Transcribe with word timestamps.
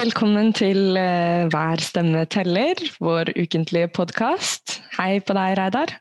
velkommen 0.00 0.54
til 0.56 0.96
eh, 0.96 1.44
Hver 1.52 1.80
stemme 1.84 2.22
teller, 2.32 2.78
vår 3.04 3.34
ukentlige 3.36 3.90
podkast. 3.92 4.78
Hei 4.96 5.18
på 5.20 5.34
deg, 5.36 5.58
Reidar. 5.58 5.92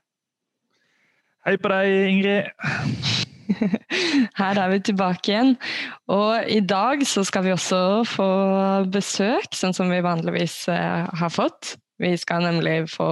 Hei 1.43 1.57
på 1.59 1.71
deg, 1.73 1.95
Ingrid. 2.07 2.47
Her 4.39 4.61
er 4.61 4.71
vi 4.71 4.79
tilbake 4.87 5.33
igjen. 5.33 5.51
Og 6.15 6.47
i 6.47 6.61
dag 6.63 7.03
så 7.07 7.25
skal 7.27 7.43
vi 7.43 7.51
også 7.51 7.81
få 8.07 8.29
besøk, 8.93 9.51
sånn 9.57 9.75
som 9.75 9.91
vi 9.91 9.99
vanligvis 10.05 10.61
eh, 10.71 11.09
har 11.19 11.35
fått. 11.35 11.75
Vi 11.99 12.13
skal 12.21 12.45
nemlig 12.47 12.85
få 12.93 13.09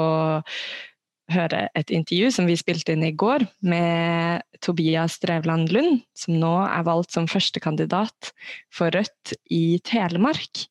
høre 1.36 1.66
et 1.76 1.92
intervju 1.92 2.32
som 2.32 2.48
vi 2.48 2.56
spilte 2.56 2.96
inn 2.96 3.04
i 3.04 3.12
går 3.12 3.44
med 3.68 4.48
Tobias 4.64 5.20
Drevland 5.20 5.76
Lund, 5.76 6.00
som 6.16 6.40
nå 6.40 6.56
er 6.64 6.88
valgt 6.88 7.12
som 7.18 7.28
førstekandidat 7.28 8.32
for 8.72 8.96
Rødt 8.96 9.36
i 9.52 9.82
Telemark. 9.84 10.70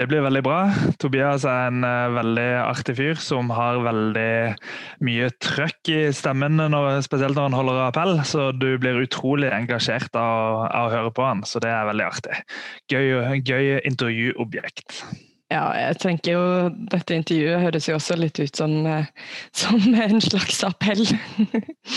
Det 0.00 0.06
blir 0.08 0.22
veldig 0.24 0.40
bra. 0.40 0.60
Tobias 0.96 1.42
er 1.44 1.66
en 1.68 1.82
uh, 1.84 2.08
veldig 2.14 2.48
artig 2.62 2.94
fyr 2.96 3.18
som 3.20 3.50
har 3.52 3.82
veldig 3.84 4.54
mye 5.04 5.28
trøkk 5.44 5.90
i 5.92 5.98
stemmen, 6.16 6.56
når, 6.72 7.02
spesielt 7.04 7.36
når 7.36 7.50
han 7.50 7.56
holder 7.58 7.80
appell. 7.84 8.14
Så 8.24 8.46
du 8.56 8.70
blir 8.80 9.02
utrolig 9.02 9.50
engasjert 9.52 10.16
av, 10.16 10.62
av 10.70 10.88
å 10.88 10.94
høre 10.94 11.12
på 11.12 11.26
han, 11.28 11.44
så 11.44 11.60
det 11.60 11.68
er 11.74 11.90
veldig 11.90 12.06
artig. 12.06 12.40
Gøy, 12.88 13.12
gøy 13.44 13.76
intervjuobjekt. 13.92 15.02
Ja, 15.52 15.66
jeg 15.76 16.00
tenker 16.00 16.32
jo 16.32 16.42
dette 16.96 17.20
intervjuet 17.20 17.64
høres 17.66 17.92
jo 17.92 18.00
også 18.00 18.16
litt 18.16 18.40
ut 18.40 18.56
som, 18.56 18.80
eh, 18.88 19.08
som 19.52 19.84
en 20.00 20.20
slags 20.24 20.64
appell. 20.64 21.04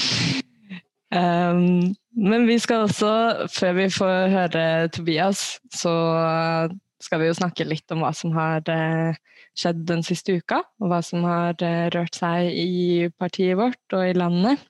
um, 1.23 1.94
men 2.20 2.52
vi 2.52 2.59
skal 2.59 2.89
også, 2.89 3.47
før 3.53 3.77
vi 3.80 3.92
får 3.95 4.33
høre 4.36 4.64
Tobias, 4.92 5.53
så 5.72 5.94
skal 7.03 7.21
vi 7.21 7.29
jo 7.29 7.37
snakke 7.37 7.67
litt 7.67 7.91
om 7.93 8.03
hva 8.03 8.11
som 8.15 8.33
har 8.37 8.63
uh, 8.71 9.17
skjedd 9.59 9.83
den 9.89 10.03
siste 10.05 10.37
uka. 10.39 10.61
Og 10.81 10.91
hva 10.91 11.01
som 11.05 11.25
har 11.27 11.57
uh, 11.59 11.89
rørt 11.93 12.15
seg 12.19 12.51
i 12.51 13.09
partiet 13.19 13.59
vårt 13.59 13.97
og 13.97 14.07
i 14.07 14.15
landet. 14.17 14.63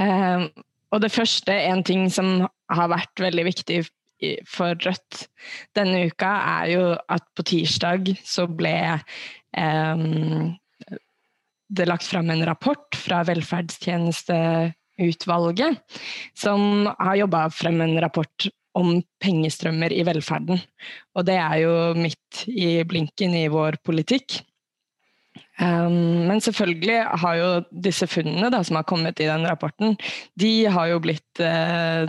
Um, 0.00 0.48
og 0.90 1.02
det 1.04 1.12
første, 1.14 1.54
en 1.54 1.84
ting 1.86 2.08
som 2.12 2.48
har 2.72 2.90
vært 2.90 3.22
veldig 3.22 3.44
viktig 3.46 3.82
for 4.48 4.74
Rødt 4.84 5.28
denne 5.76 6.06
uka, 6.10 6.30
er 6.60 6.66
jo 6.74 6.84
at 7.08 7.24
på 7.36 7.42
tirsdag 7.48 8.10
så 8.26 8.46
ble 8.50 9.00
um, 9.56 10.56
det 11.70 11.86
lagt 11.88 12.04
fram 12.04 12.30
en 12.30 12.46
rapport 12.46 12.96
fra 12.98 13.22
velferdstjenesteutvalget, 13.28 15.78
som 16.34 16.88
har 16.98 17.14
jobba 17.22 17.50
frem 17.54 17.80
en 17.84 18.00
rapport 18.02 18.48
om 18.78 19.00
pengestrømmer 19.22 19.92
i 19.94 20.04
velferden. 20.06 20.60
Og 21.16 21.26
det 21.26 21.36
er 21.40 21.56
jo 21.64 21.74
midt 21.98 22.44
i 22.50 22.80
blinken 22.86 23.34
i 23.34 23.48
vår 23.50 23.80
politikk. 23.86 24.40
Um, 25.60 26.26
men 26.30 26.40
selvfølgelig 26.40 27.02
har 27.22 27.34
jo 27.36 27.48
disse 27.84 28.06
funnene 28.08 28.48
da, 28.52 28.62
som 28.64 28.78
har 28.78 28.88
kommet 28.88 29.20
i 29.20 29.28
den 29.28 29.44
rapporten, 29.46 29.98
de 30.40 30.64
har 30.72 30.88
jo 30.88 31.02
blitt 31.04 31.42
uh, 31.44 32.08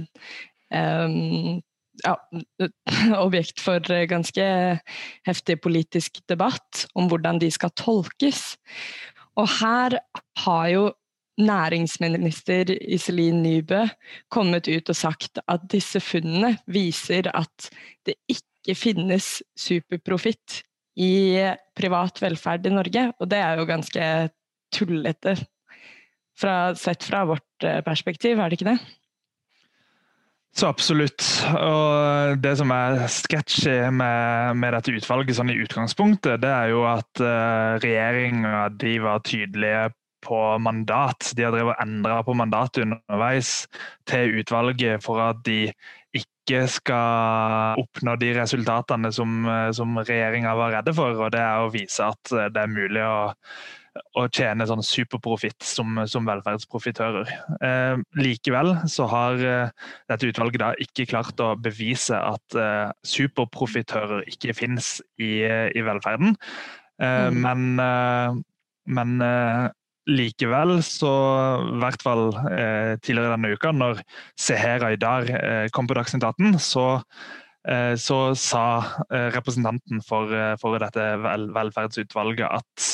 um, 0.71 1.59
ja, 2.05 2.15
objekt 3.25 3.59
for 3.61 3.83
ganske 4.09 4.47
heftig 5.27 5.59
politisk 5.61 6.21
debatt 6.31 6.85
om 6.95 7.11
hvordan 7.11 7.41
de 7.43 7.51
skal 7.51 7.73
tolkes. 7.75 8.55
Og 9.39 9.49
her 9.59 9.99
har 10.45 10.65
jo 10.71 10.89
næringsminister 11.41 12.71
Iselin 12.71 13.41
Nybø 13.43 13.83
kommet 14.31 14.69
ut 14.71 14.91
og 14.91 14.97
sagt 14.97 15.41
at 15.47 15.65
disse 15.71 16.01
funnene 16.03 16.55
viser 16.71 17.29
at 17.33 17.71
det 18.07 18.17
ikke 18.31 18.75
finnes 18.77 19.39
superprofitt 19.57 20.61
i 21.01 21.39
privat 21.77 22.21
velferd 22.21 22.67
i 22.67 22.73
Norge. 22.73 23.07
Og 23.19 23.29
det 23.31 23.41
er 23.41 23.59
jo 23.59 23.69
ganske 23.69 24.07
tullete 24.75 25.35
fra, 26.37 26.73
sett 26.75 27.03
fra 27.05 27.25
vårt 27.29 27.67
eh, 27.67 27.81
perspektiv, 27.85 28.39
er 28.39 28.49
det 28.49 28.59
ikke 28.59 28.71
det? 28.71 28.79
Så 30.51 30.67
absolutt. 30.67 31.23
Og 31.55 32.41
det 32.43 32.57
som 32.59 32.71
er 32.75 33.05
sketchy 33.11 33.77
med, 33.95 34.57
med, 34.59 34.75
dette 34.75 34.91
utvalget 34.97 35.37
sånn 35.37 35.53
i 35.53 35.59
utgangspunktet, 35.63 36.41
det 36.43 36.51
er 36.51 36.73
jo 36.73 36.81
at 36.89 37.21
uh, 37.23 37.79
regjeringa 37.79 38.65
var 39.05 39.23
tydelige 39.23 39.85
på 40.23 40.39
mandat. 40.63 41.31
De 41.37 41.45
har 41.45 41.55
drevet 41.55 41.75
og 41.75 41.83
endra 41.83 42.21
på 42.25 42.35
mandatet 42.37 42.85
underveis 42.85 43.65
til 44.09 44.39
utvalget 44.41 45.03
for 45.03 45.21
at 45.23 45.43
de 45.47 45.73
ikke 46.17 46.63
skal 46.71 47.79
oppnå 47.79 48.17
de 48.19 48.33
resultatene 48.35 49.11
som, 49.15 49.45
som 49.75 49.99
regjeringa 50.01 50.55
var 50.59 50.75
redde 50.77 50.95
for. 50.97 51.15
og 51.15 51.31
Det 51.33 51.43
er 51.43 51.61
å 51.61 51.71
vise 51.73 52.09
at 52.11 52.33
det 52.53 52.65
er 52.65 52.73
mulig 52.73 53.05
å 53.05 53.21
å 54.19 54.25
tjene 54.31 54.65
sånn 54.67 54.83
superprofitt 54.85 55.65
som, 55.65 55.99
som 56.07 56.27
velferdsprofitører. 56.27 57.31
Eh, 57.63 58.03
likevel 58.19 58.73
så 58.91 59.07
har 59.11 59.43
eh, 59.43 59.89
dette 60.11 60.29
utvalget 60.31 60.63
da 60.63 60.71
ikke 60.83 61.09
klart 61.11 61.41
å 61.43 61.53
bevise 61.59 62.15
at 62.15 62.57
eh, 62.57 62.93
superprofitører 63.07 64.23
ikke 64.31 64.55
finnes 64.57 64.99
i, 65.19 65.43
i 65.43 65.83
velferden. 65.85 66.37
Eh, 67.01 67.27
mm. 67.27 67.41
Men, 67.43 67.67
eh, 67.83 68.39
men 68.97 69.15
eh, 69.27 69.67
likevel, 70.09 70.79
så 70.85 71.11
i 71.61 71.79
hvert 71.83 72.01
fall 72.01 72.31
tidligere 73.03 73.35
denne 73.35 73.51
uka, 73.53 73.71
når 73.75 74.01
Seher 74.39 74.85
Aydar 74.87 75.29
kom 75.75 75.89
på 75.89 75.97
Dagsnytt 75.97 76.25
18, 76.25 76.57
så 76.59 76.87
så 78.01 78.15
sa 78.33 78.63
representanten 79.35 79.99
for, 80.01 80.31
for 80.57 80.81
dette 80.81 81.03
velferdsutvalget 81.21 82.49
at 82.49 82.87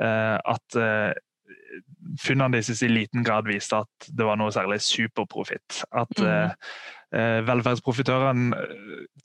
Eh, 0.00 0.36
at 0.44 0.76
eh, 0.80 1.14
funnene 2.20 2.56
deres 2.56 2.82
i 2.84 2.90
liten 2.90 3.24
grad 3.24 3.48
viste 3.48 3.80
at 3.84 4.08
det 4.12 4.26
var 4.26 4.38
noe 4.40 4.52
særlig 4.54 4.80
superprofitt. 4.84 5.82
At 5.96 6.12
mm. 6.20 6.66
eh, 7.16 7.38
velferdsprofitørene 7.46 8.60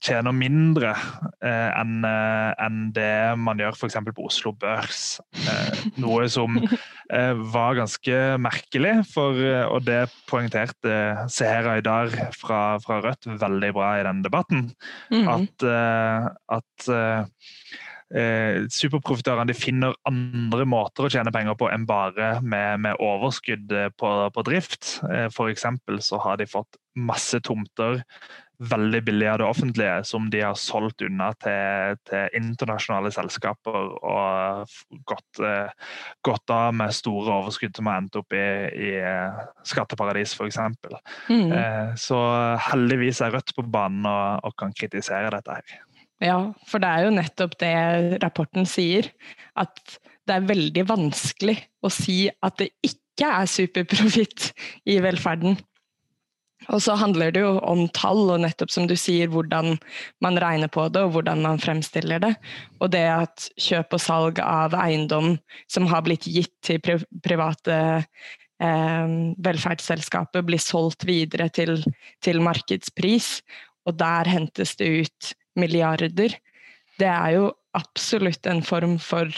tjener 0.02 0.36
mindre 0.36 0.94
eh, 1.44 1.70
enn 1.78 2.06
en 2.08 2.80
det 2.96 3.36
man 3.42 3.62
gjør 3.62 3.78
f.eks. 3.78 4.00
på 4.16 4.28
Oslo 4.30 4.56
Børs. 4.56 5.20
Eh, 5.44 5.86
noe 6.02 6.28
som 6.32 6.58
eh, 6.62 6.78
var 7.12 7.76
ganske 7.76 8.18
merkelig, 8.40 8.94
for, 9.12 9.36
og 9.68 9.84
det 9.84 10.06
poengterte 10.30 11.28
Seher 11.28 11.68
Aydar 11.74 12.14
fra, 12.38 12.78
fra, 12.80 13.02
Rødt 13.04 13.28
veldig 13.42 13.72
bra 13.76 13.90
i 14.00 14.06
den 14.08 14.22
debatten. 14.24 14.70
Mm. 15.12 15.28
At, 15.34 15.66
at 16.56 16.92
eh, 18.16 18.68
superprofitørene 18.72 19.56
finner 19.58 19.96
andre 20.08 20.66
måter 20.70 21.08
å 21.08 21.12
tjene 21.12 21.34
penger 21.34 21.58
på 21.60 21.70
enn 21.72 21.88
bare 21.90 22.34
med, 22.44 22.84
med 22.86 23.02
overskudd 23.04 23.72
eh, 23.76 23.90
på, 23.98 24.12
på 24.36 24.46
drift. 24.48 24.98
Eh, 25.10 25.28
F.eks. 25.32 25.68
så 26.08 26.22
har 26.26 26.40
de 26.42 26.50
fått 26.50 26.80
masse 27.00 27.40
tomter 27.48 28.02
veldig 28.62 29.02
billig 29.04 29.28
av 29.32 29.40
det 29.42 29.48
offentlige, 29.50 29.94
som 30.06 30.28
de 30.30 30.42
har 30.44 30.58
solgt 30.60 31.02
unna 31.06 31.32
til, 31.42 31.98
til 32.08 32.38
internasjonale 32.38 33.12
selskaper 33.14 33.96
og 33.98 34.76
gått, 35.10 35.42
eh, 35.46 35.72
gått, 36.26 36.54
av 36.54 36.76
med 36.78 36.94
store 36.94 37.40
overskudd 37.40 37.78
som 37.78 37.90
har 37.90 38.02
endt 38.02 38.20
opp 38.20 38.36
i, 38.38 38.46
i 38.76 38.92
eh, 39.00 39.42
skatteparadis, 39.68 40.36
f.eks. 40.38 40.60
Mm. 41.32 41.52
Eh, 41.58 41.94
så 41.98 42.20
heldigvis 42.72 43.24
er 43.26 43.34
Rødt 43.34 43.56
på 43.56 43.66
banen 43.66 44.06
og, 44.10 44.46
og 44.46 44.58
kan 44.60 44.76
kritisere 44.78 45.32
dette 45.34 45.58
her. 45.58 45.82
Ja, 46.22 46.38
for 46.70 46.84
det 46.84 46.90
er 46.90 47.08
jo 47.08 47.16
nettopp 47.16 47.58
det 47.64 47.76
rapporten 48.22 48.68
sier. 48.70 49.10
At 49.58 49.80
det 50.30 50.38
er 50.38 50.50
veldig 50.52 50.84
vanskelig 50.90 51.58
å 51.82 51.90
si 51.90 52.28
at 52.30 52.60
det 52.62 52.70
ikke 52.86 53.32
er 53.42 53.50
superprofitt 53.50 54.52
i 54.90 55.00
velferden. 55.02 55.58
Og 56.70 56.82
så 56.86 56.94
handler 57.00 57.34
det 57.34 57.42
jo 57.42 57.56
om 57.66 57.88
tall, 57.96 58.22
og 58.30 58.44
nettopp 58.44 58.72
som 58.74 58.86
du 58.90 58.94
sier, 59.00 59.32
hvordan 59.34 59.80
man 60.22 60.38
regner 60.42 60.70
på 60.72 60.86
det, 60.94 61.02
og 61.02 61.16
hvordan 61.16 61.42
man 61.42 61.62
fremstiller 61.62 62.22
det. 62.22 62.36
Og 62.80 62.92
det 62.94 63.06
at 63.10 63.48
kjøp 63.60 63.98
og 63.98 64.04
salg 64.04 64.42
av 64.44 64.76
eiendom 64.78 65.34
som 65.72 65.90
har 65.90 66.06
blitt 66.06 66.28
gitt 66.30 66.54
til 66.66 66.82
private 67.26 67.80
eh, 68.62 69.16
velferdsselskaper, 69.42 70.46
blir 70.46 70.62
solgt 70.62 71.08
videre 71.10 71.50
til, 71.50 71.80
til 72.22 72.44
markedspris, 72.46 73.40
og 73.90 73.98
der 73.98 74.30
hentes 74.30 74.78
det 74.78 74.92
ut 75.02 75.34
milliarder, 75.58 76.38
det 77.02 77.10
er 77.10 77.38
jo 77.40 77.50
absolutt 77.74 78.46
en 78.46 78.62
form 78.64 79.00
for 79.02 79.32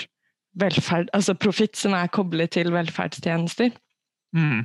velferd, 0.59 1.09
altså 1.13 1.35
profitt 1.37 1.77
som 1.79 1.95
er 1.97 2.11
koblet 2.13 2.53
til 2.57 2.73
velferdstjenester. 2.73 3.71
Mm. 4.33 4.63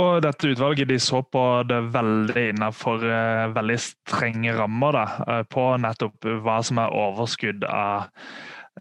Og 0.00 0.22
dette 0.24 0.52
utvalget 0.54 0.88
de 0.88 0.96
så 1.02 1.20
på 1.22 1.44
det 1.68 1.80
veldig 1.94 2.46
innenfor 2.54 3.04
uh, 3.04 3.50
veldig 3.54 3.78
strenge 3.84 4.54
rammer. 4.56 4.96
Da, 4.96 5.04
uh, 5.28 5.42
på 5.48 5.66
nettopp 5.82 6.30
hva 6.44 6.60
som 6.66 6.80
er 6.82 6.96
overskudd 7.04 7.66
av 7.68 8.08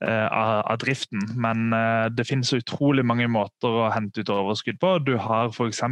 av, 0.01 0.61
av, 0.63 0.77
driften. 0.79 1.23
Men 1.35 1.73
det 2.15 2.25
finnes 2.27 2.53
utrolig 2.55 3.03
mange 3.05 3.27
måter 3.31 3.81
å 3.81 3.89
hente 3.91 4.23
ut 4.23 4.31
overskudd 4.33 4.79
på. 4.79 4.93
Du 5.03 5.17
har 5.19 5.51
f.eks. 5.51 5.83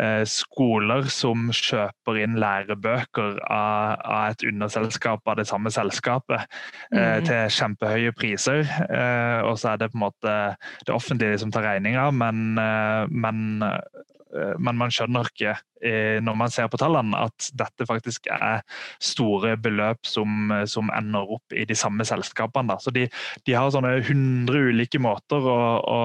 Eh, 0.00 0.22
skoler 0.24 1.04
som 1.12 1.50
kjøper 1.52 2.22
inn 2.22 2.38
lærebøker 2.40 3.42
av, 3.52 4.30
et 4.30 4.44
underselskap 4.48 5.28
av 5.28 5.36
det 5.36 5.44
samme 5.50 5.68
selskapet 5.74 6.46
eh, 6.94 7.18
mm. 7.20 7.26
til 7.28 7.52
kjempehøye 7.58 8.14
priser. 8.16 8.64
Eh, 8.88 9.44
og 9.44 9.58
så 9.60 9.74
er 9.74 9.82
det 9.82 9.90
på 9.92 10.00
en 10.00 10.06
måte 10.06 10.36
det 10.86 10.96
offentlige 10.96 11.42
som 11.44 11.52
tar 11.52 11.68
regninga, 11.68 12.08
men, 12.16 12.56
men 13.12 13.60
Eh, 13.62 14.21
men 14.32 14.78
man 14.80 14.92
skjønner 14.92 15.28
ikke 15.28 15.52
eh, 15.84 16.18
når 16.24 16.36
man 16.38 16.52
ser 16.52 16.68
på 16.70 16.78
tallene 16.80 17.18
at 17.26 17.48
dette 17.58 17.86
faktisk 17.88 18.28
er 18.32 18.62
store 19.02 19.56
beløp 19.60 20.06
som, 20.08 20.50
eh, 20.54 20.64
som 20.70 20.90
ender 20.94 21.34
opp 21.36 21.54
i 21.56 21.66
de 21.68 21.76
samme 21.78 22.06
selskapene. 22.08 22.78
Så 22.80 22.92
de, 22.94 23.06
de, 23.46 23.54
har 23.56 23.72
sånne 23.74 23.94
100 24.00 24.70
ulike 24.72 25.00
måter 25.02 25.42
å, 25.42 25.58
å, 25.80 26.00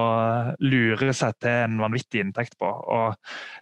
lure 0.60 1.12
seg 1.16 1.36
til 1.42 1.64
en 1.64 1.78
vanvittig 1.82 2.22
inntekt 2.24 2.58
på. 2.60 2.68
Og 2.68 3.16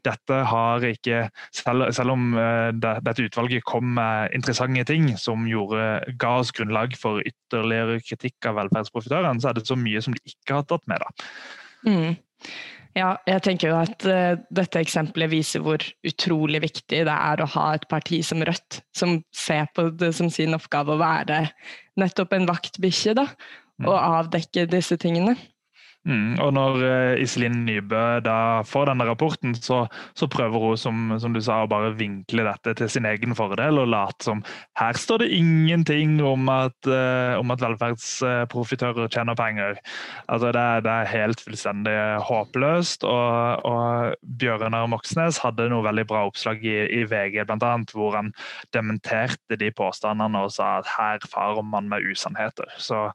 dette 0.06 0.40
har 0.50 0.84
ikke, 0.86 1.26
selv, 1.54 1.90
selv 1.96 2.16
om 2.16 2.28
det, 2.36 2.94
dette 3.06 3.26
utvalget 3.26 3.66
kom 3.66 3.94
med 3.96 4.34
interessante 4.36 4.86
ting 4.88 5.12
som 5.20 5.46
gjorde, 5.48 6.14
ga 6.20 6.36
oss 6.40 6.52
grunnlag 6.56 6.96
for 6.98 7.22
ytterligere 7.24 8.00
kritikk 8.04 8.48
av 8.50 8.60
velferdsprofitørene, 8.60 9.42
så 9.42 9.50
er 9.50 9.58
det 9.58 9.66
så 9.68 9.78
mye 9.78 10.02
som 10.04 10.16
de 10.16 10.22
ikke 10.26 10.58
har 10.58 10.66
tatt 10.68 10.84
med. 10.90 11.02
da. 11.02 11.28
Mm. 11.86 12.16
Ja, 12.96 13.10
jeg 13.28 13.42
tenker 13.44 13.68
jo 13.70 13.76
at 13.76 14.06
uh, 14.08 14.38
dette 14.56 14.80
eksempelet 14.80 15.28
viser 15.28 15.60
hvor 15.64 15.82
utrolig 16.06 16.62
viktig 16.64 17.02
det 17.04 17.12
er 17.12 17.42
å 17.42 17.48
ha 17.52 17.66
et 17.76 17.84
parti 17.90 18.22
som 18.24 18.40
Rødt, 18.46 18.80
som 18.96 19.18
ser 19.36 19.68
på 19.76 19.90
det 20.00 20.14
som 20.16 20.30
sin 20.32 20.56
oppgave 20.56 20.94
å 20.94 21.02
være 21.02 21.42
nettopp 22.00 22.32
en 22.36 22.48
vaktbikkje, 22.48 23.16
da, 23.18 23.26
og 23.84 23.92
mm. 23.92 24.06
avdekke 24.20 24.64
disse 24.72 24.96
tingene. 25.00 25.36
Mm, 26.06 26.36
og 26.38 26.52
når 26.54 26.76
uh, 26.82 27.22
Iselin 27.22 27.64
Nybø 27.66 28.20
da 28.22 28.62
får 28.66 28.90
denne 28.90 29.06
rapporten, 29.08 29.56
så, 29.58 29.84
så 30.14 30.28
prøver 30.30 30.62
hun 30.62 30.78
som, 30.78 31.00
som, 31.18 31.34
du 31.34 31.42
sa, 31.42 31.64
å 31.64 31.70
bare 31.70 31.94
vinkle 31.98 32.44
dette 32.46 32.76
til 32.78 32.90
sin 32.92 33.08
egen 33.08 33.34
fordel 33.34 33.80
og 33.82 33.90
late 33.90 34.26
som 34.26 34.42
her 34.78 34.96
står 34.98 35.24
det 35.24 35.32
ingenting 35.34 36.20
om 36.22 36.46
at, 36.52 36.76
uh, 36.86 37.34
om 37.40 37.50
at 37.50 37.64
velferdsprofitører 37.64 39.10
tjener 39.10 39.38
penger. 39.38 39.80
Altså 40.30 40.52
det, 40.54 40.66
det, 40.86 40.92
er 40.94 41.10
helt 41.10 41.42
fullstendig 41.42 41.96
håpløst. 42.28 43.06
Og, 43.06 43.66
og 43.66 44.14
Bjørnar 44.38 44.86
Moxnes 44.90 45.40
hadde 45.42 45.68
noe 45.72 45.84
veldig 45.86 46.06
bra 46.08 46.22
oppslag 46.28 46.62
i, 46.62 46.76
i 47.00 47.02
VG, 47.08 47.42
annet, 47.56 47.94
hvor 47.96 48.14
han 48.14 48.30
dementerte 48.76 49.58
de 49.58 49.72
påstandene 49.74 50.46
og 50.46 50.54
sa 50.54 50.76
at 50.80 50.90
her 50.96 51.26
farer 51.26 51.66
man 51.66 51.90
med 51.90 52.06
usannheter. 52.06 52.70
Så 52.78 53.08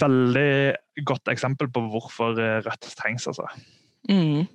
veldig 0.00 0.76
godt 1.06 1.30
eksempel 1.32 1.70
på 1.72 1.82
hvorfor 1.92 2.38
eh, 2.40 2.60
Rødt 2.64 2.88
trengs, 2.98 3.28
altså. 3.30 3.46
Mm. 4.10 4.48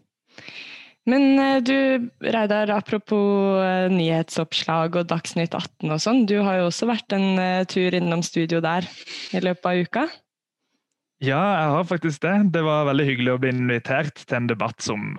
Men 1.06 1.40
eh, 1.40 1.62
du, 1.64 2.10
Reidar, 2.24 2.72
apropos 2.74 3.62
eh, 3.64 3.88
nyhetsoppslag 3.94 4.98
og 5.00 5.10
Dagsnytt 5.12 5.56
18 5.56 5.94
og 5.94 6.02
sånn. 6.02 6.26
Du 6.30 6.40
har 6.46 6.60
jo 6.60 6.70
også 6.72 6.90
vært 6.90 7.16
en 7.16 7.40
tur 7.72 7.96
innom 7.96 8.26
studio 8.26 8.62
der 8.64 8.88
i 9.36 9.44
løpet 9.44 9.72
av 9.72 9.86
uka? 9.86 10.08
Ja, 11.24 11.40
jeg 11.40 11.70
har 11.78 11.88
faktisk 11.88 12.26
det. 12.26 12.36
Det 12.54 12.66
var 12.66 12.90
veldig 12.90 13.06
hyggelig 13.08 13.36
å 13.36 13.40
bli 13.42 13.54
invitert 13.56 14.20
til 14.26 14.42
en 14.42 14.52
debatt 14.52 14.84
som 14.84 15.16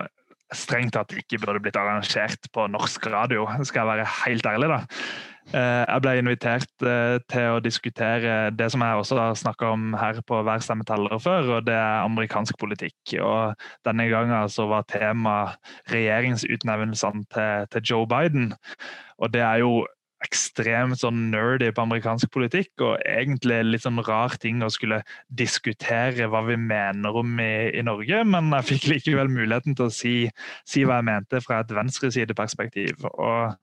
strengt 0.55 0.93
tatt 0.95 1.11
ikke 1.17 1.41
burde 1.41 1.59
blitt 1.63 1.79
arrangert 1.79 2.47
på 2.55 2.67
norsk 2.71 3.09
radio, 3.11 3.47
skal 3.67 3.81
jeg 3.81 3.89
være 3.89 4.11
helt 4.21 4.47
ærlig. 4.47 4.69
da. 4.71 4.79
Eh, 5.55 5.83
jeg 5.87 6.03
ble 6.03 6.13
invitert 6.19 6.83
eh, 6.83 7.17
til 7.31 7.53
å 7.55 7.59
diskutere 7.63 8.49
det 8.51 8.67
som 8.73 8.83
jeg 8.83 8.99
også 8.99 9.19
har 9.19 9.35
snakka 9.39 9.69
om 9.77 9.93
her 9.95 10.17
på 10.27 10.41
Hver 10.43 10.63
stemme 10.63 10.83
teller 10.87 11.21
før, 11.23 11.51
og 11.57 11.67
det 11.69 11.75
er 11.77 12.03
amerikansk 12.03 12.57
politikk. 12.59 12.97
Og 13.23 13.55
denne 13.87 14.09
gangen 14.11 14.51
så 14.51 14.65
var 14.67 14.87
tema 14.91 15.37
regjeringsutnevnelsene 15.93 17.23
til, 17.31 17.69
til 17.71 17.85
Joe 17.93 18.09
Biden. 18.11 18.51
Og 19.23 19.31
det 19.31 19.45
er 19.45 19.61
jo 19.63 19.85
ekstremt 20.25 20.99
sånn 20.99 21.29
nerdy 21.31 21.69
på 21.71 21.85
amerikansk 21.85 22.31
politikk, 22.33 22.73
og 22.81 22.97
egentlig 23.07 23.61
litt 23.69 23.85
sånn 23.85 24.01
rar 24.03 24.35
ting 24.41 24.59
å 24.65 24.71
skulle 24.73 24.99
diskutere 25.29 26.27
hva 26.27 26.41
vi 26.49 26.57
mener 26.59 27.21
om 27.21 27.39
i, 27.39 27.69
i 27.77 27.85
Norge, 27.85 28.23
men 28.27 28.51
jeg 28.57 28.69
fikk 28.73 28.89
likevel 28.95 29.31
muligheten 29.31 29.77
til 29.77 29.87
å 29.87 29.93
si, 29.93 30.15
si 30.67 30.83
hva 30.83 30.99
jeg 30.99 31.09
mente 31.13 31.43
fra 31.45 31.61
et 31.63 31.71
venstresideperspektiv. 31.77 33.05
Og 33.13 33.53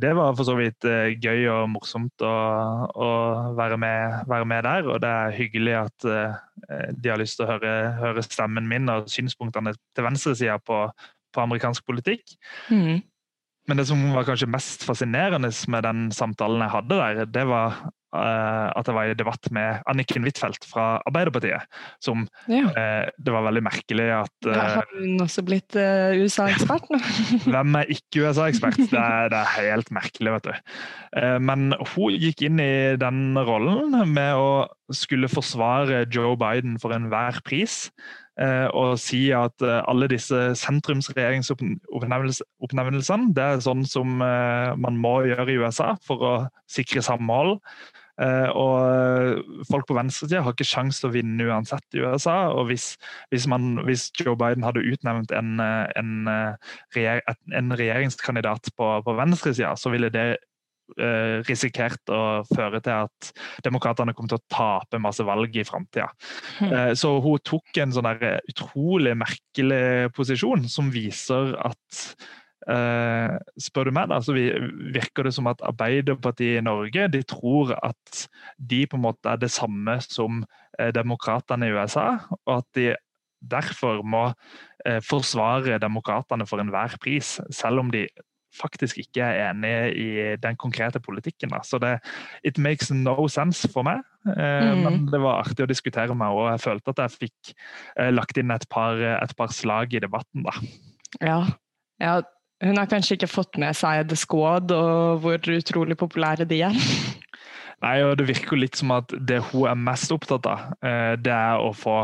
det 0.00 0.10
var 0.16 0.32
for 0.38 0.48
så 0.48 0.54
vidt 0.56 0.86
eh, 0.88 1.12
gøy 1.20 1.44
og 1.52 1.66
morsomt 1.74 2.24
å, 2.24 2.34
å 2.88 3.08
være, 3.58 3.76
med, 3.80 4.22
være, 4.30 4.48
med, 4.48 4.64
der. 4.64 4.88
Og 4.88 5.00
det 5.02 5.10
er 5.10 5.36
hyggelig 5.36 5.76
at 5.82 6.06
eh, 6.08 6.90
de 6.96 7.12
har 7.12 7.20
lyst 7.20 7.36
til 7.38 7.46
å 7.46 7.50
høre, 7.54 7.74
høre 8.00 8.24
stemmen 8.24 8.68
min 8.70 8.88
og 8.92 9.10
synspunktene 9.12 9.74
til 9.76 10.06
venstresida 10.06 10.56
på, 10.64 10.82
på 11.34 11.44
amerikansk 11.44 11.84
politikk. 11.88 12.24
Mm. 12.72 13.02
Men 13.70 13.78
det 13.78 13.86
som 13.86 14.02
var 14.16 14.26
kanskje 14.26 14.50
mest 14.50 14.82
fascinerende 14.82 15.52
med 15.70 15.86
den 15.86 16.06
samtalen 16.10 16.64
jeg 16.64 16.74
hadde 16.74 16.96
der, 16.98 17.26
det 17.30 17.46
var 17.46 17.76
uh, 18.16 18.68
at 18.74 18.88
jeg 18.88 18.96
var 18.96 19.10
i 19.10 19.14
debatt 19.14 19.50
med 19.54 19.84
Anniken 19.90 20.26
Huitfeldt 20.26 20.66
fra 20.66 20.86
Arbeiderpartiet. 21.06 21.68
Som 22.02 22.26
ja. 22.50 22.64
uh, 22.74 23.06
Det 23.14 23.34
var 23.34 23.46
veldig 23.46 23.62
merkelig 23.62 24.08
at 24.16 24.48
uh, 24.48 24.56
Har 24.58 24.88
hun 24.96 25.22
også 25.22 25.44
blitt 25.46 25.78
USA-ekspert 25.78 26.90
nå? 26.90 26.98
hvem 27.52 27.78
er 27.78 27.94
ikke 27.94 28.26
USA-ekspert? 28.26 28.80
Det, 28.90 29.04
det, 29.30 29.38
er 29.44 29.54
helt 29.60 29.94
merkelig, 29.94 30.34
vet 30.38 30.50
du. 30.50 30.74
men 31.46 31.70
hun 31.94 32.18
gikk 32.18 32.42
inn 32.48 32.58
i 32.62 32.96
den 32.98 33.38
rollen 33.38 33.94
med 34.10 34.34
å 34.34 34.50
skulle 34.94 35.30
forsvare 35.30 36.04
Joe 36.10 36.34
Biden 36.38 36.76
for 36.82 36.94
enhver 36.94 37.38
pris. 37.46 37.86
Og 38.40 38.96
si 38.96 39.28
at 39.36 39.60
alle 39.60 40.08
disse 40.08 40.56
sentrumsregjeringsoppnevnelsene 40.56 43.34
det 43.36 43.44
er 43.44 43.60
sånn 43.60 43.84
som 43.84 44.16
man 44.16 44.96
må 44.96 45.28
gjøre 45.28 45.44
i 45.52 45.60
USA 45.60 45.92
for 46.06 46.24
å 46.24 46.48
sikre 46.70 47.02
samhold. 47.04 47.60
Eh, 48.20 48.48
og 48.52 48.74
eh, 48.84 49.38
folk 49.70 49.86
på 49.88 49.96
venstresida 49.96 50.42
har 50.44 50.52
ikke 50.52 50.66
sjanse 50.68 51.00
til 51.00 51.08
å 51.08 51.14
vinne 51.14 51.46
uansett 51.48 51.96
i 51.96 52.02
USA. 52.04 52.50
og 52.52 52.68
Hvis, 52.68 52.92
hvis, 53.32 53.46
man, 53.48 53.80
hvis 53.86 54.10
Joe 54.18 54.36
Biden 54.36 54.66
hadde 54.66 54.84
utnevnt 54.84 55.32
en, 55.32 55.54
eh, 55.64 55.86
en, 55.96 56.28
en 56.28 57.76
regjeringskandidat 57.80 58.74
på, 58.76 58.90
på 59.06 59.16
venstresida, 59.16 59.72
så 59.76 59.92
ville 59.94 60.12
det 60.12 60.34
risikert 61.48 62.12
å 62.12 62.42
føre 62.50 62.80
til 62.84 63.06
at 63.06 63.30
demokratene 63.64 64.14
kom 64.16 64.28
til 64.30 64.40
å 64.40 64.46
tape 64.50 65.00
masse 65.02 65.24
valg 65.26 65.54
i 65.56 65.64
framtida. 65.66 66.08
Mm. 66.60 66.94
Så 66.98 67.12
hun 67.24 67.42
tok 67.46 67.80
en 67.82 67.94
sånn 67.94 68.08
der 68.08 68.40
utrolig 68.50 69.14
merkelig 69.18 70.10
posisjon 70.16 70.66
som 70.70 70.90
viser 70.94 71.54
at 71.60 72.04
spør 73.60 73.88
du 73.88 73.94
meg, 73.96 74.10
da, 74.12 74.18
så 74.22 74.34
virker 74.36 75.26
det 75.26 75.32
som 75.34 75.48
at 75.50 75.62
Arbeiderpartiet 75.64 76.60
i 76.60 76.64
Norge 76.64 77.06
de 77.10 77.22
tror 77.26 77.72
at 77.78 78.26
de 78.58 78.82
på 78.86 78.98
en 78.98 79.06
måte 79.06 79.32
er 79.32 79.40
det 79.40 79.48
samme 79.54 79.96
som 80.04 80.42
demokratene 80.94 81.70
i 81.70 81.72
USA, 81.74 82.20
og 82.44 82.58
at 82.58 82.68
de 82.76 82.90
derfor 83.40 84.02
må 84.04 84.26
forsvare 85.08 85.80
demokratene 85.80 86.46
for 86.48 86.60
enhver 86.62 86.98
pris, 87.00 87.38
selv 87.48 87.80
om 87.82 87.90
de 87.92 88.04
faktisk 88.56 88.98
ikke 89.02 89.24
er 89.24 89.50
enig 89.50 89.72
i 90.00 90.08
den 90.42 90.58
konkrete 90.60 91.00
politikken. 91.02 91.52
Da. 91.54 91.62
Så 91.66 91.78
det 91.82 91.98
it 92.44 92.58
makes 92.58 92.90
no 92.90 93.28
sense 93.28 93.68
for 93.70 93.86
meg, 93.86 94.02
mm. 94.26 94.82
men 94.84 95.06
det 95.12 95.20
var 95.22 95.44
artig 95.44 95.64
å 95.64 95.70
diskutere 95.70 96.16
med 96.16 96.34
og 96.34 96.50
jeg 96.50 96.64
følte 96.66 96.94
at 96.94 97.04
jeg 97.04 97.16
fikk 97.26 97.54
lagt 98.14 98.40
inn 98.40 98.52
et 98.54 98.66
par, 98.72 98.98
et 98.98 99.36
par 99.38 99.54
slag 99.54 99.94
i 99.94 100.02
debatten. 100.02 100.44
da. 100.46 100.54
Ja, 101.20 101.40
ja 102.02 102.20
hun 102.60 102.76
har 102.76 102.90
kanskje 102.90 103.16
ikke 103.16 103.30
fått 103.30 103.56
med 103.60 103.76
seg 103.76 104.10
The 104.10 104.18
Squad 104.20 104.72
og 104.74 105.22
hvor 105.22 105.40
utrolig 105.56 105.96
populære 106.00 106.44
de 106.48 106.60
er? 106.68 106.76
Nei, 107.80 107.94
og 108.04 108.18
Det 108.20 108.26
virker 108.28 108.60
litt 108.60 108.76
som 108.76 108.92
at 108.92 109.12
det 109.28 109.40
hun 109.50 109.64
er 109.70 109.78
mest 109.80 110.12
opptatt 110.12 110.44
av, 110.48 110.66
eh, 110.84 111.16
det 111.16 111.32
er 111.32 111.56
å 111.56 111.72
få 111.72 112.02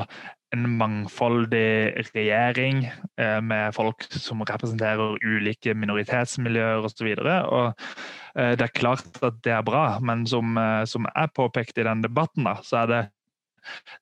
en 0.54 0.68
mangfoldig 0.78 2.06
regjering 2.14 2.84
eh, 2.86 3.40
med 3.42 3.74
folk 3.74 4.06
som 4.14 4.44
representerer 4.46 5.18
ulike 5.24 5.74
minoritetsmiljøer 5.74 6.86
osv. 6.86 7.10
Eh, 7.10 8.52
det 8.58 8.68
er 8.68 8.76
klart 8.76 9.20
at 9.26 9.42
det 9.46 9.56
er 9.56 9.66
bra, 9.66 9.98
men 10.04 10.26
som, 10.28 10.58
som 10.86 11.08
jeg 11.08 11.34
påpekte 11.36 11.82
i 11.82 11.88
den 11.88 12.04
debatten, 12.04 12.46
da, 12.46 12.58
så 12.62 12.84
er 12.84 12.92
det 12.92 13.02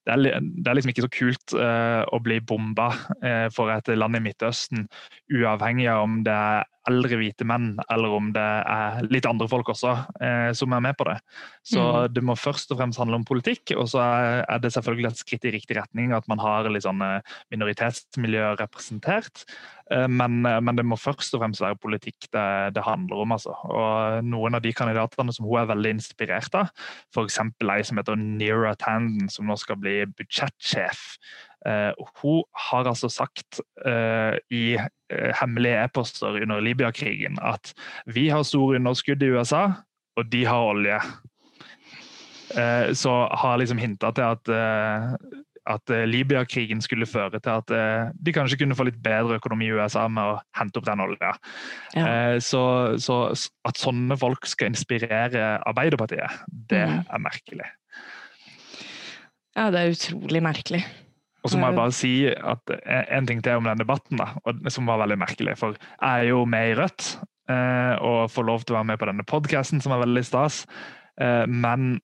det 0.04 0.12
er, 0.12 0.40
det 0.40 0.68
er, 0.68 0.76
liksom 0.76 0.92
ikke 0.92 1.06
så 1.06 1.12
kult 1.14 1.54
uh, 1.56 2.02
å 2.12 2.18
bli 2.20 2.36
bomba 2.44 2.90
uh, 3.24 3.48
for 3.54 3.72
et 3.72 3.88
land 3.96 4.18
i 4.18 4.20
Midtøsten, 4.20 4.84
uavhengig 5.32 5.88
av 5.88 6.04
om 6.04 6.18
det 6.26 6.34
er 6.34 6.66
eldre 6.90 7.18
hvite 7.20 7.46
menn, 7.48 7.72
eller 7.92 8.16
om 8.16 8.30
det 8.34 8.44
er 8.44 9.06
litt 9.10 9.28
andre 9.28 9.48
folk 9.50 9.70
også 9.72 9.94
eh, 10.20 10.50
som 10.56 10.74
er 10.76 10.82
med 10.84 10.98
på 10.98 11.06
det. 11.08 11.18
Så 11.64 11.80
mm. 11.80 12.14
det 12.16 12.24
må 12.26 12.36
først 12.38 12.72
og 12.74 12.80
fremst 12.80 13.00
handle 13.00 13.20
om 13.20 13.28
politikk, 13.28 13.74
og 13.78 13.88
så 13.92 14.02
er 14.04 14.60
det 14.62 14.74
selvfølgelig 14.74 15.12
et 15.12 15.22
skritt 15.22 15.48
i 15.48 15.54
riktig 15.54 15.78
retning 15.78 16.12
at 16.16 16.28
man 16.30 16.42
har 16.42 16.68
litt 16.68 16.86
sånn 16.86 17.02
minoritetsmiljø 17.52 18.54
representert. 18.60 19.46
Eh, 19.92 20.08
men, 20.08 20.40
men, 20.42 20.74
det 20.76 20.84
må 20.86 20.96
først 21.00 21.34
og 21.36 21.42
fremst 21.42 21.62
være 21.64 21.78
politikk 21.80 22.28
det, 22.32 22.46
det, 22.76 22.84
handler 22.84 23.24
om. 23.24 23.34
Altså. 23.36 23.54
Og 23.68 24.24
Noen 24.26 24.56
av 24.56 24.64
de 24.64 24.72
kandidatene 24.76 25.34
som 25.34 25.48
hun 25.48 25.60
er 25.60 25.70
veldig 25.72 25.96
inspirert 25.98 26.56
av, 26.58 26.70
f.eks. 27.14 27.40
ei 27.44 27.80
som 27.86 28.00
heter 28.00 28.20
Nira 28.20 28.74
Tanden, 28.80 29.28
som 29.32 29.48
nå 29.48 29.58
skal 29.60 29.80
bli 29.80 30.00
budsjettsjef. 30.16 31.04
Uh, 31.64 31.92
hun 32.20 32.42
har 32.68 32.88
altså 32.90 33.08
sagt 33.08 33.60
uh, 33.86 34.36
i 34.52 34.76
uh, 34.76 35.30
hemmelige 35.40 35.84
e-poster 35.86 36.36
under 36.42 36.60
Libya-krigen 36.60 37.38
at 37.40 37.72
vi 38.04 38.28
har 38.28 38.44
store 38.44 38.76
underskudd 38.76 39.24
i 39.24 39.30
USA, 39.32 39.70
og 40.16 40.28
de 40.32 40.44
har 40.44 40.72
olje. 40.74 41.00
så 42.94 43.12
har 43.34 43.56
liksom 43.58 43.78
hinta 43.78 44.10
til 44.14 44.22
at, 44.22 44.48
at 45.66 45.92
Libya-krigen 46.06 46.82
skulle 46.84 47.06
føre 47.06 47.40
til 47.40 47.50
at 47.50 48.12
de 48.14 48.32
kanskje 48.32 48.60
kunne 48.60 48.76
få 48.78 48.84
litt 48.86 49.00
bedre 49.02 49.40
økonomi 49.40 49.66
i 49.66 49.72
USA 49.74 50.04
med 50.06 50.22
å 50.22 50.36
hente 50.54 50.78
opp 50.78 50.86
den 50.86 51.02
olja. 51.02 51.32
Ja. 51.96 52.38
Så, 52.38 52.62
så, 53.02 53.16
at 53.66 53.80
sånne 53.80 54.14
folk 54.20 54.46
skal 54.46 54.70
inspirere 54.70 55.56
Arbeiderpartiet, 55.66 56.44
det 56.46 56.84
mm. 56.84 57.00
er 57.10 57.24
merkelig. 57.26 57.72
Ja, 59.56 59.72
det 59.74 59.80
er 59.80 59.96
utrolig 59.96 60.44
merkelig. 60.44 60.84
Og 61.44 61.52
så 61.52 61.60
må 61.60 61.68
jeg 61.68 61.76
bare 61.76 61.92
si 61.92 62.12
at 62.32 62.72
en 62.88 63.26
ting 63.28 63.42
til 63.44 63.60
om 63.60 63.68
den 63.68 63.82
debatten, 63.82 64.16
da, 64.16 64.30
som 64.72 64.88
var 64.88 65.02
veldig 65.02 65.18
merkelig. 65.20 65.58
For 65.60 65.76
jeg 65.76 66.24
er 66.24 66.30
jo 66.30 66.44
med 66.48 66.70
i 66.70 66.76
Rødt 66.78 67.08
eh, 67.52 67.94
og 68.00 68.32
får 68.32 68.48
lov 68.48 68.64
til 68.64 68.74
å 68.74 68.78
være 68.78 68.88
med 68.94 69.00
på 69.02 69.08
denne 69.10 69.26
podkasten, 69.28 69.82
som 69.84 69.92
er 69.92 70.00
veldig 70.06 70.24
stas. 70.24 70.62
Eh, 71.20 71.44
men 71.44 71.98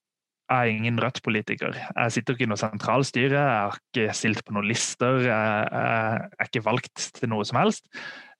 jeg 0.51 0.71
er 0.71 0.71
ingen 0.75 0.99
Rødt-politiker. 0.99 1.77
Jeg 1.79 2.11
sitter 2.11 2.35
ikke 2.35 2.43
i 2.43 2.49
noe 2.51 2.59
sentralstyre, 2.59 3.37
jeg 3.39 3.61
har 3.61 3.77
ikke 3.79 4.15
stilt 4.17 4.43
på 4.43 4.55
noen 4.57 4.67
lister, 4.67 5.21
jeg 5.23 5.69
er 5.71 6.49
ikke 6.49 6.65
valgt 6.65 7.07
til 7.15 7.31
noe 7.31 7.47
som 7.47 7.61
helst. 7.61 7.87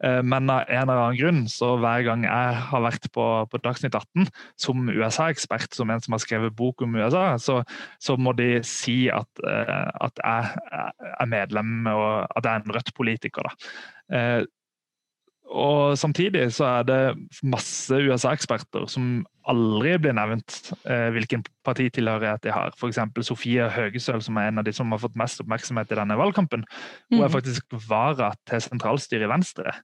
Eh, 0.04 0.20
men 0.26 0.50
av 0.52 0.66
en 0.66 0.82
eller 0.82 1.02
annen 1.06 1.20
grunn, 1.20 1.42
så 1.52 1.76
hver 1.80 2.04
gang 2.08 2.26
jeg 2.28 2.62
har 2.68 2.84
vært 2.84 3.08
på, 3.16 3.26
på 3.48 3.62
Dagsnytt 3.64 3.96
18 3.96 4.28
som 4.60 4.92
USA-ekspert, 4.92 5.72
som 5.78 5.94
en 5.94 6.04
som 6.04 6.18
har 6.18 6.24
skrevet 6.24 6.58
bok 6.58 6.84
om 6.84 6.98
USA, 7.00 7.26
så, 7.40 7.62
så 8.02 8.18
må 8.20 8.36
de 8.38 8.58
si 8.68 9.06
at, 9.14 9.44
eh, 9.48 9.90
at, 10.08 10.24
jeg 10.26 11.14
er 11.16 11.32
medlem 11.32 11.88
og 11.94 12.26
at 12.28 12.44
jeg 12.44 12.52
er 12.52 12.66
en 12.66 12.76
Rødt-politiker. 12.76 13.54
Og 15.52 15.98
Samtidig 16.00 16.46
så 16.56 16.68
er 16.70 16.88
det 16.88 17.00
masse 17.44 17.98
USA-eksperter 18.00 18.88
som 18.92 19.22
aldri 19.52 19.96
blir 20.00 20.16
nevnt 20.16 20.72
eh, 20.86 21.10
hvilken 21.12 21.44
partitilhørighet 21.68 22.46
de 22.46 22.54
har. 22.56 22.76
F.eks. 22.78 23.00
Sofie 23.28 23.68
Høgesøl, 23.74 24.22
som 24.24 24.40
er 24.40 24.52
en 24.52 24.62
av 24.62 24.68
de 24.68 24.74
som 24.76 24.92
har 24.94 25.02
fått 25.02 25.20
mest 25.20 25.42
oppmerksomhet 25.44 25.92
i 25.92 26.00
denne 26.00 26.18
valgkampen. 26.20 26.64
Hun 27.12 27.20
er 27.20 27.28
mm. 27.28 27.36
faktisk 27.36 27.78
vara 27.90 28.32
til 28.50 28.64
sentralstyret 28.64 29.28
i 29.28 29.32
Venstre. 29.32 29.76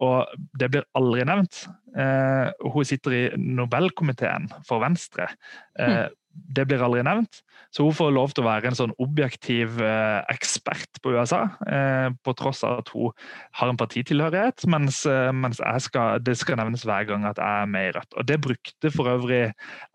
Og 0.00 0.30
det 0.60 0.70
blir 0.72 0.86
aldri 0.96 1.26
nevnt. 1.28 1.64
Eh, 1.98 2.70
hun 2.70 2.88
sitter 2.88 3.16
i 3.16 3.24
Nobelkomiteen 3.40 4.48
for 4.68 4.84
Venstre. 4.84 5.32
Eh, 5.78 5.96
mm 6.06 6.16
det 6.30 6.66
blir 6.68 6.82
aldri 6.82 7.02
nevnt. 7.06 7.40
Så 7.70 7.84
hun 7.86 7.94
får 7.94 8.10
lov 8.14 8.32
til 8.34 8.42
å 8.42 8.48
være 8.48 8.70
en 8.70 8.76
sånn 8.76 8.92
objektiv 9.02 9.76
eh, 9.84 10.18
ekspert 10.32 10.98
på 11.02 11.12
USA, 11.14 11.44
eh, 11.70 12.08
på 12.26 12.34
tross 12.38 12.64
av 12.66 12.80
at 12.82 12.90
hun 12.94 13.12
har 13.60 13.70
en 13.70 13.78
partitilhørighet, 13.78 14.66
mens, 14.70 15.04
eh, 15.06 15.30
mens 15.30 15.60
skal, 15.84 16.18
det 16.26 16.34
skal 16.40 16.58
nevnes 16.58 16.82
hver 16.86 17.06
gang 17.06 17.28
at 17.28 17.38
jeg 17.38 17.64
er 17.64 17.70
med 17.70 17.88
i 17.88 17.94
Rødt. 17.94 18.18
Og 18.18 18.26
Det 18.26 18.40
brukte 18.42 18.92
for 18.94 19.10
øvrig 19.12 19.42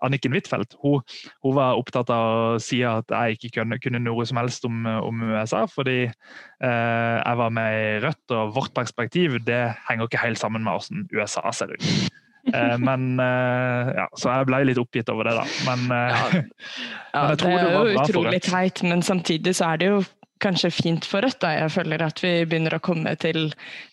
Anniken 0.05 0.35
Huitfeldt. 0.35 0.77
Hun, 0.83 1.03
hun, 1.43 1.55
var 1.55 1.79
opptatt 1.79 2.11
av 2.11 2.55
å 2.55 2.59
si 2.63 2.81
at 2.87 3.11
jeg 3.11 3.37
ikke 3.37 3.53
kunne, 3.59 3.79
kunne 3.83 4.03
noe 4.03 4.27
som 4.27 4.39
helst 4.39 4.67
om, 4.67 4.85
om 4.87 5.23
USA, 5.35 5.65
fordi 5.71 6.01
eh, 6.07 7.15
jeg 7.19 7.41
var 7.43 7.55
med 7.59 7.79
i 7.79 8.03
Rødt, 8.07 8.23
og 8.35 8.55
vårt 8.55 8.75
perspektiv 8.77 9.41
det 9.43 9.65
henger 9.89 10.07
ikke 10.07 10.23
helt 10.23 10.39
sammen 10.39 10.63
med 10.63 10.77
hvordan 10.79 11.09
USA 11.11 11.51
ser 11.55 11.75
ut. 11.75 12.23
Eh, 12.53 12.77
men 12.77 13.19
eh, 13.19 13.93
ja, 13.97 14.05
Så 14.13 14.29
jeg 14.29 14.49
ble 14.49 14.59
litt 14.69 14.81
oppgitt 14.81 15.09
over 15.09 15.29
det, 15.29 15.37
da. 15.39 15.45
Men, 15.65 15.87
eh, 15.95 16.11
ja. 16.11 16.43
ja 17.15 17.23
men 17.23 17.33
jeg 17.33 17.41
tror 17.41 17.55
det, 17.55 17.63
det 17.63 17.71
var 17.71 17.89
bra 17.89 17.95
for 17.95 18.11
Utrolig 18.11 18.43
teit, 18.45 18.83
men 18.85 19.01
samtidig 19.05 19.55
så 19.57 19.71
er 19.71 19.81
det 19.81 19.89
jo 19.89 20.03
kanskje 20.43 20.71
fint 20.75 21.07
for 21.07 21.25
Rødt. 21.25 21.39
Da. 21.41 21.53
Jeg 21.55 21.73
føler 21.77 22.03
at 22.05 22.21
vi 22.21 22.33
begynner 22.45 22.77
å 22.77 22.83
komme 22.83 23.15
til 23.21 23.47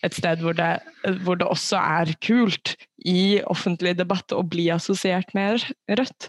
et 0.05 0.19
sted 0.19 0.43
hvor 0.45 0.57
det, 0.59 0.75
hvor 1.25 1.39
det 1.41 1.49
også 1.49 1.81
er 1.81 2.13
kult 2.25 2.75
i 3.09 3.41
offentlig 3.51 3.95
debatt 3.99 4.35
å 4.35 4.43
bli 4.45 4.69
assosiert 4.75 5.33
med 5.39 5.63
Rødt. 5.91 6.29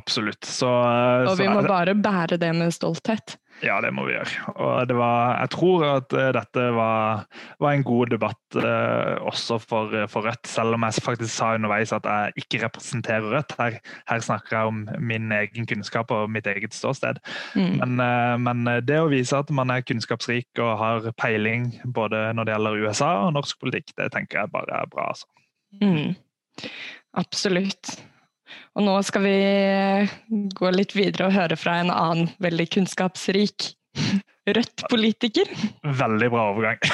Absolutt. 0.00 0.44
Så, 0.48 0.68
og 0.68 1.36
vi 1.38 1.46
må 1.52 1.62
bare 1.66 1.94
bære 1.94 2.38
det 2.40 2.50
med 2.56 2.72
stolthet. 2.74 3.36
Ja, 3.62 3.76
det 3.82 3.92
må 3.94 4.04
vi 4.08 4.16
gjøre. 4.16 4.52
Og 4.58 4.92
var, 4.98 5.36
jeg 5.38 5.50
tror 5.54 5.84
at 5.86 6.14
eh, 6.18 6.30
dette 6.34 6.64
var, 6.74 7.22
var 7.62 7.76
en 7.76 7.84
god 7.86 8.10
debatt 8.10 8.58
eh, 8.58 9.14
også 9.22 9.60
for, 9.62 9.94
for, 10.10 10.26
Rødt, 10.26 10.50
selv 10.50 10.74
om 10.74 10.86
jeg 10.86 11.04
faktisk 11.04 11.30
sa 11.30 11.52
underveis 11.54 11.94
at 11.94 12.08
jeg 12.08 12.42
ikke 12.42 12.64
representerer 12.64 13.28
Rødt. 13.36 13.54
Her, 13.60 13.78
her 14.10 14.24
snakker 14.26 14.56
jeg 14.56 14.72
om 14.72 14.82
min 14.98 15.30
egen 15.38 15.68
kunnskap 15.70 16.10
og 16.14 16.30
mitt 16.34 16.50
eget 16.50 16.74
ståsted. 16.74 17.22
Mm. 17.54 17.78
Men, 17.78 17.96
eh, 18.02 18.36
men, 18.48 18.66
det 18.82 18.98
å 18.98 19.10
vise 19.12 19.38
at 19.38 19.52
man 19.54 19.70
er 19.70 19.86
kunnskapsrik 19.86 20.62
og 20.62 20.74
har 20.82 21.10
peiling 21.20 21.70
både 21.94 22.30
når 22.34 22.48
det 22.48 22.56
gjelder 22.56 22.86
USA 22.86 23.12
og 23.28 23.36
norsk 23.38 23.62
politikk, 23.62 23.94
det 23.98 24.10
tenker 24.16 24.42
jeg 24.42 24.54
bare 24.54 24.82
er 24.82 24.90
bra. 24.90 25.12
Altså. 25.14 25.30
Mm. 25.82 26.16
Absolutt. 27.22 27.94
Og 28.72 28.86
nå 28.86 28.94
skal 29.04 29.20
vi 29.26 29.36
gå 30.56 30.70
litt 30.72 30.94
videre 30.96 31.26
og 31.28 31.34
høre 31.36 31.58
fra 31.60 31.74
en 31.82 31.90
annen 31.92 32.30
veldig 32.40 32.64
kunnskapsrik 32.72 33.74
Rødt-politiker. 34.56 35.44
Veldig 35.84 36.28
bra 36.32 36.46
overgang. 36.50 36.80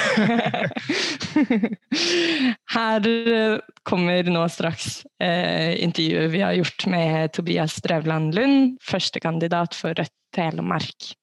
Her 2.75 3.07
eh, 3.09 3.55
kommer 3.89 4.29
nå 4.29 4.43
straks 4.53 5.07
eh, 5.23 5.79
intervjuet 5.81 6.29
vi 6.35 6.43
har 6.45 6.59
gjort 6.59 6.85
med 6.93 7.33
Tobias 7.39 7.79
Drevland 7.87 8.37
Lund, 8.37 8.77
førstekandidat 8.85 9.79
for 9.79 9.97
Rødt 9.97 10.13
Telemark. 10.37 11.15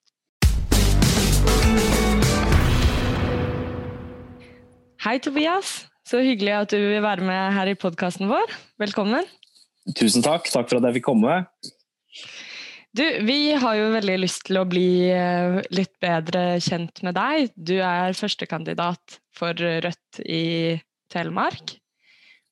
Hei, 5.06 5.20
Tobias. 5.22 5.84
Så 6.06 6.22
hyggelig 6.26 6.54
at 6.64 6.74
du 6.74 6.80
vil 6.80 7.04
være 7.04 7.22
med 7.26 7.54
her 7.54 7.68
i 7.70 7.78
podkasten 7.78 8.30
vår. 8.32 8.48
Velkommen. 8.82 9.26
Tusen 9.94 10.26
takk. 10.26 10.50
Takk 10.50 10.70
for 10.72 10.80
at 10.80 10.90
jeg 10.90 10.98
fikk 11.00 11.08
komme. 11.12 11.38
Du, 12.96 13.04
vi 13.28 13.52
har 13.60 13.76
jo 13.76 13.92
veldig 13.92 14.18
lyst 14.24 14.46
til 14.48 14.62
å 14.62 14.68
bli 14.68 15.12
eh, 15.12 15.60
litt 15.76 15.92
bedre 16.02 16.56
kjent 16.64 17.02
med 17.04 17.18
deg. 17.18 17.52
Du 17.54 17.76
er 17.84 18.16
førstekandidat 18.16 19.20
for 19.36 19.52
Rødt 19.60 20.22
i 20.24 20.78
Telemark. 21.12 21.76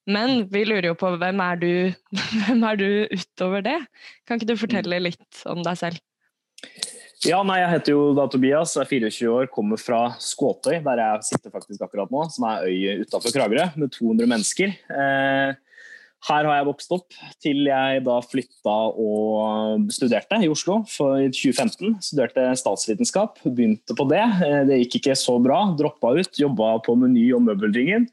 Men 0.03 0.49
vi 0.51 0.65
lurer 0.67 0.89
jo 0.89 0.97
på 0.99 1.13
hvem 1.15 1.39
er 1.45 1.61
du, 1.61 1.71
hvem 2.43 2.65
er 2.67 2.79
du 2.81 2.89
utover 3.13 3.63
det? 3.63 3.79
Kan 4.27 4.39
ikke 4.39 4.51
du 4.51 4.59
fortelle 4.59 4.99
litt 5.05 5.45
om 5.49 5.63
deg 5.63 5.79
selv? 5.79 6.03
Ja, 7.23 7.39
nei, 7.47 7.61
Jeg 7.61 7.71
heter 7.77 7.95
jo 7.95 8.07
da 8.17 8.25
Tobias, 8.27 8.75
er 8.75 8.87
24 8.89 9.29
år, 9.31 9.45
kommer 9.51 9.79
fra 9.79 10.09
Skåtøy, 10.19 10.81
der 10.83 10.99
jeg 10.99 11.27
sitter 11.29 11.53
faktisk 11.53 11.85
akkurat 11.85 12.11
nå. 12.11 12.25
Som 12.35 12.49
er 12.49 12.67
øy 12.67 13.05
utafor 13.05 13.31
Kragerø, 13.31 13.69
med 13.79 13.93
200 13.95 14.27
mennesker. 14.27 14.75
Eh, 14.91 15.55
her 16.23 16.47
har 16.47 16.55
jeg 16.55 16.67
vokst 16.69 16.93
opp 16.95 17.15
til 17.43 17.65
jeg 17.67 18.03
da 18.05 18.19
flytta 18.23 18.75
og 19.01 19.89
studerte 19.91 20.39
i 20.43 20.49
Oslo 20.51 20.79
for 20.87 21.19
2015. 21.19 21.97
Studerte 22.05 22.45
statsvitenskap, 22.59 23.41
begynte 23.43 23.97
på 23.97 24.07
det. 24.11 24.23
Eh, 24.45 24.61
det 24.69 24.79
gikk 24.85 25.01
ikke 25.01 25.17
så 25.19 25.35
bra, 25.43 25.65
droppa 25.79 26.13
ut. 26.15 26.39
Jobba 26.39 26.77
på 26.85 26.95
Meny 26.99 27.27
og 27.35 27.43
Møbeldringen. 27.49 28.07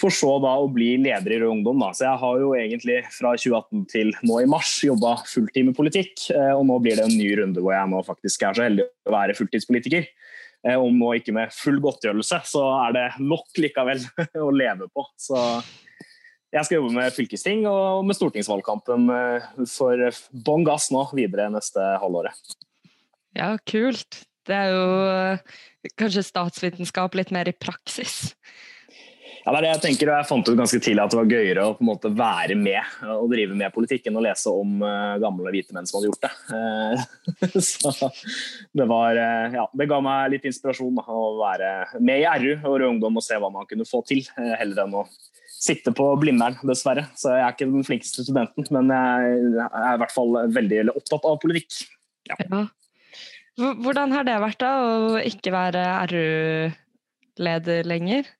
For 0.00 0.14
så 0.14 0.32
da 0.42 0.54
å 0.58 0.70
bli 0.72 0.94
leder 1.04 1.36
i 1.36 1.42
Rød 1.42 1.52
Ungdom. 1.58 1.82
Da. 1.84 1.92
Så 1.94 2.06
jeg 2.06 2.20
har 2.22 2.40
jo 2.40 2.54
egentlig 2.56 2.98
fra 3.12 3.34
2018 3.36 3.84
til 3.92 4.14
nå 4.24 4.40
i 4.40 4.48
mars 4.50 4.72
jobba 4.86 5.18
fulltid 5.28 5.68
med 5.68 5.76
politikk. 5.76 6.14
Eh, 6.32 6.54
og 6.56 6.64
nå 6.70 6.80
blir 6.82 6.98
det 6.98 7.06
en 7.06 7.18
ny 7.18 7.28
runde 7.42 7.62
hvor 7.62 7.76
jeg 7.76 7.92
nå 7.92 8.00
faktisk 8.08 8.48
er 8.48 8.56
så 8.56 8.66
heldig 8.66 8.88
å 8.88 9.16
være 9.18 9.36
fulltidspolitiker. 9.36 10.08
Eh, 10.62 10.78
om 10.78 10.96
nå 10.96 11.12
ikke 11.18 11.36
med 11.36 11.52
full 11.52 11.80
godtgjørelse, 11.84 12.40
så 12.48 12.64
er 12.86 12.96
det 12.96 13.06
nok 13.20 13.60
likevel 13.60 14.00
å 14.46 14.50
leve 14.54 14.88
på. 14.88 15.04
Så 15.20 15.36
jeg 16.52 16.68
skal 16.68 16.80
jobbe 16.80 16.92
med 16.94 17.14
fylkesting 17.16 17.64
og 17.68 18.02
med 18.06 18.18
stortingsvalgkampen 18.18 19.08
eh, 19.14 19.46
for 19.72 20.04
bånn 20.44 20.66
gass 20.68 20.90
nå 20.92 21.06
videre 21.16 21.48
neste 21.52 21.80
halvåret. 22.02 22.58
Ja, 23.38 23.54
kult. 23.64 24.26
Det 24.44 24.58
er 24.58 24.74
jo 24.74 24.84
eh, 25.08 25.56
kanskje 25.96 26.26
statsvitenskap 26.26 27.16
litt 27.16 27.32
mer 27.32 27.48
i 27.48 27.56
praksis. 27.56 28.34
Ja, 29.42 29.50
det 29.50 29.56
er 29.56 29.64
det 29.64 29.70
jeg 29.72 29.82
tenker, 29.86 30.10
og 30.12 30.20
jeg 30.20 30.28
fant 30.28 30.48
ut 30.52 30.58
ganske 30.60 30.78
tidlig 30.78 31.02
at 31.02 31.14
det 31.14 31.18
var 31.18 31.32
gøyere 31.32 31.64
å 31.66 31.72
på 31.74 31.82
en 31.82 31.88
måte 31.88 32.10
være 32.14 32.54
med 32.54 33.08
og 33.10 33.24
drive 33.32 33.56
med 33.58 33.72
politikk 33.74 34.04
enn 34.06 34.20
å 34.20 34.22
lese 34.22 34.52
om 34.54 34.84
gamle 35.18 35.50
hvite 35.50 35.74
menn 35.74 35.88
som 35.88 35.98
hadde 35.98 36.12
gjort 36.12 36.28
det. 36.28 37.58
Så 37.72 38.12
det 38.78 38.86
var 38.92 39.18
Ja, 39.18 39.64
det 39.66 39.88
ga 39.90 39.98
meg 40.04 40.36
litt 40.36 40.46
inspirasjon 40.46 41.00
å 41.02 41.24
være 41.40 41.72
med 41.98 42.22
i 42.22 42.28
RU 42.44 42.52
og 42.60 42.76
Rød 42.76 42.86
Ungdom 42.92 43.18
og 43.18 43.26
se 43.26 43.40
hva 43.42 43.50
man 43.50 43.66
kunne 43.66 43.88
få 43.88 44.04
til, 44.06 44.22
heller 44.38 44.84
enn 44.84 44.94
å 45.00 45.08
sitte 45.62 45.92
på 45.94 46.08
Blindern, 46.18 46.58
dessverre. 46.66 47.06
Så 47.18 47.32
jeg 47.36 47.44
er 47.46 47.54
ikke 47.54 47.70
den 47.70 47.86
flinkeste 47.86 48.26
studenten, 48.26 48.66
men 48.74 48.90
jeg 48.90 49.66
er 49.68 49.94
i 49.94 50.00
hvert 50.02 50.14
fall 50.14 50.38
veldig 50.54 50.84
opptatt 50.94 51.26
av 51.28 51.40
politikk. 51.42 51.84
Ja. 52.30 52.38
Ja. 52.42 52.62
Hvordan 53.60 54.14
har 54.14 54.24
det 54.24 54.38
vært 54.40 54.62
da, 54.62 54.70
å 54.80 55.18
ikke 55.20 55.52
være 55.52 55.82
RU-leder 56.10 57.84
lenger? 57.88 58.30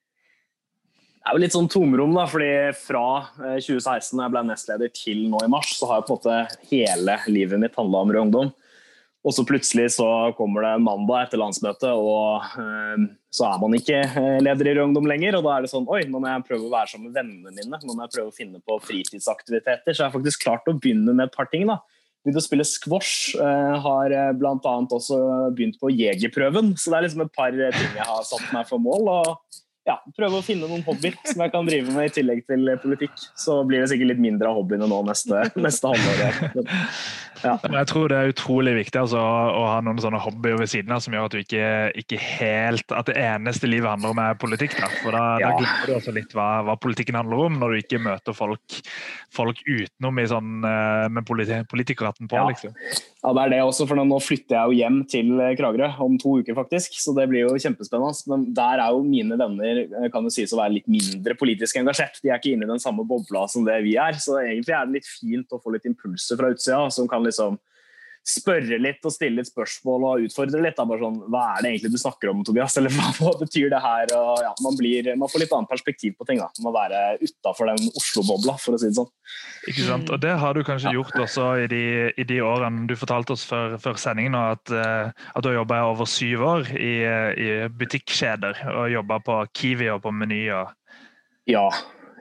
Det 1.22 1.30
er 1.30 1.36
jo 1.36 1.42
litt 1.44 1.54
sånn 1.54 1.68
tomrom, 1.70 2.16
da, 2.16 2.24
fordi 2.26 2.50
fra 2.74 3.04
2016, 3.36 4.16
da 4.16 4.24
jeg 4.24 4.32
ble 4.34 4.42
nestleder, 4.48 4.90
til 4.96 5.20
nå 5.30 5.44
i 5.44 5.50
mars, 5.52 5.76
så 5.78 5.86
har 5.90 6.00
jo 6.00 6.08
på 6.08 6.16
en 6.16 6.18
måte 6.18 6.66
hele 6.72 7.14
livet 7.30 7.62
mitt 7.62 7.76
handla 7.78 8.00
om 8.02 8.10
Rød 8.10 8.24
Ungdom. 8.24 8.50
Og 9.22 9.34
så 9.36 9.44
plutselig 9.46 9.92
så 9.94 10.06
kommer 10.34 10.64
det 10.66 10.72
mandag 10.82 11.28
etter 11.28 11.38
landsmøtet, 11.38 11.92
og 11.94 12.42
eh, 12.58 13.04
så 13.30 13.46
er 13.46 13.60
man 13.62 13.76
ikke 13.78 14.00
leder 14.42 14.68
i 14.68 14.74
Rød 14.74 14.88
Ungdom 14.88 15.06
lenger. 15.06 15.38
Og 15.38 15.46
da 15.46 15.54
er 15.54 15.64
det 15.64 15.70
sånn 15.70 15.86
Oi, 15.86 16.02
nå 16.10 16.18
må 16.18 16.26
jeg 16.26 16.46
prøve 16.48 16.66
å 16.66 16.72
være 16.72 16.90
sammen 16.90 17.08
med 17.08 17.20
vennene 17.20 17.54
mine. 17.54 17.78
Nå 17.86 17.94
må 17.94 18.02
jeg 18.02 18.14
prøve 18.16 18.32
å 18.32 18.34
finne 18.34 18.58
på 18.66 18.80
fritidsaktiviteter. 18.82 19.94
Så 19.94 20.02
jeg 20.02 20.08
har 20.08 20.16
faktisk 20.16 20.42
klart 20.42 20.66
å 20.66 20.74
begynne 20.74 21.14
med 21.14 21.28
et 21.28 21.36
par 21.36 21.46
ting. 21.52 21.68
da. 21.70 21.78
Begynte 22.22 22.42
å 22.42 22.48
spille 22.48 22.66
squash. 22.66 23.36
Eh, 23.38 23.78
har 23.86 24.16
bl.a. 24.40 24.74
også 24.98 25.20
begynt 25.54 25.78
på 25.78 25.94
jegerprøven. 25.94 26.74
Så 26.74 26.90
det 26.90 26.98
er 26.98 27.06
liksom 27.06 27.24
et 27.28 27.34
par 27.38 27.54
ting 27.54 27.98
jeg 28.02 28.10
har 28.10 28.26
satt 28.26 28.50
meg 28.50 28.66
for 28.68 28.82
mål. 28.82 29.06
og 29.20 29.62
ja, 29.82 29.96
prøve 30.14 30.38
å 30.38 30.44
finne 30.46 30.68
noen 30.70 30.84
hobbyer 30.86 31.16
som 31.26 31.42
jeg 31.42 31.52
kan 31.54 31.66
drive 31.66 31.90
med 31.94 32.06
i 32.06 32.14
tillegg 32.14 32.44
til 32.46 32.70
politikk. 32.84 33.16
Så 33.38 33.58
blir 33.66 33.82
det 33.82 33.90
sikkert 33.90 34.12
litt 34.12 34.22
mindre 34.22 34.52
av 34.52 34.60
hobbyene 34.60 34.86
nå 34.86 35.00
neste, 35.08 35.48
neste 35.58 35.90
halvår. 35.90 36.52
Ja. 37.42 37.56
Jeg 37.58 37.88
tror 37.90 38.12
det 38.12 38.18
er 38.18 38.30
utrolig 38.30 38.72
viktig 38.76 39.00
altså, 39.00 39.18
å 39.18 39.62
ha 39.66 39.78
noen 39.82 39.98
sånne 39.98 40.20
hobbyer 40.22 40.60
ved 40.60 40.70
siden 40.70 40.94
av 40.94 41.02
som 41.02 41.14
gjør 41.16 41.26
at 41.26 41.34
du 41.34 41.40
ikke, 41.40 41.70
ikke 41.98 42.18
helt 42.22 42.94
At 42.94 43.08
det 43.10 43.16
eneste 43.18 43.66
livet 43.66 43.90
handler 43.90 44.14
om 44.14 44.20
er 44.22 44.38
politikk. 44.38 44.76
Da. 44.78 44.90
For 45.02 45.16
da, 45.16 45.22
ja. 45.42 45.50
da 45.50 45.58
glemmer 45.58 45.90
du 45.90 45.94
også 45.96 46.14
litt 46.14 46.36
hva, 46.36 46.46
hva, 46.68 46.76
politikken 46.78 47.18
handler 47.18 47.42
om, 47.48 47.58
når 47.58 47.74
du 47.74 47.80
ikke 47.80 48.02
møter 48.04 48.36
folk, 48.36 48.78
folk 49.34 49.62
utenom 49.66 50.20
i 50.22 50.28
sånn, 50.30 50.52
eh, 50.68 51.08
med 51.16 51.26
politi 51.26 51.58
politikerhatten 51.72 52.30
på. 52.30 52.38
Ja. 52.38 52.46
Liksom. 52.52 52.76
ja, 52.76 53.34
det 53.34 53.44
er 53.44 53.54
det 53.56 53.60
også, 53.64 53.88
for 53.90 53.98
nå 53.98 54.20
flytter 54.22 54.58
jeg 54.58 54.70
jo 54.70 54.78
hjem 54.78 55.02
til 55.10 55.44
Kragerø 55.58 55.90
om 56.06 56.18
to 56.22 56.38
uker, 56.42 56.56
faktisk. 56.58 56.94
Så 57.02 57.16
det 57.18 57.26
blir 57.32 57.48
jo 57.48 57.58
kjempespennende. 57.58 58.14
Men 58.30 58.46
der 58.54 58.84
er 58.84 58.94
jo 58.94 59.02
mine 59.06 59.38
venner 59.40 59.71
eh, 59.80 60.08
kan 60.12 60.26
jo 60.26 60.32
sies 60.32 60.52
å 60.54 60.60
være 60.60 60.76
litt 60.78 60.88
mindre 60.90 61.36
politisk 61.38 61.80
engasjert. 61.80 62.20
De 62.22 62.30
er 62.30 62.40
ikke 62.40 62.54
inne 62.54 62.68
i 62.68 62.72
den 62.72 62.82
samme 62.82 63.04
bobla 63.08 63.46
som 63.50 63.66
det 63.66 63.78
vi 63.86 63.96
er. 64.00 64.18
Så 64.20 64.38
egentlig 64.40 64.76
er 64.76 64.88
det 64.88 65.00
litt 65.00 65.08
fint 65.08 65.54
å 65.54 65.60
få 65.62 65.74
litt 65.74 65.88
impulser 65.88 66.40
fra 66.40 66.52
utsida 66.54 66.86
som 66.94 67.10
kan 67.10 67.24
liksom 67.26 67.58
spørre 68.22 68.78
litt 68.78 69.02
og 69.02 69.12
stille 69.14 69.40
litt 69.40 69.50
spørsmål 69.50 70.04
og 70.06 70.26
utfordre 70.26 70.60
litt. 70.62 70.78
Da, 70.78 70.98
sånn, 71.00 71.18
hva 71.32 71.42
er 71.56 71.64
det 71.64 71.72
egentlig 71.72 71.92
du 71.94 72.00
snakker 72.00 72.30
om, 72.30 72.42
Tobias? 72.46 72.76
Eller 72.80 72.94
hva 72.94 73.32
betyr 73.40 73.70
det 73.72 73.80
her? 73.82 74.12
Og, 74.18 74.42
ja, 74.44 74.52
man, 74.64 74.76
blir, 74.78 75.10
man, 75.18 75.30
får 75.32 75.44
litt 75.44 75.54
annet 75.56 75.72
perspektiv 75.72 76.14
på 76.18 76.26
ting. 76.28 76.42
Da. 76.42 76.50
Man 76.60 76.68
må 76.68 76.74
være 76.76 77.02
utafor 77.22 77.72
den 77.72 77.90
Oslo-bobla, 77.98 78.56
for 78.62 78.76
å 78.76 78.80
si 78.80 78.90
det 78.90 78.98
sånn. 78.98 79.10
Ikke 79.70 79.86
sant? 79.86 80.12
Og 80.12 80.22
Det 80.22 80.34
har 80.42 80.54
du 80.54 80.62
kanskje 80.66 80.92
ja. 80.92 80.98
gjort 80.98 81.24
også 81.26 81.48
i 81.64 81.70
de, 81.72 81.84
i 82.14 82.26
de, 82.28 82.42
årene 82.46 82.86
du 82.90 82.94
fortalte 82.98 83.34
oss 83.36 83.46
før, 83.48 83.78
før 83.82 83.98
sendingen, 84.00 84.36
at, 84.38 84.74
uh, 84.74 85.10
at 85.10 85.42
du 85.42 85.50
har 85.50 85.60
jobba 85.62 85.82
over 85.90 86.08
syv 86.10 86.44
år 86.46 86.70
i, 86.76 86.94
i 87.02 87.50
butikkjeder 87.70 88.64
og 88.72 88.92
jobba 88.92 89.18
på 89.26 89.40
Kiwi 89.56 89.90
og 89.94 90.02
på 90.06 90.14
Meny. 90.14 90.44
Ja, 91.50 91.66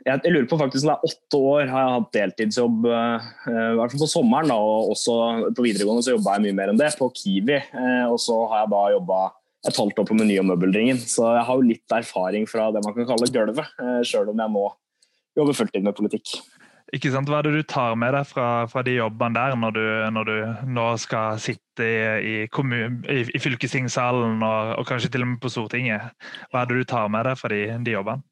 jeg, 0.06 0.22
jeg, 0.26 0.34
lurer 0.34 0.48
på 0.50 0.60
faktisk 0.60 0.86
om 0.86 0.92
det 0.92 0.96
er 0.96 1.12
åtte 1.12 1.42
år 1.52 1.70
har 1.72 1.84
jeg 1.84 1.96
hatt 1.96 2.16
deltidsjobb, 2.18 2.88
uh, 2.90 3.30
i 3.52 3.76
hvert 3.80 3.94
fall 3.94 4.04
på 4.04 4.10
sommeren. 4.10 4.54
Da, 4.54 4.58
og 4.58 4.94
også 4.96 5.18
på 5.58 5.66
videregående 5.66 6.06
så 6.06 6.16
jobba 6.16 6.38
jeg 6.38 6.48
mye 6.48 6.58
mer 6.62 6.74
enn 6.74 6.82
det, 6.82 6.92
på 7.00 7.12
Kiwi. 7.18 7.60
Uh, 7.76 8.08
og 8.10 8.18
så 8.22 8.38
har 8.52 8.64
jeg 8.64 8.74
da 8.74 8.84
jobba 8.98 9.22
et 9.70 9.78
halvt 9.78 10.02
år 10.02 10.08
på 10.10 10.18
Meny 10.18 10.40
og 10.42 10.48
Møbelringen, 10.50 10.98
Så 10.98 11.28
jeg 11.36 11.46
har 11.46 11.60
jo 11.60 11.68
litt 11.68 11.94
erfaring 11.94 12.48
fra 12.50 12.72
det 12.74 12.82
man 12.82 12.96
kan 12.96 13.06
kalle 13.12 13.30
gulvet, 13.30 13.76
sjøl 14.10 14.32
om 14.32 14.42
jeg 14.42 14.54
nå 14.56 14.64
jobber 15.38 15.58
fulltid 15.60 15.86
med 15.86 15.94
politikk. 15.98 16.40
Ikke 16.92 17.12
sant? 17.14 17.30
Hva 17.32 17.40
er 17.40 17.48
det 17.48 17.62
du 17.62 17.68
tar 17.72 17.94
med 18.00 18.12
deg 18.16 18.26
fra, 18.28 18.66
fra 18.68 18.82
de 18.84 18.98
jobbene 18.98 19.38
der, 19.38 19.56
når 19.60 19.76
du, 19.78 19.86
når 20.18 20.28
du, 20.28 20.34
nå 20.76 20.88
skal 21.00 21.40
sitte 21.40 21.86
i, 21.88 22.02
i, 22.20 22.34
kommun, 22.52 23.00
i, 23.08 23.22
i 23.32 23.40
fylkestingssalen 23.40 24.44
og, 24.44 24.74
og, 24.76 24.84
kanskje 24.90 25.14
til 25.14 25.24
og 25.24 25.32
med 25.32 25.40
på 25.44 25.54
Stortinget? 25.54 26.12
Hva 26.52 26.66
er 26.66 26.72
det 26.72 26.82
du 26.82 26.90
tar 26.92 27.08
med 27.14 27.30
deg 27.30 27.40
fra 27.40 27.54
de, 27.54 27.62
de 27.86 27.96
jobbene? 27.96 28.28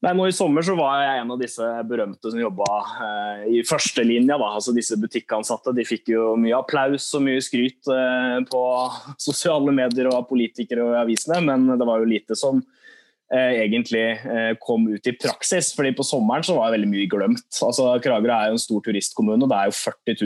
Nei, 0.00 0.14
nå 0.16 0.30
I 0.30 0.32
sommer 0.32 0.64
så 0.64 0.72
var 0.78 1.02
jeg 1.02 1.20
en 1.20 1.32
av 1.34 1.40
disse 1.42 1.66
berømte 1.84 2.30
som 2.32 2.40
jobba 2.40 2.68
eh, 3.04 3.42
i 3.58 3.62
førstelinja. 3.68 4.38
Altså 4.40 4.72
disse 4.72 4.96
butikkansatte. 4.96 5.74
De 5.76 5.84
fikk 5.84 6.14
jo 6.14 6.32
mye 6.40 6.56
applaus 6.56 7.10
og 7.18 7.26
mye 7.26 7.42
skryt 7.44 7.90
eh, 7.92 8.38
på 8.48 8.62
sosiale 9.28 9.74
medier 9.76 10.08
og 10.08 10.22
av 10.22 10.28
politikere 10.30 10.86
og 10.86 10.96
avisene, 11.02 11.42
men 11.44 11.68
det 11.74 11.88
var 11.88 12.00
jo 12.00 12.08
lite 12.08 12.38
som 12.38 12.62
eh, 12.64 13.60
egentlig 13.60 14.06
eh, 14.16 14.54
kom 14.64 14.88
ut 14.88 15.04
i 15.12 15.16
praksis. 15.20 15.74
fordi 15.76 15.92
På 15.98 16.06
sommeren 16.08 16.48
så 16.48 16.56
var 16.56 16.72
veldig 16.72 16.88
mye 16.96 17.10
glemt. 17.10 17.44
Altså 17.60 17.92
Kragerø 18.00 18.32
er 18.38 18.48
jo 18.48 18.56
en 18.56 18.64
stor 18.64 18.86
turistkommune. 18.88 19.44
og 19.44 19.52
Det 19.52 19.58
er 19.58 19.68
jo 19.68 19.78
40 19.82 20.16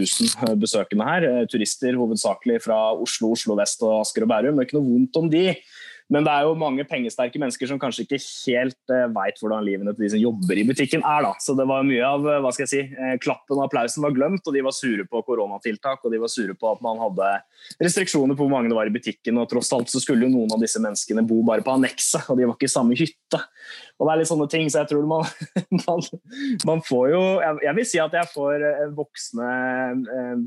000 0.54 0.60
besøkende 0.62 1.08
her. 1.10 1.26
Eh, 1.32 1.48
turister 1.50 1.98
hovedsakelig 1.98 2.62
fra 2.68 2.78
Oslo, 2.94 3.34
Oslo 3.34 3.58
vest 3.58 3.82
og 3.82 4.04
Asker 4.04 4.22
og 4.22 4.30
Bærum. 4.30 4.54
Det 4.54 4.68
er 4.68 4.70
ikke 4.70 4.78
noe 4.78 4.92
vondt 4.92 5.20
om 5.24 5.34
de. 5.34 5.48
Men 6.12 6.26
det 6.26 6.32
er 6.34 6.44
jo 6.44 6.56
mange 6.60 6.84
pengesterke 6.84 7.40
mennesker 7.40 7.68
som 7.70 7.78
kanskje 7.80 8.04
ikke 8.04 8.18
helt 8.20 8.92
uh, 8.92 9.06
veit 9.14 9.38
hvordan 9.40 9.64
livene 9.64 9.94
til 9.94 10.04
de 10.04 10.10
som 10.12 10.20
jobber 10.20 10.58
i 10.60 10.66
butikken 10.68 11.00
er. 11.00 11.24
da. 11.24 11.32
Så 11.40 11.54
det 11.56 11.64
var 11.68 11.86
mye 11.86 12.04
av 12.04 12.26
uh, 12.26 12.40
hva 12.44 12.50
skal 12.52 12.66
jeg 12.66 12.72
si, 12.72 12.82
uh, 12.92 13.14
klappen 13.22 13.56
og 13.56 13.64
applausen 13.64 14.04
var 14.04 14.12
glemt, 14.16 14.44
og 14.44 14.52
de 14.52 14.64
var 14.66 14.76
sure 14.76 15.06
på 15.08 15.22
koronatiltak 15.24 16.04
og 16.04 16.12
de 16.12 16.20
var 16.20 16.32
sure 16.32 16.56
på 16.60 16.68
at 16.74 16.82
man 16.84 17.00
hadde 17.00 17.30
restriksjoner 17.80 18.36
på 18.36 18.44
hvor 18.44 18.52
mange 18.52 18.68
det 18.68 18.76
var 18.76 18.90
i 18.90 18.92
butikken. 18.92 19.40
og 19.40 19.48
Tross 19.48 19.72
alt 19.76 19.92
så 19.92 20.02
skulle 20.02 20.28
jo 20.28 20.34
noen 20.34 20.52
av 20.52 20.60
disse 20.60 20.82
menneskene 20.82 21.24
bo 21.24 21.40
bare 21.46 21.64
på 21.64 21.72
annekset, 21.72 22.28
og 22.28 22.36
de 22.36 22.50
var 22.50 22.58
ikke 22.58 22.68
i 22.68 22.74
samme 22.74 22.98
hytte. 23.00 23.40
Og 23.96 24.04
det 24.04 24.12
er 24.12 24.20
litt 24.20 24.28
sånne 24.28 24.48
ting, 24.52 24.68
så 24.68 24.82
jeg 24.82 24.90
tror 24.92 25.06
man, 25.08 25.24
man, 25.86 26.04
man 26.68 26.84
får 26.84 27.06
jo 27.14 27.22
jeg, 27.40 27.62
jeg, 27.64 27.76
vil 27.78 27.88
si 27.88 28.02
at 28.02 28.18
jeg 28.18 28.30
får 28.34 28.66
voksne 28.98 29.48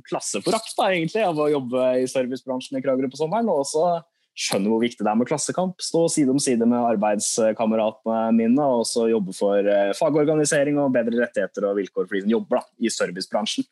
klasseforakt 0.06 0.86
egentlig 0.86 1.26
av 1.26 1.41
å 1.41 1.50
jobbe 1.50 1.89
i 2.04 2.06
servicebransjen 2.12 2.78
i 2.78 2.84
Kragerø 2.86 3.10
på 3.10 3.20
sommeren. 3.24 3.50
og 3.50 3.65
også 3.65 3.88
skjønner 4.38 4.69
hvor 4.69 4.84
viktig 4.84 5.02
det 5.02 5.10
er 5.10 5.17
med 5.17 5.30
klassekamp. 5.30 5.82
Stå 5.82 6.04
side 6.13 6.34
om 6.34 6.41
side 6.41 6.65
med 6.69 6.86
arbeidskameratene 6.93 8.19
mine 8.38 8.67
og 8.67 8.84
også 8.84 9.08
jobbe 9.10 9.34
for 9.36 9.71
eh, 9.71 9.95
fagorganisering 9.97 10.78
og 10.82 10.93
bedre 10.95 11.23
rettigheter 11.23 11.65
og 11.69 11.80
vilkår 11.80 12.06
for 12.06 12.17
de 12.17 12.23
som 12.26 12.36
jobber 12.36 12.60
da, 12.60 12.63
i 12.78 12.93
servicebransjen. 12.93 13.65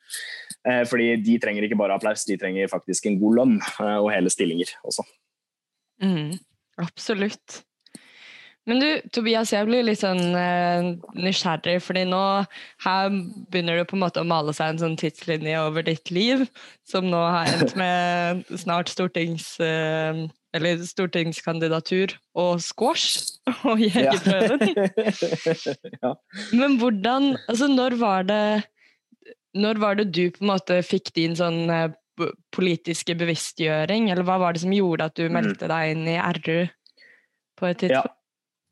Eh, 0.65 0.81
fordi 0.89 1.11
de 1.21 1.37
trenger 1.41 1.67
ikke 1.67 1.77
bare 1.79 1.99
applaus, 1.99 2.25
de 2.25 2.39
trenger 2.41 2.71
faktisk 2.71 3.05
en 3.05 3.19
god 3.21 3.39
lønn 3.41 3.55
eh, 3.61 3.99
og 3.99 4.09
hele 4.13 4.33
stillinger 4.33 4.73
også. 4.87 5.05
Mm, 6.03 6.35
absolutt. 6.81 7.61
Men 8.65 8.81
du, 8.81 8.87
Tobias, 9.13 9.51
jeg 9.53 9.67
blir 9.67 9.83
litt 9.85 10.01
sånn 10.01 10.33
uh, 10.33 10.87
nysgjerrig, 11.13 11.75
fordi 11.85 12.01
nå 12.09 12.21
her 12.81 13.11
begynner 13.53 13.77
det 13.77 13.85
på 13.91 13.93
en 13.93 14.01
måte 14.01 14.23
å 14.23 14.25
male 14.25 14.55
seg 14.57 14.73
en 14.73 14.81
sånn 14.81 14.95
tidslinje 14.97 15.59
over 15.61 15.85
ditt 15.85 16.09
liv, 16.09 16.47
som 16.89 17.05
nå 17.05 17.19
har 17.21 17.51
endt 17.53 17.77
med 17.81 18.41
snart 18.57 18.89
stortings... 18.89 19.51
Uh, 19.61 20.25
eller 20.55 20.81
stortingskandidatur 20.87 22.15
og 22.39 22.61
squash 22.63 23.35
og 23.69 23.81
jegerprøven. 23.83 24.87
ja. 26.03 26.13
Men 26.55 26.79
hvordan 26.81 27.35
Altså, 27.47 27.67
når 27.71 27.99
var 27.99 28.25
det 28.29 28.63
Når 29.55 29.79
var 29.79 29.95
det 29.99 30.09
du 30.15 30.25
på 30.31 30.43
en 30.43 30.51
måte 30.51 30.81
fikk 30.83 31.13
din 31.15 31.35
sånn 31.37 31.69
uh, 31.71 31.87
politiske 32.55 33.15
bevisstgjøring, 33.15 34.09
eller 34.11 34.23
hva 34.27 34.37
var 34.39 34.55
det 34.55 34.63
som 34.63 34.73
gjorde 34.75 35.07
at 35.07 35.15
du 35.19 35.25
mm. 35.27 35.33
meldte 35.35 35.69
deg 35.71 35.93
inn 35.93 36.05
i 36.11 36.19
RU 36.39 36.67
på 37.59 37.67
et 37.71 37.79
tidspunkt? 37.83 38.11
Ja 38.11 38.24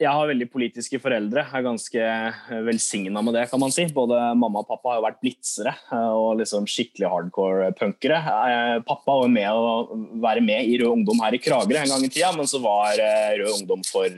jeg 0.03 0.11
har 0.11 0.29
veldig 0.29 0.47
politiske 0.51 0.99
foreldre. 1.01 1.43
Jeg 1.47 1.59
er 1.59 1.65
ganske 1.65 2.07
eh, 2.07 2.63
velsigna 2.67 3.23
med 3.25 3.37
det, 3.37 3.45
kan 3.51 3.61
man 3.61 3.73
si. 3.73 3.85
Både 3.95 4.19
mamma 4.39 4.63
og 4.63 4.69
pappa 4.69 4.91
har 4.91 4.99
jo 4.99 5.05
vært 5.05 5.21
blitzere 5.23 5.73
eh, 5.73 6.09
og 6.13 6.41
liksom 6.41 6.67
skikkelig 6.69 7.11
hardcore 7.11 7.69
punkere. 7.79 8.19
Eh, 8.19 8.79
pappa 8.87 9.19
var 9.23 9.31
med 9.31 9.47
å 9.51 10.01
være 10.23 10.43
med 10.43 10.67
i 10.67 10.79
Rød 10.81 10.99
Ungdom 10.99 11.23
her 11.23 11.37
i 11.37 11.41
Kragerø 11.43 11.83
en 11.83 11.95
gang 11.95 12.03
i 12.07 12.11
tida, 12.11 12.33
men 12.35 12.49
så 12.49 12.61
var 12.63 12.99
Rød 13.39 13.61
Ungdom 13.61 13.85
for 13.87 14.11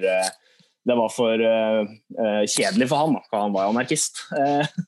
det 0.85 0.93
var 0.93 1.09
for 1.09 1.41
uh, 1.41 2.43
kjedelig 2.45 2.85
for 2.91 3.01
han, 3.01 3.15
for 3.25 3.41
han 3.41 3.53
var 3.55 3.65
jo 3.65 3.71
anarkist. 3.73 4.19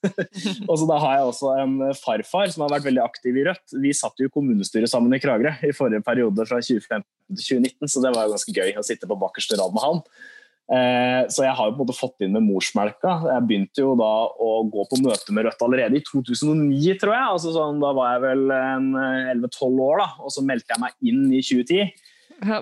og 0.69 0.75
så 0.77 0.85
da 0.85 0.99
har 1.01 1.15
jeg 1.15 1.31
også 1.31 1.53
en 1.57 1.73
farfar 1.97 2.53
som 2.53 2.67
har 2.67 2.75
vært 2.75 2.85
veldig 2.85 3.01
aktiv 3.01 3.39
i 3.41 3.47
Rødt. 3.47 3.73
Vi 3.81 3.95
satt 3.97 4.21
jo 4.21 4.29
i 4.29 4.33
kommunestyret 4.35 4.91
sammen 4.91 5.17
i 5.17 5.21
Kragerø 5.23 5.55
i 5.65 5.73
forrige 5.73 6.05
periode 6.05 6.45
fra 6.45 6.61
2015 6.61 7.01
til 7.01 7.63
2019, 7.63 7.89
så 7.89 8.05
det 8.05 8.13
var 8.13 8.27
jo 8.27 8.35
ganske 8.35 8.53
gøy 8.59 8.77
å 8.77 8.85
sitte 8.85 9.09
på 9.09 9.17
bakerste 9.25 9.57
rad 9.57 9.73
med 9.73 9.87
han. 9.87 10.03
Eh, 10.67 11.21
så 11.31 11.45
jeg 11.45 11.55
har 11.55 11.69
jo 11.69 11.75
på 11.77 11.79
en 11.79 11.85
måte 11.85 11.95
fått 11.95 12.25
inn 12.25 12.33
med 12.35 12.43
morsmelka. 12.43 13.13
Jeg 13.29 13.45
begynte 13.47 13.85
jo 13.85 13.93
da 13.99 14.11
å 14.27 14.51
gå 14.67 14.83
på 14.91 14.99
møte 15.05 15.35
med 15.35 15.47
Rødt 15.47 15.63
allerede 15.63 15.99
i 15.99 16.03
2009, 16.03 16.97
tror 16.99 17.15
jeg. 17.15 17.31
Altså 17.37 17.55
sånn, 17.55 17.79
da 17.83 17.93
var 17.95 18.15
jeg 18.15 18.25
vel 18.25 18.45
11-12 18.51 19.81
år, 19.87 20.03
da, 20.03 20.09
og 20.19 20.35
så 20.35 20.43
meldte 20.45 20.75
jeg 20.75 20.83
meg 20.83 21.11
inn 21.13 21.25
i 21.31 21.41
2010. 21.41 22.05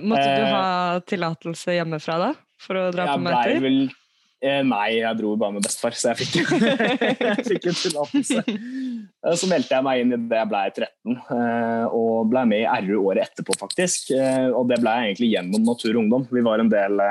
Måtte 0.05 0.27
du 0.31 0.45
ha 0.53 0.65
tillatelse 1.09 1.79
hjemmefra 1.79 2.19
da, 2.21 2.33
for 2.61 2.79
å 2.79 2.89
dra 2.95 3.09
på 3.15 3.25
møter? 3.25 3.95
Eh, 4.43 4.61
nei, 4.67 4.97
jeg 4.99 5.17
dro 5.17 5.31
bare 5.39 5.55
med 5.55 5.63
bestefar, 5.63 5.95
så 5.95 6.11
jeg 6.11 6.25
fikk, 6.25 6.51
jeg 7.23 7.45
fikk 7.47 7.69
en 7.71 7.77
tillatelse. 7.79 8.41
Eh, 8.43 9.35
så 9.39 9.47
meldte 9.49 9.77
jeg 9.77 9.85
meg 9.87 10.01
inn 10.03 10.11
i 10.11 10.19
det 10.27 10.41
jeg 10.41 10.49
ble 10.51 10.63
13, 10.73 11.15
eh, 11.37 11.95
og 11.95 12.27
ble 12.33 12.43
med 12.51 12.65
i 12.65 12.83
RU 12.85 13.07
året 13.07 13.29
etterpå, 13.29 13.55
faktisk. 13.61 14.11
Eh, 14.17 14.49
og 14.51 14.67
det 14.69 14.81
ble 14.83 14.91
jeg 14.91 15.09
egentlig 15.09 15.31
gjennom 15.31 15.65
Natur 15.71 15.93
og 15.93 16.01
Ungdom. 16.03 16.27
Vi 16.35 16.45
var 16.45 16.61
en 16.61 16.71
del 16.73 17.03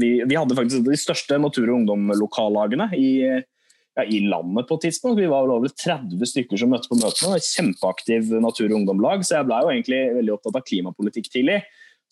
vi, 0.00 0.14
vi 0.24 0.38
hadde 0.38 0.56
faktisk 0.56 0.88
de 0.88 0.98
største 0.98 1.38
Natur 1.42 1.68
og 1.68 1.82
Ungdom-lokallagene 1.82 2.88
i, 2.96 3.12
ja, 3.28 4.06
i 4.08 4.22
landet 4.24 4.66
på 4.68 4.80
et 4.80 4.88
tidspunkt. 4.88 5.20
Vi 5.20 5.28
var 5.28 5.44
vel 5.44 5.54
over 5.58 5.76
30 5.76 6.24
stykker 6.32 6.60
som 6.60 6.72
møtte 6.72 6.88
på 6.88 6.98
møtene. 6.98 7.36
Kjempeaktiv 7.52 8.32
natur- 8.40 8.70
og 8.72 8.80
ungdomlag. 8.80 9.28
Så 9.28 9.36
jeg 9.36 9.50
ble 9.50 9.60
jo 9.60 9.72
egentlig 9.74 10.02
veldig 10.16 10.36
opptatt 10.38 10.58
av 10.62 10.66
klimapolitikk 10.72 11.28
tidlig. 11.36 11.60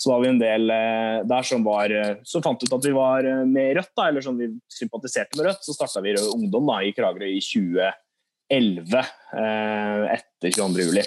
Så 0.00 0.08
var 0.10 0.22
vi 0.22 0.30
en 0.30 0.38
del 0.40 0.70
eh, 0.72 1.18
der 1.28 1.44
som 1.44 1.64
var 1.66 1.92
eh, 1.92 2.14
Så 2.24 2.40
fant 2.40 2.62
ut 2.62 2.72
at 2.72 2.86
vi 2.86 2.92
var 2.96 3.26
eh, 3.28 3.42
med 3.44 3.74
Rødt, 3.76 3.92
da, 3.92 4.06
eller 4.08 4.24
som 4.24 4.38
vi 4.38 4.48
sympatiserte 4.72 5.36
med 5.36 5.50
Rødt. 5.50 5.66
Så 5.66 5.76
starta 5.76 6.00
vi 6.04 6.14
Rød 6.16 6.30
Ungdom 6.38 6.70
da, 6.72 6.78
i 6.80 6.94
Kragerø 6.96 7.28
i 7.28 7.42
2011, 7.44 9.02
etter 10.10 10.54
22. 10.56 10.86
juli. 10.88 11.04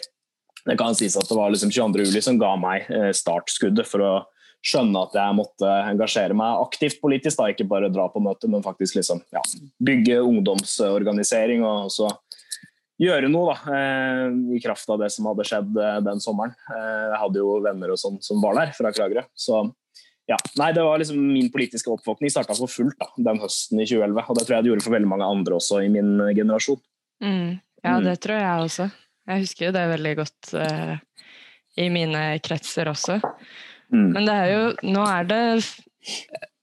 Det 0.63 0.77
kan 0.79 0.93
sies 0.95 1.17
at 1.19 1.27
det 1.27 1.39
var 1.39 1.49
liksom 1.51 1.73
22. 1.73 2.05
juli 2.05 2.21
som 2.23 2.37
ga 2.39 2.53
meg 2.55 2.85
startskuddet 3.17 3.89
for 3.89 4.05
å 4.05 4.13
skjønne 4.63 5.01
at 5.09 5.17
jeg 5.17 5.35
måtte 5.35 5.71
engasjere 5.89 6.37
meg 6.37 6.61
aktivt 6.61 7.01
politisk. 7.01 7.41
da, 7.41 7.49
Ikke 7.51 7.67
bare 7.67 7.91
dra 7.91 8.05
på 8.13 8.21
møte, 8.23 8.47
men 8.47 8.63
faktisk 8.63 8.95
liksom, 9.01 9.19
ja, 9.33 9.41
bygge 9.83 10.21
ungdomsorganisering 10.23 11.65
og 11.67 11.91
så 11.91 12.13
gjøre 13.01 13.29
noe 13.31 13.53
da, 13.53 13.75
eh, 13.75 14.25
i 14.55 14.61
kraft 14.63 14.89
av 14.93 15.01
det 15.01 15.09
som 15.13 15.27
hadde 15.29 15.45
skjedd 15.47 15.77
eh, 15.79 15.99
den 16.05 16.21
sommeren. 16.23 16.53
Eh, 16.69 17.05
jeg 17.13 17.21
hadde 17.23 17.41
jo 17.41 17.55
venner 17.63 17.93
og 17.93 17.99
sånn 17.99 18.19
som 18.23 18.41
var 18.43 18.59
der, 18.59 18.73
fra 18.77 18.93
Kragerø. 18.93 19.25
Så 19.33 19.63
ja, 20.29 20.37
nei, 20.59 20.69
det 20.71 20.83
var 20.85 21.01
liksom 21.01 21.19
Min 21.19 21.49
politiske 21.51 21.91
oppvåkning 21.91 22.31
starta 22.31 22.55
for 22.55 22.71
fullt 22.71 22.95
da, 23.01 23.09
den 23.29 23.41
høsten 23.43 23.81
i 23.81 23.87
2011. 23.89 24.23
Og 24.23 24.37
det 24.37 24.45
tror 24.45 24.57
jeg 24.57 24.65
det 24.65 24.73
gjorde 24.73 24.85
for 24.85 24.95
veldig 24.95 25.11
mange 25.11 25.29
andre 25.35 25.57
også 25.59 25.81
i 25.83 25.91
min 25.91 26.15
generasjon. 26.31 26.79
Mm. 27.23 27.59
Ja, 27.83 27.97
mm. 27.97 28.05
det 28.07 28.17
tror 28.23 28.39
jeg 28.39 28.67
også. 28.67 28.89
Jeg 29.27 29.43
husker 29.43 29.67
jo 29.67 29.75
det 29.75 29.83
veldig 29.87 30.13
godt 30.19 30.49
uh, 30.59 30.95
i 31.79 31.87
mine 31.91 32.23
kretser 32.43 32.89
også. 32.91 33.19
Mm. 33.93 34.09
Men 34.15 34.27
det 34.27 34.35
er 34.35 34.49
jo 34.51 34.63
Nå 34.95 35.03
er 35.05 35.27
det, 35.29 35.41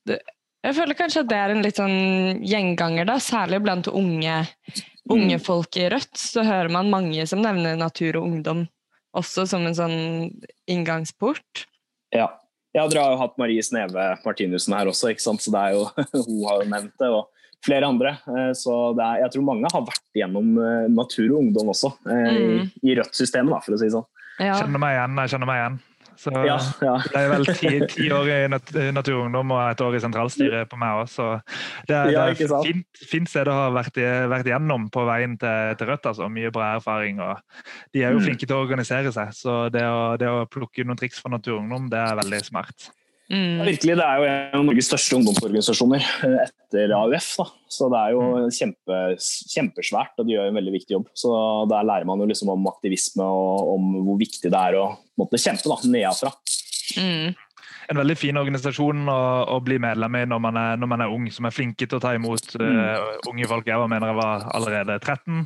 det, 0.09 0.19
Jeg 0.67 0.77
føler 0.77 0.99
kanskje 0.99 1.23
at 1.25 1.31
det 1.31 1.39
er 1.41 1.55
en 1.55 1.63
litt 1.65 1.81
sånn 1.81 2.41
gjenganger, 2.45 3.09
da, 3.09 3.17
særlig 3.23 3.63
blant 3.65 3.89
unge, 3.93 4.41
unge 5.11 5.39
mm. 5.39 5.45
folk 5.45 5.77
i 5.81 5.89
Rødt. 5.93 6.15
Så 6.19 6.45
hører 6.47 6.71
man 6.73 6.93
mange 6.93 7.27
som 7.29 7.43
nevner 7.45 7.79
natur 7.79 8.21
og 8.21 8.29
ungdom 8.29 8.67
også 9.17 9.47
som 9.51 9.67
en 9.67 9.75
sånn 9.75 9.99
inngangsport. 10.71 11.67
Ja. 12.15 12.29
ja 12.77 12.87
dere 12.91 13.03
har 13.03 13.17
jo 13.17 13.21
hatt 13.25 13.37
Marie 13.41 13.63
Sneve 13.65 14.13
Martinussen 14.25 14.77
her 14.77 14.91
også, 14.91 15.11
ikke 15.11 15.25
sant? 15.25 15.43
så 15.43 15.55
det 15.55 15.63
er 15.67 15.77
jo, 15.79 15.85
hun 16.29 16.41
har 16.47 16.63
jo 16.63 16.71
nevnt 16.71 16.97
det. 17.03 17.11
og 17.11 17.29
flere 17.65 17.87
andre. 17.87 18.15
Eh, 18.31 18.53
så 18.57 18.77
er, 18.95 19.21
jeg 19.25 19.35
tror 19.35 19.47
mange 19.51 19.71
har 19.73 19.85
vært 19.85 20.07
gjennom 20.17 20.55
eh, 20.57 20.89
natur 20.93 21.29
og 21.35 21.43
ungdom 21.43 21.75
også, 21.75 21.93
eh, 22.09 22.27
mm. 22.31 22.41
i, 22.41 22.91
i 22.91 22.97
Rødt-systemet, 22.99 23.67
for 23.67 23.77
å 23.77 23.81
si 23.81 23.89
det 23.89 23.95
sånn. 23.97 24.09
Ja. 24.41 24.57
Kjenner 24.57 24.81
meg 24.81 24.97
igjen. 24.97 25.21
jeg 25.21 25.35
kjenner 25.35 25.51
meg 25.51 25.61
igjen. 25.61 25.81
Så 26.21 26.33
ja, 26.35 26.59
ja. 26.85 26.95
det 27.01 27.17
er 27.17 27.31
vel 27.33 27.47
ti, 27.49 27.71
ti, 27.89 28.09
år 28.13 28.29
i 28.29 28.39
nat 28.53 29.09
og 29.09 29.39
og 29.41 29.55
et 29.65 29.81
år 29.81 29.97
i 29.97 30.03
sentralstyret 30.05 30.69
på 30.69 30.77
meg 30.81 31.01
òg, 31.01 31.09
så 31.09 31.29
det 31.89 31.97
er, 31.97 32.11
ja, 32.13 32.27
det 32.29 32.45
er 32.45 32.67
fint, 32.67 33.03
fint 33.09 33.31
sted 33.31 33.49
å 33.49 33.57
ha 33.57 33.67
vært, 33.73 33.97
vært 34.29 34.51
gjennom 34.53 34.91
på 34.93 35.07
veien 35.09 35.39
til, 35.41 35.75
til 35.81 35.89
Rødt. 35.89 36.11
altså 36.13 36.29
Mye 36.29 36.53
bra 36.53 36.75
erfaring. 36.77 37.23
og 37.25 37.41
De 37.95 38.05
er 38.05 38.13
jo 38.13 38.21
mm. 38.21 38.27
flinke 38.29 38.47
til 38.47 38.59
å 38.59 38.63
organisere 38.67 39.13
seg, 39.17 39.33
så 39.37 39.61
det 39.73 39.87
å, 39.89 40.17
det 40.21 40.29
å 40.29 40.45
plukke 40.51 40.85
noen 40.85 41.01
triks 41.01 41.23
fra 41.23 41.33
Naturungdom, 41.33 41.89
det 41.93 42.05
er 42.05 42.21
veldig 42.21 42.45
smart. 42.53 42.91
Mm. 43.31 43.61
Virkelig, 43.63 43.95
Det 43.97 44.07
er 44.07 44.19
jo 44.19 44.27
en 44.27 44.57
av 44.59 44.65
Norges 44.67 44.89
største 44.91 45.19
ungdomsorganisasjoner 45.21 46.07
eh, 46.27 46.39
etter 46.49 46.95
AUF. 46.97 47.29
Da. 47.39 47.47
Så 47.71 47.91
Det 47.93 48.01
er 48.01 48.17
jo 48.17 48.25
mm. 48.27 48.49
kjempe, 48.57 49.03
kjempesvært, 49.55 50.17
og 50.19 50.27
de 50.27 50.35
gjør 50.35 50.51
en 50.51 50.59
veldig 50.59 50.75
viktig 50.75 50.97
jobb. 50.97 51.13
Så 51.15 51.35
Der 51.71 51.87
lærer 51.87 52.09
man 52.09 52.23
jo 52.23 52.27
liksom 52.31 52.51
om 52.57 52.67
aktivisme 52.73 53.27
og 53.27 53.77
om 53.77 53.93
hvor 54.09 54.19
viktig 54.21 54.51
det 54.51 54.65
er 54.65 54.81
å 54.81 54.89
måtte 55.21 55.41
kjempe 55.41 55.71
da, 55.71 55.79
nedenfra. 55.87 56.35
Mm. 56.99 57.39
En 57.91 57.99
veldig 57.99 58.15
fin 58.19 58.39
organisasjon 58.39 59.09
å, 59.11 59.21
å, 59.51 59.57
bli 59.67 59.79
medlem 59.83 60.19
i 60.21 60.27
når 60.31 60.43
man, 60.43 60.59
er, 60.59 60.77
når 60.79 60.91
man 60.93 61.03
er 61.03 61.15
ung, 61.15 61.25
som 61.35 61.47
er 61.47 61.55
flinke 61.55 61.87
til 61.87 61.99
å 61.99 62.03
ta 62.03 62.13
imot 62.15 62.53
uh, 62.63 63.17
unge 63.31 63.49
folk. 63.51 63.67
Jeg 63.67 63.91
mener 63.91 64.13
jeg 64.13 64.19
var 64.21 64.45
allerede 64.55 64.99
13. 65.01 65.43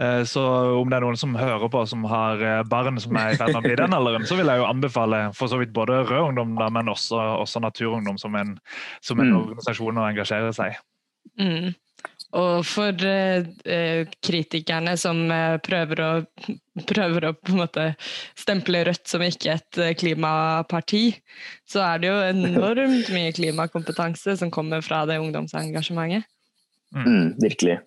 Eh, 0.00 0.24
så 0.24 0.42
om 0.80 0.88
det 0.88 0.96
er 0.96 1.04
noen 1.04 1.18
som 1.20 1.34
hører 1.36 1.68
på 1.72 1.82
som 1.88 2.04
har 2.08 2.40
eh, 2.40 2.62
barn 2.68 2.96
som 3.02 3.16
er 3.20 3.34
i 3.34 3.38
ferd 3.40 3.52
med 3.52 3.60
å 3.60 3.66
bli 3.66 3.76
den 3.76 3.96
alderen, 3.96 4.24
så 4.28 4.38
vil 4.38 4.48
jeg 4.48 4.62
jo 4.62 4.68
anbefale 4.70 5.20
for 5.36 5.52
så 5.52 5.60
vidt 5.60 5.74
både 5.76 6.00
Rød 6.06 6.30
Ungdom, 6.30 6.56
da, 6.60 6.70
men 6.72 6.88
også, 6.92 7.20
også 7.42 7.60
Naturungdom 7.60 8.16
som 8.20 8.36
en, 8.40 8.56
som 9.04 9.20
en 9.20 9.34
mm. 9.34 9.38
organisasjon 9.42 10.00
å 10.00 10.08
engasjere 10.08 10.54
seg 10.56 10.80
mm. 11.40 11.74
Og 12.40 12.64
for 12.64 13.04
eh, 13.04 14.08
kritikerne 14.24 14.96
som 14.96 15.20
eh, 15.28 15.58
prøver 15.60 16.00
å, 16.00 16.10
prøver 16.88 17.28
å 17.28 17.34
på 17.36 17.52
en 17.52 17.60
måte 17.60 17.86
stemple 18.40 18.86
Rødt 18.88 19.04
som 19.12 19.20
ikke 19.26 19.58
et 19.58 19.82
klimaparti, 20.00 21.04
så 21.68 21.84
er 21.84 22.00
det 22.00 22.08
jo 22.08 22.18
enormt 22.30 23.12
mye 23.12 23.36
klimakompetanse 23.36 24.40
som 24.40 24.54
kommer 24.54 24.80
fra 24.80 25.04
det 25.10 25.20
ungdomsengasjementet. 25.20 26.24
Mm, 26.96 27.34
virkelig. 27.40 27.82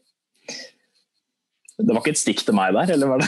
Det 1.75 1.91
var 1.91 1.99
ikke 1.99 2.13
et 2.13 2.19
stikk 2.19 2.39
til 2.47 2.55
meg 2.55 2.71
der, 2.71 2.91
eller 2.95 3.09
var 3.11 3.19
det? 3.19 3.27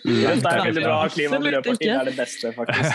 det 0.00 0.28
er 0.32 0.62
veldig 0.64 0.84
bra. 0.86 0.96
Klima- 1.12 1.36
og 1.36 1.44
miljøpartiet 1.44 1.92
er 1.92 2.08
det 2.08 2.16
beste, 2.16 2.52
faktisk. 2.56 2.90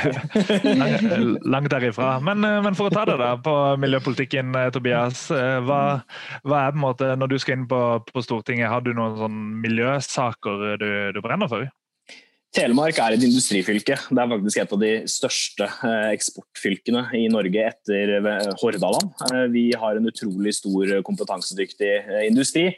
Langt 1.45 1.69
derifra. 1.69 2.15
Men, 2.25 2.41
eh, 2.41 2.57
men, 2.65 2.73
for 2.77 2.89
å 2.89 2.95
ta 2.95 3.05
det 3.05 3.19
da, 3.21 3.35
på 3.37 3.55
miljøpolitikken, 3.83 4.57
eh, 4.57 4.71
Tobias. 4.73 5.27
Eh, 5.29 5.59
hva, 5.69 6.01
hva, 6.41 6.63
er 6.63 6.73
på 6.73 6.79
en 6.79 6.85
måte, 6.87 7.13
Når 7.13 7.35
du 7.35 7.37
skal 7.37 7.59
inn 7.59 7.69
på, 7.69 7.81
på 8.09 8.25
Stortinget, 8.25 8.71
har 8.73 8.81
du 8.81 8.95
noen 8.97 9.19
sånn 9.21 9.39
miljøsaker 9.61 10.81
du, 10.81 10.91
du 11.13 11.21
brenner 11.21 11.51
for? 11.51 11.69
Telemark 12.55 12.99
er 13.03 13.17
et 13.17 13.23
industrifylke. 13.25 13.97
Det 13.99 14.21
er 14.21 14.29
faktisk 14.31 14.59
et 14.61 14.73
av 14.75 14.79
de 14.79 14.91
største 15.11 15.65
eh, 15.67 16.11
eksportfylkene 16.15 17.01
i 17.19 17.25
Norge 17.31 17.65
etter 17.67 18.13
eh, 18.15 18.45
Hordaland. 18.61 19.09
Eh, 19.27 19.41
vi 19.51 19.65
har 19.75 19.99
en 19.99 20.07
utrolig 20.07 20.53
stor 20.55 20.93
kompetansedyktig 21.03 21.91
industri. 22.29 22.69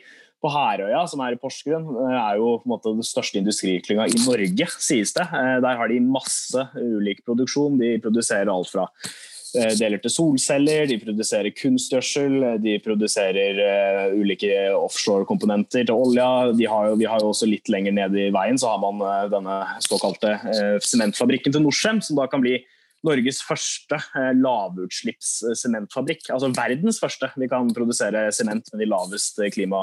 På 0.42 0.50
Herøya, 0.54 1.04
som 1.10 1.22
er 1.26 1.34
i 1.34 1.40
Porsgrunn, 1.42 1.86
er 2.10 2.40
jo 2.42 2.56
på 2.62 2.68
en 2.68 2.74
måte 2.74 2.94
den 2.94 3.06
største 3.06 3.40
industriklynga 3.42 4.06
i 4.10 4.20
Norge, 4.22 4.68
sies 4.82 5.14
det. 5.16 5.26
Der 5.66 5.80
har 5.80 5.90
de 5.90 5.98
masse 6.02 6.62
ulik 6.78 7.24
produksjon. 7.26 7.80
De 7.82 7.96
produserer 8.02 8.54
alt 8.54 8.70
fra 8.70 8.86
deler 9.54 10.02
til 10.04 10.12
solceller, 10.14 10.86
de 10.90 10.98
produserer 11.02 11.54
kunstgjødsel, 11.56 12.38
de 12.64 12.78
produserer 12.84 13.62
uh, 13.62 14.16
ulike 14.18 14.52
offshore-komponenter 14.76 15.88
til 15.88 15.96
olja. 15.96 16.28
Har 16.72 16.90
jo, 16.92 16.96
vi 17.00 17.08
har 17.10 17.24
jo 17.24 17.32
også 17.34 17.50
litt 17.50 17.70
lenger 17.72 17.96
ned 17.96 18.18
i 18.18 18.30
veien 18.36 18.60
så 18.60 18.74
har 18.74 18.82
man 18.84 19.04
denne 19.32 19.60
såkalte 19.86 20.36
sementfabrikken 20.84 21.54
til 21.56 21.64
Norcem, 21.64 22.02
som 22.04 22.20
da 22.20 22.26
kan 22.32 22.44
bli 22.44 22.58
Norges 23.06 23.42
første 23.46 23.98
lavutslippssementfabrikk. 24.42 26.30
Altså 26.34 26.50
verdens 26.56 27.00
første. 27.02 27.30
Vi 27.38 27.48
kan 27.52 27.70
produsere 27.76 28.32
sement 28.36 28.72
med 28.74 28.80
de 28.82 28.90
laveste 28.90 29.50
klima, 29.54 29.82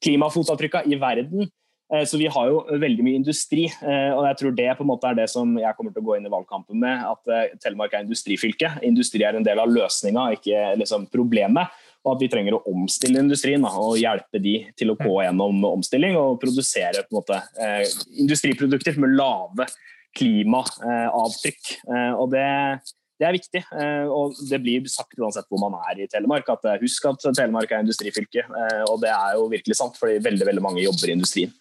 klimafotavtrykka 0.00 0.84
i 0.86 1.00
verden. 1.00 1.50
Eh, 1.94 2.04
så 2.04 2.18
vi 2.18 2.28
har 2.30 2.48
jo 2.50 2.62
veldig 2.80 3.04
mye 3.04 3.18
industri, 3.18 3.64
eh, 3.66 4.10
og 4.14 4.24
jeg 4.28 4.38
tror 4.40 4.56
det 4.56 4.68
på 4.78 4.84
en 4.86 4.90
måte 4.92 5.10
er 5.10 5.18
det 5.18 5.28
som 5.32 5.56
jeg 5.58 5.76
kommer 5.76 5.94
til 5.94 6.04
å 6.04 6.06
gå 6.06 6.16
inn 6.16 6.28
i 6.28 6.32
valgkampen 6.32 6.78
med. 6.78 7.04
At 7.10 7.32
eh, 7.34 7.54
Telemark 7.62 7.96
er 7.96 8.06
industrifylke. 8.06 8.76
Industri 8.86 9.24
er 9.26 9.38
en 9.38 9.46
del 9.46 9.62
av 9.62 9.70
løsninga, 9.72 10.28
ikke 10.38 10.74
liksom 10.80 11.08
problemet. 11.12 11.72
Og 12.06 12.14
at 12.14 12.22
vi 12.22 12.30
trenger 12.32 12.56
å 12.56 12.62
omstille 12.70 13.20
industrien 13.20 13.64
og 13.68 13.98
hjelpe 14.00 14.40
de 14.40 14.54
til 14.78 14.92
å 14.92 14.96
gå 14.96 15.18
gjennom 15.20 15.66
omstilling 15.68 16.14
og 16.16 16.38
produsere 16.40 17.02
på 17.04 17.12
en 17.12 17.18
måte, 17.18 17.40
industriprodukter 18.22 18.96
med 19.02 19.18
lave 19.18 19.66
klimaavtrykk. 20.16 21.74
Og 22.16 22.30
det 22.32 22.46
det 23.20 23.28
er 23.28 23.36
viktig. 23.36 23.62
Eh, 23.76 24.08
og 24.08 24.36
Det 24.48 24.60
blir 24.62 24.86
sagt 24.88 25.18
uansett 25.20 25.48
hvor 25.50 25.60
man 25.60 25.76
er 25.84 26.04
i 26.04 26.08
Telemark. 26.10 26.48
at 26.48 26.64
eh, 26.64 26.80
Husk 26.80 27.10
at 27.10 27.26
Telemark 27.36 27.70
er 27.70 27.84
industrifylke, 27.84 28.46
eh, 28.46 28.84
og 28.88 29.00
det 29.02 29.12
er 29.12 29.36
jo 29.36 29.50
virkelig 29.52 29.76
sant, 29.76 29.98
fordi 30.00 30.22
veldig 30.24 30.48
veldig 30.48 30.64
mange 30.64 30.86
jobber 30.86 31.10
i 31.10 31.18
industrien. 31.18 31.52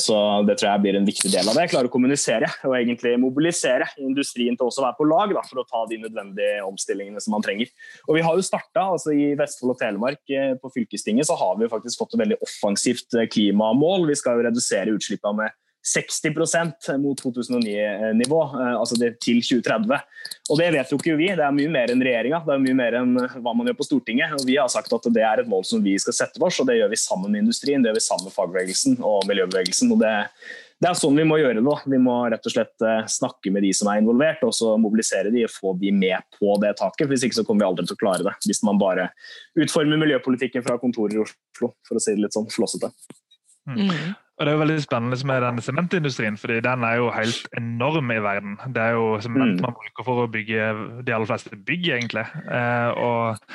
Så 0.00 0.16
Det 0.48 0.54
tror 0.56 0.70
jeg 0.70 0.80
blir 0.80 0.96
en 0.96 1.04
viktig 1.04 1.28
del 1.34 1.44
av 1.44 1.52
det. 1.52 1.66
Klare 1.68 1.90
å 1.90 1.92
kommunisere 1.92 2.48
og 2.64 2.72
egentlig 2.78 3.10
mobilisere 3.20 3.84
industrien 4.00 4.56
til 4.56 4.70
også 4.70 4.80
å 4.80 4.86
være 4.86 4.96
på 4.96 5.08
lag 5.10 5.34
da, 5.36 5.42
for 5.44 5.60
å 5.60 5.66
ta 5.68 5.82
de 5.84 5.98
nødvendige 6.00 6.62
omstillingene 6.64 7.20
som 7.20 7.36
man 7.36 7.44
trenger. 7.44 7.68
Og 8.08 8.16
Vi 8.16 8.22
har 8.24 8.38
jo 8.38 8.46
starta 8.46 8.86
altså 8.94 9.12
i 9.12 9.34
Vestfold 9.36 9.74
og 9.74 9.82
Telemark 9.82 10.32
på 10.62 10.72
fylkestinget 10.78 11.28
så 11.28 11.36
har 11.36 11.60
vi 11.60 11.68
faktisk 11.68 12.00
fått 12.00 12.16
et 12.16 12.22
veldig 12.22 12.40
offensivt 12.40 13.12
klimamål. 13.36 14.08
Vi 14.08 14.16
skal 14.16 14.40
jo 14.40 14.48
redusere 14.48 14.96
utslippene 14.96 15.42
med 15.42 15.58
60% 15.80 16.98
mot 17.00 17.20
2009-nivå, 17.20 18.40
eh, 18.60 18.74
altså 18.76 18.98
til 19.00 19.40
2030. 19.40 20.00
Og 20.50 20.58
Det 20.60 20.70
vet 20.74 20.92
jo 20.92 20.98
ikke 21.00 21.16
vi, 21.16 21.28
det 21.32 21.44
er 21.46 21.56
mye 21.56 21.72
mer 21.72 21.92
enn 21.92 22.04
regjeringa, 22.04 22.42
det 22.46 22.54
er 22.54 22.64
mye 22.64 22.78
mer 22.82 22.96
enn 23.00 23.14
hva 23.16 23.54
man 23.56 23.70
gjør 23.70 23.78
på 23.80 23.88
Stortinget. 23.88 24.34
Og 24.36 24.46
Vi 24.46 24.58
har 24.60 24.68
sagt 24.72 24.92
at 24.92 25.12
det 25.14 25.24
er 25.24 25.42
et 25.42 25.50
mål 25.50 25.64
som 25.64 25.84
vi 25.84 25.96
skal 25.98 26.16
sette 26.16 26.42
oss, 26.42 26.60
og 26.60 26.68
det 26.68 26.80
gjør 26.80 26.92
vi 26.92 27.00
sammen 27.00 27.32
med 27.32 27.46
industrien, 27.46 27.82
det 27.82 27.92
gjør 27.92 28.00
vi 28.00 28.08
sammen 28.08 28.28
med 28.28 28.36
fagbevegelsen 28.36 28.98
og 29.00 29.24
miljøbevegelsen. 29.30 29.92
og 29.96 30.04
det, 30.04 30.12
det 30.80 30.88
er 30.88 30.96
sånn 30.96 31.16
vi 31.16 31.26
må 31.28 31.36
gjøre 31.40 31.60
det. 31.60 31.76
Vi 31.92 31.98
må 32.00 32.14
rett 32.32 32.46
og 32.48 32.54
slett 32.54 32.84
eh, 32.84 33.02
snakke 33.12 33.52
med 33.52 33.64
de 33.64 33.72
som 33.76 33.88
er 33.92 34.00
involvert, 34.00 34.44
og 34.44 34.52
så 34.56 34.76
mobilisere 34.80 35.32
de 35.32 35.44
og 35.44 35.52
få 35.52 35.74
de 35.80 35.92
med 35.92 36.28
på 36.36 36.56
det 36.62 36.74
taket. 36.80 37.08
Hvis 37.08 37.24
ikke 37.24 37.40
så 37.40 37.44
kommer 37.44 37.64
vi 37.64 37.70
aldri 37.72 37.88
til 37.88 37.98
å 37.98 38.04
klare 38.04 38.24
det. 38.24 38.36
Hvis 38.48 38.62
man 38.64 38.80
bare 38.80 39.10
utformer 39.60 40.00
miljøpolitikken 40.00 40.64
fra 40.64 40.76
kontorer 40.80 41.18
i 41.18 41.24
Oslo, 41.24 41.74
for 41.88 41.96
å 41.96 42.04
si 42.04 42.16
det 42.16 42.24
litt 42.24 42.36
sånn 42.36 42.48
flåsete. 42.52 42.92
Mm. 43.68 43.92
Og 44.40 44.46
Det 44.46 44.52
er 44.54 44.56
jo 44.56 44.60
veldig 44.62 44.80
spennende 44.80 45.16
med 45.28 45.42
denne 45.44 45.62
sementindustrien, 45.62 46.36
fordi 46.40 46.62
den 46.64 46.84
er 46.88 46.94
jo 46.96 47.10
helt 47.12 47.48
enorm 47.58 48.10
i 48.10 48.22
verden. 48.24 48.56
Det 48.72 48.80
er 48.82 48.94
jo 48.96 49.18
sement 49.20 49.58
mm. 49.58 49.60
man 49.60 49.74
bruker 49.76 50.04
for 50.06 50.22
å 50.22 50.30
bygge 50.32 50.68
de 51.04 51.12
aller 51.12 51.28
fleste 51.28 51.58
bygg, 51.68 51.88
egentlig. 51.98 52.22
Eh, 52.48 52.88
og, 52.96 53.50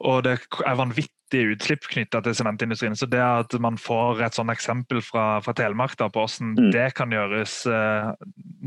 og, 0.00 0.22
det 0.24 0.38
er 0.64 0.78
vanvittige 0.80 1.50
utslipp 1.52 1.84
knytta 1.92 2.22
til 2.24 2.38
sementindustrien. 2.38 2.96
Så 2.96 3.04
det 3.04 3.20
at 3.20 3.52
man 3.60 3.76
får 3.76 4.22
et 4.24 4.38
sånt 4.38 4.54
eksempel 4.54 5.02
fra, 5.04 5.26
fra 5.44 5.52
Telemark 5.52 5.92
da, 6.00 6.08
på 6.08 6.24
hvordan 6.24 6.54
mm. 6.56 6.70
det 6.72 6.86
kan 6.96 7.12
gjøres 7.12 7.58
eh, 7.68 8.08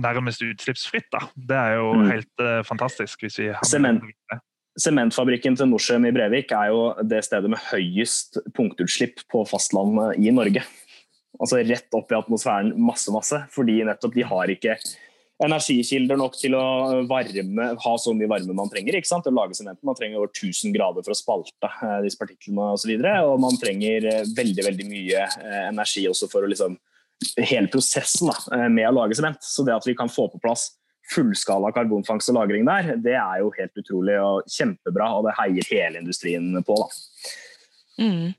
nærmest 0.05 0.45
utslippsfritt, 0.45 1.09
da. 1.09 1.23
det 1.33 1.57
er 1.57 1.73
jo 1.79 1.95
mm. 2.03 2.05
helt 2.11 2.45
eh, 2.45 2.59
fantastisk. 2.69 3.25
hvis 3.25 3.39
vi 3.41 3.49
har 3.49 3.65
Sement. 3.65 4.05
Sementfabrikken 4.79 5.57
til 5.57 5.67
Norcem 5.73 6.05
i 6.05 6.13
Brevik 6.15 6.53
er 6.55 6.69
jo 6.69 6.85
det 7.01 7.25
stedet 7.25 7.49
med 7.51 7.59
høyest 7.73 8.37
punktutslipp 8.55 9.25
på 9.33 9.41
fastlandet 9.49 10.21
i 10.21 10.29
Norge 10.31 10.61
altså 11.39 11.61
rett 11.61 11.95
opp 11.97 12.11
i 12.11 12.17
atmosfæren 12.17 12.73
masse, 12.81 13.11
masse. 13.13 13.39
Fordi 13.53 13.81
nettopp 13.87 14.17
de 14.17 14.27
har 14.27 14.51
ikke 14.51 14.77
energikilder 15.41 16.19
nok 16.19 16.35
til 16.37 16.53
å 16.57 16.65
varme, 17.09 17.67
ha 17.81 17.93
så 17.97 18.13
mye 18.13 18.29
varme 18.29 18.53
man 18.57 18.69
trenger 18.69 18.97
ikke 18.97 19.09
sant? 19.09 19.29
å 19.29 19.33
lage 19.33 19.57
sementen. 19.57 19.85
Man 19.87 19.97
trenger 19.97 20.21
over 20.21 20.29
1000 20.29 20.75
grader 20.75 21.05
for 21.05 21.15
å 21.15 21.17
spalte 21.17 21.71
eh, 21.71 21.97
disse 22.05 22.19
partiklene 22.19 22.73
osv. 22.75 22.91
Og, 22.93 23.07
så 23.07 23.31
og 23.31 23.41
man 23.47 23.57
trenger 23.61 24.07
eh, 24.11 24.27
veldig 24.37 24.67
veldig 24.67 24.87
mye 24.89 25.23
eh, 25.25 25.63
energi 25.69 26.05
også 26.09 26.29
for 26.31 26.45
å 26.45 26.51
liksom 26.51 26.77
hele 27.37 27.69
prosessen 27.69 28.31
da, 28.31 28.67
med 28.69 28.87
å 28.89 28.95
lage 28.97 29.17
sement. 29.17 29.41
Så 29.45 29.65
det 29.65 29.75
at 29.75 29.85
vi 29.85 29.97
kan 29.97 30.09
få 30.09 30.27
på 30.31 30.41
plass 30.41 30.71
fullskala 31.11 31.73
karbonfangst 31.75 32.31
og 32.31 32.37
-lagring 32.37 32.65
der, 32.65 32.95
det 32.97 33.17
er 33.19 33.41
jo 33.41 33.51
helt 33.57 33.77
utrolig 33.77 34.15
og 34.21 34.47
kjempebra, 34.49 35.09
og 35.17 35.27
det 35.27 35.35
heier 35.37 35.67
hele 35.69 36.01
industrien 36.01 36.53
på. 36.65 36.77
da. 36.81 36.87
Mm. 38.01 38.33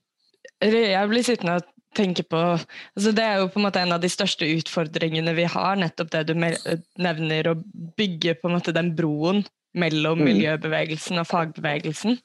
Jeg 0.63 1.09
blir 1.11 1.27
sittende 1.27 1.59
og 1.59 1.72
tenker 1.97 2.27
på 2.29 2.41
altså 2.41 3.13
Det 3.15 3.25
er 3.25 3.41
jo 3.41 3.49
på 3.53 3.61
en 3.61 3.67
måte 3.67 3.83
en 3.83 3.95
av 3.97 4.03
de 4.03 4.11
største 4.13 4.49
utfordringene 4.59 5.35
vi 5.37 5.47
har, 5.49 5.79
nettopp 5.81 6.13
det 6.15 6.23
du 6.31 6.35
nevner, 6.37 7.51
å 7.51 7.59
bygge 7.99 8.37
på 8.41 8.49
en 8.49 8.57
måte 8.57 8.75
den 8.77 8.93
broen 8.99 9.43
mellom 9.79 10.21
mm. 10.21 10.29
miljøbevegelsen 10.29 11.21
og 11.23 11.29
fagbevegelsen. 11.31 12.19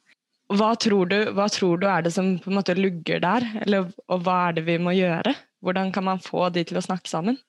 Hva 0.57 0.71
tror, 0.79 1.09
du, 1.11 1.17
hva 1.35 1.49
tror 1.51 1.79
du 1.81 1.87
er 1.91 2.05
det 2.05 2.13
som 2.15 2.37
på 2.39 2.51
en 2.51 2.59
måte 2.59 2.75
lugger 2.77 3.19
der, 3.23 3.43
Eller, 3.65 3.89
og 4.07 4.23
hva 4.23 4.47
er 4.47 4.57
det 4.59 4.63
vi 4.69 4.77
må 4.79 4.95
gjøre? 4.95 5.35
Hvordan 5.63 5.91
kan 5.91 6.05
man 6.07 6.23
få 6.23 6.47
de 6.55 6.63
til 6.67 6.79
å 6.79 6.85
snakke 6.85 7.09
sammen? 7.11 7.39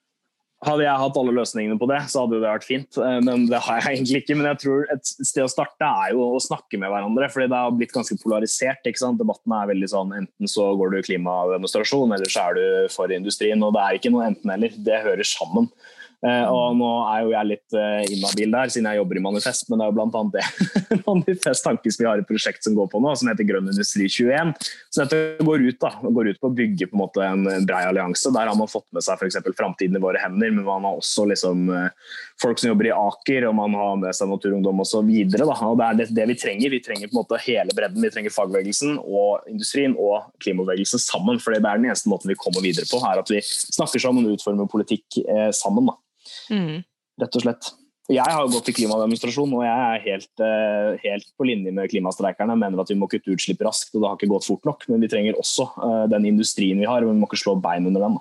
Hadde 0.67 0.83
jeg 0.83 0.99
hatt 0.99 1.19
alle 1.21 1.33
løsningene 1.37 1.79
på 1.79 1.87
det, 1.87 2.01
så 2.11 2.25
hadde 2.25 2.41
det 2.41 2.49
vært 2.49 2.65
fint. 2.67 2.97
Eh, 2.99 3.19
men 3.23 3.45
det 3.47 3.61
har 3.63 3.79
jeg 3.79 3.87
egentlig 3.99 4.23
ikke. 4.25 4.37
Men 4.41 4.49
jeg 4.51 4.61
tror 4.65 4.89
et 4.95 5.11
sted 5.13 5.45
å 5.45 5.51
starte 5.53 5.87
er 5.87 6.17
jo 6.17 6.25
å 6.35 6.41
snakke 6.43 6.81
med 6.83 6.91
hverandre. 6.91 7.29
fordi 7.31 7.47
det 7.53 7.61
har 7.63 7.77
blitt 7.77 7.95
ganske 7.95 8.19
polarisert. 8.23 8.83
ikke 8.83 9.03
sant? 9.05 9.21
Debatten 9.23 9.55
er 9.55 9.71
veldig 9.71 9.91
sånn 9.95 10.17
enten 10.19 10.51
så 10.51 10.73
går 10.81 10.97
du 10.97 10.99
klimademonstrasjon, 11.07 12.17
eller 12.17 12.33
så 12.33 12.49
er 12.49 12.59
du 12.59 12.91
for 12.95 13.15
industrien. 13.15 13.63
Og 13.63 13.77
det 13.77 13.85
er 13.85 14.01
ikke 14.01 14.13
noe 14.15 14.27
enten-eller. 14.33 14.75
Det 14.83 15.05
hører 15.07 15.31
sammen. 15.31 15.71
Uh, 16.19 16.51
og 16.51 16.73
nå 16.75 16.87
er 17.13 17.19
jo 17.23 17.29
jeg 17.31 17.47
litt 17.47 17.75
uh, 17.79 18.01
inhabil 18.11 18.51
der, 18.51 18.71
siden 18.75 18.89
jeg 18.91 18.99
jobber 18.99 19.21
i 19.21 19.23
Manifest, 19.23 19.69
men 19.71 19.79
det 19.79 19.85
er 19.87 19.93
jo 19.93 19.99
bl.a. 20.01 20.23
det 20.35 20.97
Manifest 21.07 21.63
Tankes 21.63 21.99
vi 22.01 22.09
har 22.09 22.19
et 22.19 22.27
prosjekt 22.27 22.67
som 22.67 22.75
går 22.75 22.89
på 22.91 22.99
nå, 23.05 23.13
som 23.15 23.31
heter 23.31 23.47
Grønn 23.47 23.69
industri 23.71 24.09
21. 24.11 24.51
Så 24.91 25.05
dette 25.05 25.47
går 25.47 25.63
ut, 25.69 25.77
da, 25.79 25.93
går 26.03 26.33
ut 26.33 26.41
på 26.43 26.51
å 26.51 26.57
bygge 26.59 26.89
på 26.91 26.99
en 26.99 27.03
måte 27.05 27.23
en, 27.23 27.47
brei 27.69 27.85
allianse. 27.87 28.33
Der 28.35 28.51
har 28.51 28.59
man 28.59 28.71
fått 28.71 28.89
med 28.97 29.07
seg 29.07 29.15
f.eks. 29.15 29.39
framtiden 29.61 29.95
i 29.95 30.03
våre 30.03 30.19
hender, 30.19 30.51
men 30.57 30.67
man 30.67 30.89
har 30.89 30.99
også 30.99 31.29
liksom, 31.31 31.71
uh, 31.71 32.19
folk 32.43 32.59
som 32.59 32.73
jobber 32.73 32.91
i 32.91 32.97
Aker, 32.97 33.47
og 33.53 33.55
man 33.61 33.79
har 33.79 34.03
med 34.03 34.19
seg 34.19 34.33
Naturungdom 34.33 34.83
osv. 34.83 35.15
Det 35.31 35.39
er 35.39 36.03
det, 36.03 36.09
det 36.19 36.29
vi 36.33 36.39
trenger. 36.43 36.75
Vi 36.75 36.83
trenger 36.83 37.13
på 37.13 37.15
en 37.15 37.21
måte 37.21 37.39
hele 37.47 37.79
bredden. 37.79 38.03
Vi 38.03 38.11
trenger 38.17 38.35
fagbevegelsen 38.35 38.99
og 39.05 39.47
industrien 39.55 39.95
og 39.95 40.35
klimabevegelsen 40.43 41.05
sammen. 41.07 41.39
for 41.39 41.55
Det 41.55 41.63
er 41.63 41.79
den 41.79 41.93
eneste 41.93 42.11
måten 42.11 42.35
vi 42.35 42.41
kommer 42.43 42.67
videre 42.67 42.91
på, 42.91 42.99
er 43.07 43.23
at 43.23 43.31
vi 43.31 43.39
snakker 43.47 44.03
sammen 44.03 44.27
og 44.27 44.35
utformer 44.35 44.67
politikk 44.67 45.23
sammen. 45.55 45.87
da. 45.87 45.95
Mm. 46.51 46.81
Rett 47.23 47.39
og 47.39 47.45
slett. 47.45 47.71
Jeg 48.09 48.25
har 48.25 48.47
gått 48.49 48.65
til 48.71 48.77
klimademonstrasjon, 48.79 49.51
og 49.53 49.67
jeg 49.67 49.89
er 49.93 50.05
helt, 50.07 50.41
eh, 50.41 51.01
helt, 51.03 51.27
på 51.37 51.45
linje 51.45 51.75
med 51.77 51.91
klimastreikerne. 51.93 52.57
Mener 52.57 52.81
at 52.81 52.89
vi 52.89 52.97
må 52.97 53.09
kutte 53.11 53.35
utslipp 53.35 53.61
raskt, 53.61 53.93
og 53.93 54.01
det 54.01 54.09
har 54.09 54.17
ikke 54.17 54.33
gått 54.33 54.49
fort 54.49 54.65
nok. 54.65 54.87
Men 54.89 55.05
vi 55.05 55.11
trenger 55.13 55.37
også 55.37 55.69
eh, 55.77 56.07
den 56.15 56.25
industrien 56.31 56.81
vi 56.81 56.89
har, 56.89 57.05
og 57.05 57.13
vi 57.13 57.19
må 57.21 57.29
ikke 57.29 57.43
slå 57.45 57.59
bein 57.61 57.85
under 57.91 58.07
den. 58.07 58.17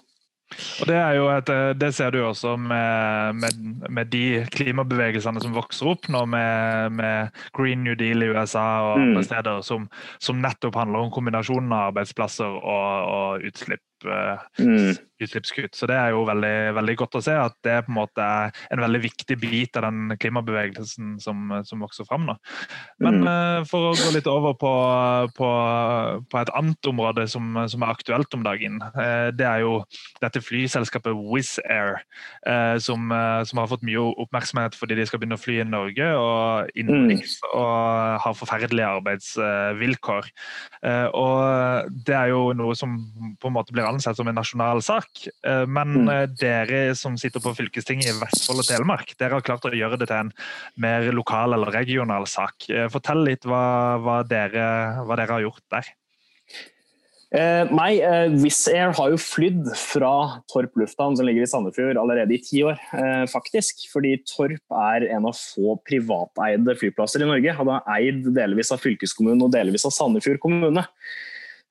Og 0.82 0.88
det, 0.88 0.96
et, 1.00 1.50
eh, 1.52 1.72
det, 1.80 1.94
ser 1.96 2.12
du 2.12 2.20
også 2.24 2.58
med, 2.60 3.40
med, 3.40 3.88
med, 3.88 4.12
de 4.12 4.44
klimabevegelsene 4.56 5.44
som 5.44 5.56
vokser 5.56 5.88
opp 5.92 6.08
nå, 6.12 6.26
med, 6.36 6.92
med 7.00 7.42
Green 7.56 7.84
New 7.84 7.96
Deal 8.00 8.24
i 8.24 8.32
USA 8.32 8.68
og 8.90 8.94
andre 9.00 9.24
mm. 9.24 9.28
steder, 9.28 9.64
som, 9.68 9.90
som, 10.20 10.44
nettopp 10.44 10.80
handler 10.80 11.04
om 11.04 11.12
kombinasjonen 11.16 11.72
av 11.72 11.94
arbeidsplasser 11.94 12.60
og, 12.60 13.12
og 13.18 13.48
utslipp. 13.48 13.84
Mm 14.60 14.96
utslippskutt. 15.24 15.76
Så 15.76 15.88
det 15.90 15.98
er 15.98 16.14
jo 16.14 16.24
veldig, 16.28 16.56
veldig, 16.78 16.96
godt 17.00 17.18
å 17.18 17.24
se 17.26 17.36
at 17.38 17.56
det 17.66 17.78
på 17.86 17.92
en 17.92 17.98
måte 17.98 18.24
er 18.24 18.54
en 18.74 18.84
veldig 18.84 19.02
viktig 19.08 19.38
bit 19.42 19.78
av 19.80 19.88
den 19.88 20.14
klimabevegelsen 20.22 21.18
som, 21.24 21.54
som 21.68 21.84
vokser 21.84 22.08
fram 22.08 22.28
nå. 22.30 22.38
Men 23.04 23.22
mm. 23.24 23.28
uh, 23.28 23.60
for 23.70 23.90
å 23.90 23.96
gå 23.98 24.12
litt 24.16 24.30
over 24.30 24.58
på, 24.60 24.74
på, 25.38 25.50
på 26.30 26.42
et 26.42 26.54
annet 26.58 26.92
område 26.92 27.28
som, 27.32 27.58
som, 27.70 27.86
er 27.86 27.94
aktuelt 27.94 28.38
om 28.38 28.46
dagen. 28.46 28.80
Uh, 28.98 29.30
det 29.36 29.48
er 29.48 29.64
jo 29.66 29.80
dette 30.22 30.44
flyselskapet 30.44 31.16
Wizz 31.18 31.58
Air, 31.66 31.98
som, 32.82 33.10
som, 33.48 33.60
har 33.60 33.70
fått 33.70 33.84
mye 33.86 34.02
oppmerksomhet 34.22 34.76
fordi 34.78 34.98
de 34.98 35.06
skal 35.08 35.20
begynne 35.22 35.38
å 35.38 35.42
fly 35.42 35.60
i 35.62 35.68
Norge 35.68 36.08
og 36.18 36.72
innenriks 36.78 37.38
mm. 37.42 37.48
og 37.58 38.22
har 38.24 38.38
forferdelige 38.38 38.90
arbeidsvilkår. 38.98 40.30
og 41.18 41.92
det 42.08 42.16
er 42.18 42.32
jo 42.32 42.42
noe 42.58 42.76
som 42.78 42.96
på 43.42 43.50
en 43.50 43.56
måte 43.58 43.76
blir 43.76 43.88
ansett 43.98 44.18
som 44.18 44.30
en 44.30 44.38
nasjonal 44.38 44.82
sak 44.86 44.98
sak. 44.98 45.28
Eh, 45.48 45.66
men 45.68 45.94
mm. 46.06 46.10
Eh, 46.10 46.26
dere 46.40 46.96
som 46.96 47.18
sitter 47.18 47.44
på 47.44 47.56
fylkestinget 47.58 48.12
i 48.12 48.18
Vestfold 48.22 48.64
og 48.64 48.70
Telemark, 48.70 49.14
dere 49.20 49.38
har 49.38 49.46
klart 49.46 49.68
å 49.68 49.76
gjøre 49.76 50.00
det 50.00 50.10
til 50.10 50.28
en 50.28 50.34
mer 50.80 51.12
lokal 51.14 51.58
eller 51.58 51.74
regional 51.74 52.28
sak. 52.30 52.70
Eh, 52.70 52.90
fortell 52.94 53.26
litt 53.28 53.48
hva, 53.48 53.98
hva, 54.02 54.22
dere, 54.28 54.68
hva 55.06 55.20
dere, 55.20 55.34
har 55.38 55.48
gjort 55.48 55.66
der. 55.74 55.94
Eh, 57.36 57.68
nei, 57.76 58.00
eh, 58.00 58.32
Wizz 58.40 58.70
Air 58.72 58.94
har 58.96 59.12
jo 59.12 59.18
flydd 59.20 59.66
fra 59.76 60.40
Torp 60.48 60.78
lufthavn, 60.80 61.18
som 61.20 61.28
ligger 61.28 61.44
i 61.44 61.50
Sandefjord, 61.52 62.00
allerede 62.00 62.32
i 62.32 62.40
ti 62.40 62.62
år. 62.64 62.80
Eh, 62.96 63.26
faktisk. 63.28 63.84
Fordi 63.92 64.16
Torp 64.24 64.78
er 64.80 65.10
en 65.12 65.28
av 65.28 65.36
få 65.36 65.76
privateide 65.84 66.78
flyplasser 66.80 67.26
i 67.26 67.28
Norge. 67.28 67.58
Han 67.60 67.74
er 67.76 67.90
eid 67.98 68.30
delvis 68.38 68.72
av 68.72 68.80
fylkeskommunen 68.80 69.44
og 69.44 69.52
delvis 69.58 69.86
av 69.90 69.96
Sandefjord 69.98 70.40
kommune. 70.40 70.88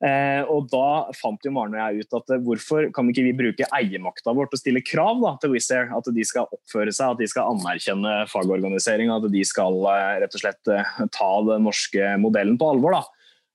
Eh, 0.05 0.43
og 0.53 0.67
Da 0.69 1.09
fant 1.17 1.41
jo 1.47 1.55
Maren 1.57 1.73
og 1.73 1.81
jeg 1.81 2.05
ut 2.05 2.17
at 2.19 2.33
eh, 2.35 2.41
hvorfor 2.45 2.89
kan 2.93 3.09
ikke 3.09 3.25
vi 3.25 3.37
bruke 3.39 3.69
eiermakta 3.73 4.35
vår 4.37 4.51
til 4.51 4.59
å 4.59 4.61
stille 4.61 4.83
krav 4.85 5.23
da, 5.23 5.33
til 5.41 5.55
Wizz 5.55 5.71
Air? 5.73 5.93
At 5.97 6.11
de 6.13 6.27
skal 6.29 6.51
oppføre 6.53 6.93
seg, 6.93 7.15
at 7.15 7.23
de 7.23 7.29
skal 7.33 7.55
anerkjenne 7.55 8.17
fagorganisering, 8.29 9.13
at 9.15 9.29
de 9.33 9.45
skal 9.49 9.81
eh, 9.93 10.19
rett 10.25 10.37
og 10.37 10.43
slett 10.43 10.73
ta 11.17 11.31
den 11.49 11.65
norske 11.65 12.13
modellen 12.21 12.61
på 12.61 12.69
alvor. 12.75 12.99
da. 12.99 13.05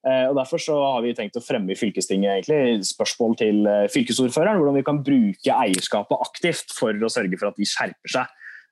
Og 0.01 0.33
Derfor 0.33 0.57
så 0.57 0.73
har 0.81 1.03
vi 1.05 1.11
tenkt 1.13 1.35
å 1.37 1.43
fremme 1.45 1.75
i 1.75 1.77
fylkestinget 1.77 2.31
egentlig, 2.31 2.87
spørsmål 2.89 3.35
til 3.37 3.67
fylkesordføreren. 3.93 4.57
Hvordan 4.57 4.79
vi 4.79 4.85
kan 4.87 5.01
bruke 5.05 5.57
eierskapet 5.61 6.23
aktivt 6.25 6.73
for 6.73 6.89
å 6.89 7.11
sørge 7.13 7.37
for 7.37 7.51
at 7.51 7.59
de 7.61 7.67
skjerper 7.69 8.15
seg. 8.15 8.31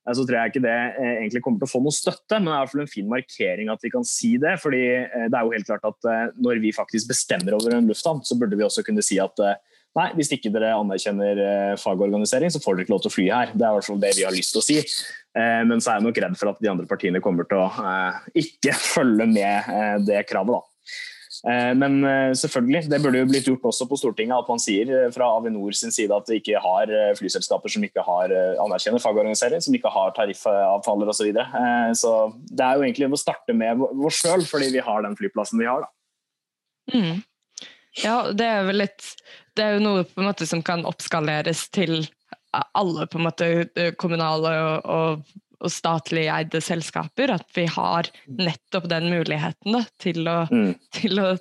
Eh, 0.10 0.16
så 0.18 0.26
tror 0.26 0.40
jeg 0.40 0.54
ikke 0.54 0.66
det 0.66 0.76
eh, 0.76 1.16
egentlig 1.22 1.44
kommer 1.46 1.62
til 1.62 1.70
å 1.70 1.74
få 1.74 1.82
noe 1.86 1.96
støtte, 1.96 2.40
men 2.40 2.50
det 2.50 2.54
er 2.54 2.60
i 2.60 2.64
hvert 2.64 2.74
fall 2.74 2.86
en 2.86 2.94
fin 2.94 3.10
markering 3.14 3.74
at 3.74 3.86
vi 3.86 3.94
kan 3.94 4.08
si 4.08 4.36
det. 4.42 4.56
fordi 4.62 4.84
eh, 5.00 5.28
det 5.28 5.38
er 5.38 5.46
jo 5.46 5.56
helt 5.56 5.70
klart 5.70 5.90
at 5.90 6.34
når 6.40 6.64
vi 6.64 6.76
faktisk 6.76 7.12
bestemmer 7.12 7.58
over 7.58 7.76
en 7.76 7.90
lufthavn, 7.90 8.24
så 8.26 8.38
burde 8.40 8.58
vi 8.60 8.66
også 8.66 8.86
kunne 8.88 9.06
si 9.06 9.20
at 9.22 9.44
nei, 9.98 10.10
hvis 10.16 10.32
ikke 10.36 10.52
dere 10.54 10.76
anerkjenner 10.78 11.40
fagorganisering, 11.82 12.52
så 12.54 12.62
får 12.62 12.76
dere 12.76 12.86
ikke 12.86 12.94
lov 12.94 13.02
til 13.04 13.12
å 13.12 13.16
fly 13.16 13.26
her. 13.34 13.54
Det 13.56 13.66
er 13.66 13.72
i 13.72 13.80
hvert 13.80 13.88
fall 13.90 14.04
det 14.04 14.12
vi 14.16 14.26
har 14.28 14.36
lyst 14.36 14.54
til 14.54 14.62
å 14.62 14.66
si. 14.66 14.78
Men 15.34 15.82
så 15.82 15.92
er 15.92 15.98
jeg 15.98 16.06
nok 16.06 16.20
redd 16.24 16.38
for 16.40 16.52
at 16.52 16.62
de 16.62 16.70
andre 16.72 16.88
partiene 16.90 17.22
kommer 17.26 17.48
til 17.50 17.64
å 17.64 17.68
ikke 18.38 18.76
følge 18.94 19.28
med 19.34 20.06
det 20.08 20.22
kravet. 20.30 20.60
da. 20.60 20.79
Eh, 21.48 21.74
men 21.76 22.04
eh, 22.04 22.34
selvfølgelig, 22.36 22.90
det 22.92 23.00
burde 23.00 23.22
jo 23.22 23.28
blitt 23.30 23.48
gjort 23.48 23.70
også 23.70 23.88
på 23.88 23.98
Stortinget 24.00 24.36
at 24.36 24.50
man 24.52 24.60
sier 24.60 24.90
eh, 24.92 25.08
fra 25.16 25.30
Avinor 25.38 25.76
sin 25.78 25.94
side 25.96 26.12
at 26.12 26.28
vi 26.28 26.42
ikke 26.42 26.60
har 26.60 26.92
flyselskaper 27.16 27.72
som 27.72 27.86
ikke 27.88 28.04
har 28.04 28.34
anerkjenner 28.66 29.04
fagorganisering, 29.04 29.64
som 29.64 29.76
ikke 29.76 29.92
har 29.94 30.12
tariffavtaler 30.18 31.08
osv. 31.08 31.20
Så, 31.20 31.28
videre. 31.28 31.66
så 32.00 32.12
det 32.48 32.64
er 32.64 32.78
jo 32.78 32.86
egentlig 32.86 33.10
å 33.12 33.20
starte 33.20 33.54
med 33.54 33.82
oss 33.84 34.22
sjøl, 34.24 34.46
fordi 34.48 34.70
vi 34.72 34.84
har 34.84 35.04
den 35.04 35.18
flyplassen 35.20 35.60
vi 35.60 35.68
har. 35.68 35.84
Mm. 36.94 37.20
Ja, 38.00 38.32
det 38.32 38.46
er 38.48 38.64
vel 38.66 38.80
litt 38.80 39.04
Det 39.58 39.66
er 39.66 39.76
jo 39.76 39.84
noe 39.84 40.06
på 40.08 40.22
en 40.22 40.30
måte 40.30 40.48
som 40.48 40.62
kan 40.66 40.86
oppskaleres 40.88 41.68
til 41.76 42.08
alle 42.56 43.06
på 43.12 43.20
en 43.20 43.28
måte 43.28 43.90
kommunale 44.00 44.54
og, 44.64 44.88
og 44.90 45.49
og 45.60 45.74
statlig 45.74 46.28
eide 46.32 46.62
selskaper, 46.64 47.34
at 47.36 47.48
vi 47.56 47.66
har 47.70 48.10
nettopp 48.32 48.88
den 48.92 49.10
muligheten 49.12 49.76
da, 49.76 49.84
til, 50.02 50.24
å, 50.28 50.40
mm. 50.52 50.72
til, 50.96 51.20
å, 51.24 51.36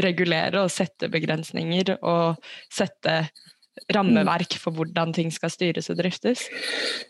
regulere 0.00 0.62
og 0.64 0.72
sette 0.72 1.10
begrensninger 1.12 1.98
og 1.98 2.38
sette 2.72 3.20
rammeverk 3.94 4.56
for 4.58 4.74
hvordan 4.74 5.12
ting 5.14 5.30
skal 5.30 5.52
styres 5.52 5.88
og 5.92 5.98
driftes? 6.00 6.46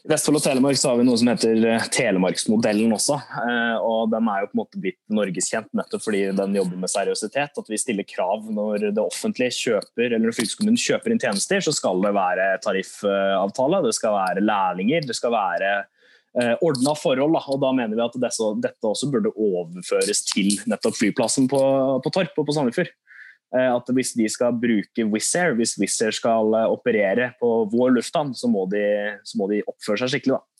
I 0.05 0.11
Vestfold 0.11 0.41
og 0.41 0.45
Telemark 0.45 0.79
så 0.79 0.91
har 0.91 1.01
vi 1.01 1.07
noe 1.09 1.19
som 1.21 1.31
heter 1.31 1.63
eh, 1.65 1.87
Telemarksmodellen 1.95 2.93
også. 2.95 3.19
Eh, 3.43 3.77
og 3.81 4.11
Den 4.13 4.29
er 4.31 4.43
jo 4.43 4.51
på 4.51 4.57
en 4.57 4.63
måte 4.63 4.83
blitt 4.83 5.01
norgeskjent 5.15 5.71
nettopp 5.79 6.05
fordi 6.05 6.25
den 6.39 6.57
jobber 6.59 6.83
med 6.83 6.93
seriøsitet. 6.93 7.61
At 7.63 7.73
vi 7.73 7.81
stiller 7.81 8.09
krav 8.09 8.49
når 8.53 8.91
det 8.91 9.05
offentlige 9.05 9.57
kjøper 9.59 10.11
eller 10.11 10.27
når 10.27 10.39
fylkeskommunen 10.39 10.83
kjøper 10.83 11.15
inn 11.15 11.23
tjenester, 11.23 11.65
så 11.65 11.75
skal 11.75 12.03
det 12.05 12.15
være 12.17 12.51
tariffavtale, 12.65 13.85
det 13.87 13.95
skal 13.97 14.19
være 14.19 14.45
lærlinger, 14.45 15.09
det 15.09 15.17
skal 15.19 15.35
være 15.35 15.73
ordna 16.37 16.93
forhold. 16.95 17.33
Da. 17.35 17.41
og 17.51 17.61
da 17.63 17.71
mener 17.75 17.97
vi 17.97 18.05
at 18.05 18.17
dette 18.63 18.87
også 18.87 19.09
burde 19.11 19.33
overføres 19.33 20.21
til 20.29 20.53
nettopp 20.71 20.99
flyplassen 20.99 21.49
på, 21.51 21.61
på 22.05 22.13
Torp 22.15 22.37
og 22.37 22.47
på 22.47 22.55
Sandefjord. 22.57 22.93
Eh, 23.57 23.71
at 23.73 23.91
hvis 23.97 24.13
de 24.13 24.27
skal 24.29 24.57
bruke 24.61 25.07
Wizz 25.09 25.33
Air, 25.41 25.55
hvis 25.57 25.77
Wizz 25.81 26.03
Air 26.05 26.13
skal 26.13 26.53
eh, 26.59 26.69
operere 26.69 27.31
på 27.41 27.53
vår 27.73 27.95
lufthavn, 27.97 28.35
så 28.37 28.51
må 28.51 28.67
de, 28.69 28.85
så 29.25 29.41
må 29.41 29.49
de 29.49 29.63
oppføre 29.65 30.03
seg 30.03 30.13
skikkelig. 30.13 30.37
da. 30.37 30.58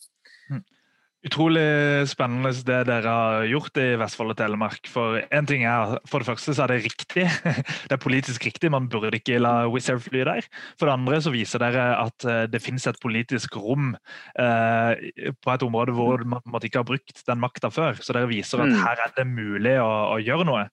Mm. 1.19 1.27
Utrolig 1.27 2.07
spennende 2.07 2.51
det 2.63 2.77
dere 2.87 3.11
har 3.11 3.45
gjort 3.49 3.77
i 3.77 3.87
Vestfold 3.99 4.31
og 4.31 4.37
Telemark. 4.39 4.87
For 4.87 5.19
en 5.35 5.45
ting 5.45 5.65
er, 5.67 5.97
for 6.07 6.19
det 6.19 6.29
første 6.29 6.53
så 6.55 6.63
er 6.63 6.71
det 6.71 6.85
riktig. 6.85 7.25
Det 7.89 7.91
er 7.91 7.99
politisk 7.99 8.45
riktig, 8.45 8.71
man 8.71 8.87
burde 8.87 9.17
ikke 9.17 9.39
la 9.39 9.67
Wizz 9.67 9.89
Air 9.89 9.99
fly 9.99 10.23
der. 10.23 10.47
For 10.79 10.87
det 10.87 10.93
andre 10.93 11.19
så 11.21 11.33
viser 11.33 11.59
dere 11.59 11.97
at 11.99 12.25
eh, 12.25 12.45
det 12.47 12.61
finnes 12.61 12.85
et 12.87 12.99
politisk 13.01 13.57
rom 13.57 13.95
eh, 14.39 15.33
på 15.41 15.51
et 15.51 15.63
område 15.65 15.95
hvor 15.97 16.23
man 16.23 16.63
ikke 16.63 16.79
har 16.79 16.87
brukt 16.87 17.23
den 17.27 17.39
makta 17.41 17.69
før. 17.69 17.99
Så 17.99 18.15
dere 18.15 18.29
viser 18.29 18.63
at 18.63 18.71
mm. 18.71 18.79
her 18.85 19.03
er 19.03 19.13
det 19.17 19.27
mulig 19.27 19.75
å, 19.81 19.91
å 20.15 20.19
gjøre 20.23 20.47
noe. 20.47 20.67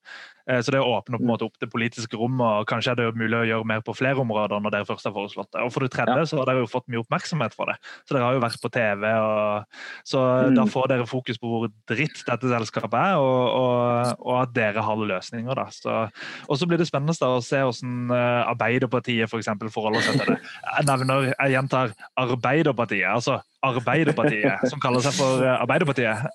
Eh, 0.50 0.60
så 0.62 0.72
det 0.74 0.80
åpner 0.80 1.18
på 1.18 1.22
en 1.22 1.26
mm. 1.26 1.32
måte 1.32 1.46
opp 1.48 1.56
det 1.62 1.68
politiske 1.72 2.18
rommet, 2.18 2.46
og 2.46 2.68
kanskje 2.70 2.94
er 2.94 3.00
det 3.00 3.08
mulig 3.18 3.38
å 3.38 3.46
gjøre 3.48 3.68
mer 3.68 3.82
på 3.86 3.94
flere 3.96 4.22
områder 4.22 4.62
når 4.62 4.74
dere 4.74 4.88
først 4.88 5.08
har 5.08 5.14
foreslått 5.16 5.50
det. 5.52 5.64
Og 5.66 5.72
for 5.74 5.84
det 5.84 5.92
tredje 5.94 6.28
så 6.30 6.40
har 6.40 6.50
dere 6.50 6.62
jo 6.62 6.70
fått 6.70 6.86
mye 6.92 7.02
oppmerksomhet 7.02 7.56
for 7.56 7.72
det. 7.72 7.78
Så 8.06 8.16
dere 8.16 8.28
har 8.28 8.36
jo 8.36 8.44
vært 8.44 8.62
på 8.62 8.70
TV, 8.76 9.06
og, 9.10 9.80
så 10.06 10.22
mm. 10.46 10.58
da 10.60 10.68
får 10.70 10.92
dere 10.92 11.08
fokus 11.10 11.40
på 11.42 11.50
hvor 11.50 11.66
dritt 11.90 12.22
dette 12.28 12.52
selskapet 12.52 12.98
er, 13.00 13.18
og, 13.22 13.42
og, 13.58 14.22
og 14.26 14.40
at 14.42 14.54
dere 14.56 14.86
har 14.86 15.04
løsninger. 15.12 15.62
da. 15.62 15.66
Så, 15.74 15.98
og 16.46 16.60
så 16.60 16.70
blir 16.70 16.80
det 16.80 16.88
spennende 16.90 17.16
da, 17.16 17.32
å 17.36 17.44
se 17.44 17.62
hvordan 17.62 18.14
eh, 18.14 18.40
Arbeiderpartiet 18.54 19.30
for 19.30 19.42
eksempel, 19.42 19.72
forholder 19.72 20.04
seg 20.04 20.22
til 20.22 20.34
det. 20.34 20.40
Jeg 20.66 20.88
nevner, 20.88 21.30
jeg 21.32 21.56
gjentar 21.56 21.94
Arbeiderpartiet. 22.22 23.08
altså 23.10 23.40
Arbeiderpartiet, 23.72 24.64
som 24.70 24.82
kaller 24.82 25.04
seg 25.04 25.16
for 25.18 25.44
eh, 25.44 25.54
Arbeiderpartiet, 25.54 26.26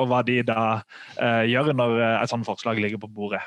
og 0.00 0.08
hva 0.10 0.22
de 0.26 0.40
da 0.46 0.60
gjør 1.48 1.72
når 1.76 2.00
et 2.06 2.30
sånt 2.30 2.46
forslag 2.46 2.80
ligger 2.82 3.00
på 3.02 3.10
bordet. 3.12 3.42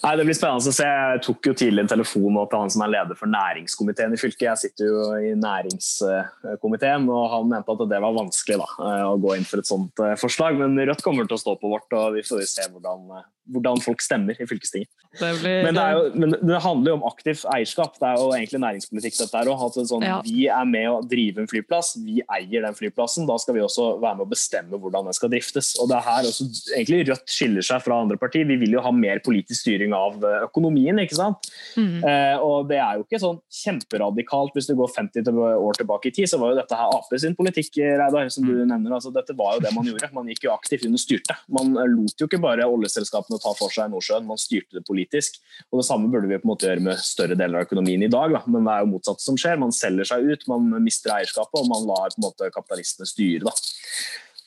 Nei, 0.00 0.12
Det 0.16 0.24
blir 0.26 0.36
spennende 0.36 0.72
å 0.72 0.74
se. 0.74 0.86
Jeg 0.88 1.22
tok 1.26 1.48
jo 1.50 1.54
tidlig 1.58 1.84
en 1.84 1.90
telefon 1.90 2.38
til 2.40 2.58
han 2.62 2.72
som 2.72 2.84
er 2.86 2.92
leder 2.94 3.18
for 3.18 3.30
næringskomiteen 3.30 4.16
i 4.16 4.20
fylket. 4.20 4.46
Jeg 4.48 4.62
sitter 4.62 4.88
jo 4.88 5.04
i 5.20 5.34
næringskomiteen, 5.38 7.06
og 7.12 7.28
han 7.34 7.50
mente 7.52 7.76
at 7.76 7.84
det 7.90 8.00
var 8.04 8.16
vanskelig 8.16 8.60
da, 8.62 8.70
å 9.10 9.18
gå 9.20 9.36
inn 9.36 9.46
for 9.48 9.62
et 9.62 9.68
sånt 9.68 10.02
eh, 10.02 10.16
forslag. 10.20 10.58
Men 10.60 10.78
Rødt 10.88 11.04
kommer 11.04 11.28
til 11.28 11.38
å 11.38 11.42
stå 11.44 11.56
på 11.60 11.70
vårt, 11.72 11.92
og 11.98 12.16
vi 12.16 12.24
får 12.26 12.44
se 12.48 12.66
hvordan, 12.70 13.04
eh, 13.18 13.28
hvordan 13.52 13.84
folk 13.84 14.02
stemmer 14.04 14.38
i 14.38 14.48
fylkestinget. 14.48 14.90
Det 15.20 15.30
blir... 15.42 15.66
men, 15.66 15.76
det 15.76 15.86
jo, 15.92 16.04
men, 16.16 16.34
det 16.40 16.60
handler 16.64 16.94
jo 16.94 16.96
om 16.96 17.06
aktivt 17.10 17.42
eierskap. 17.52 17.98
Det 18.00 18.08
er 18.08 18.20
jo 18.20 18.30
egentlig 18.32 18.62
næringspolitikk 18.62 19.18
dette 19.18 19.42
her 19.42 19.50
òg. 19.52 19.64
Sånn, 19.76 20.06
ja. 20.06 20.18
Vi 20.24 20.46
er 20.48 20.68
med 20.68 20.88
å 20.88 21.00
drive 21.04 21.42
en 21.42 21.50
flyplass, 21.50 21.94
vi 22.00 22.22
eier 22.24 22.64
den 22.64 22.76
flyplassen. 22.78 23.26
Da 23.28 23.36
skal 23.42 23.58
vi 23.58 23.64
også 23.64 23.96
være 24.02 24.20
med 24.20 24.26
å 24.26 24.30
bestemme 24.30 24.80
hvordan 24.80 25.10
den 25.10 25.18
skal 25.18 25.32
driftes. 25.32 25.74
Og 25.82 25.90
det 25.90 25.98
er 25.98 26.06
her 26.08 26.30
også 26.30 26.48
egentlig 26.78 27.02
Rødt 27.10 27.34
skiller 27.34 27.66
seg 27.66 27.82
fra 27.84 27.98
andre 28.04 28.16
partier. 28.20 28.46
Vi 28.48 28.56
vil 28.62 28.78
jo 28.78 28.84
ha 28.84 28.92
mer 28.94 29.20
politisk 29.24 29.64
styring 29.64 29.81
styring 29.82 29.94
av 29.94 30.22
eh, 30.24 30.44
økonomien. 30.46 30.98
ikke 31.02 31.16
sant? 31.16 31.50
Mm. 31.76 32.02
Eh, 32.04 32.36
og 32.40 32.68
Det 32.68 32.78
er 32.78 32.98
jo 32.98 33.04
ikke 33.04 33.20
sånn 33.20 33.40
kjemperadikalt. 33.50 34.54
Hvis 34.54 34.68
du 34.68 34.74
går 34.78 34.92
50 34.94 35.28
år 35.32 35.78
tilbake 35.78 36.08
i 36.08 36.14
tid, 36.14 36.28
så 36.30 36.38
var 36.38 36.52
jo 36.52 36.60
dette 36.60 36.76
her 36.78 36.92
Ap 36.92 37.10
sin 37.18 37.36
politikk, 37.36 37.76
Reidar, 37.76 38.28
som 38.30 38.46
du 38.46 38.54
mm. 38.54 38.68
nevner. 38.70 38.94
Altså, 38.96 39.12
dette 39.12 39.34
var 39.36 39.56
jo 39.56 39.64
det 39.64 39.72
man 39.74 39.86
gjorde. 39.86 40.10
Man 40.14 40.28
gikk 40.30 40.46
jo 40.46 40.54
aktivt 40.54 40.86
inn 40.86 40.96
og 40.96 41.02
styrte. 41.02 41.36
Man 41.52 41.74
lot 41.74 42.18
jo 42.18 42.28
ikke 42.28 42.40
bare 42.42 42.68
oljeselskapene 42.68 43.40
ta 43.42 43.54
for 43.58 43.72
seg 43.72 43.90
Nordsjøen, 43.92 44.26
man 44.28 44.40
styrte 44.40 44.78
det 44.78 44.86
politisk. 44.88 45.40
Og 45.70 45.80
Det 45.80 45.88
samme 45.88 46.10
burde 46.12 46.30
vi 46.30 46.38
på 46.38 46.46
en 46.46 46.52
måte 46.54 46.68
gjøre 46.68 46.84
med 46.84 47.00
større 47.02 47.36
deler 47.38 47.60
av 47.60 47.68
økonomien 47.68 48.02
i 48.02 48.10
dag, 48.12 48.32
da. 48.36 48.42
men 48.46 48.66
det 48.66 48.74
er 48.74 48.84
jo 48.84 48.92
motsatt 48.94 49.22
som 49.24 49.38
skjer. 49.40 49.60
Man 49.60 49.74
selger 49.74 50.08
seg 50.08 50.26
ut, 50.28 50.48
man 50.50 50.68
mister 50.84 51.16
eierskapet, 51.16 51.62
og 51.62 51.70
man 51.70 51.88
lar 51.88 52.12
på 52.12 52.20
en 52.20 52.28
måte 52.28 52.52
kapitalistene 52.54 53.08
styre. 53.08 53.48
da. 53.48 53.56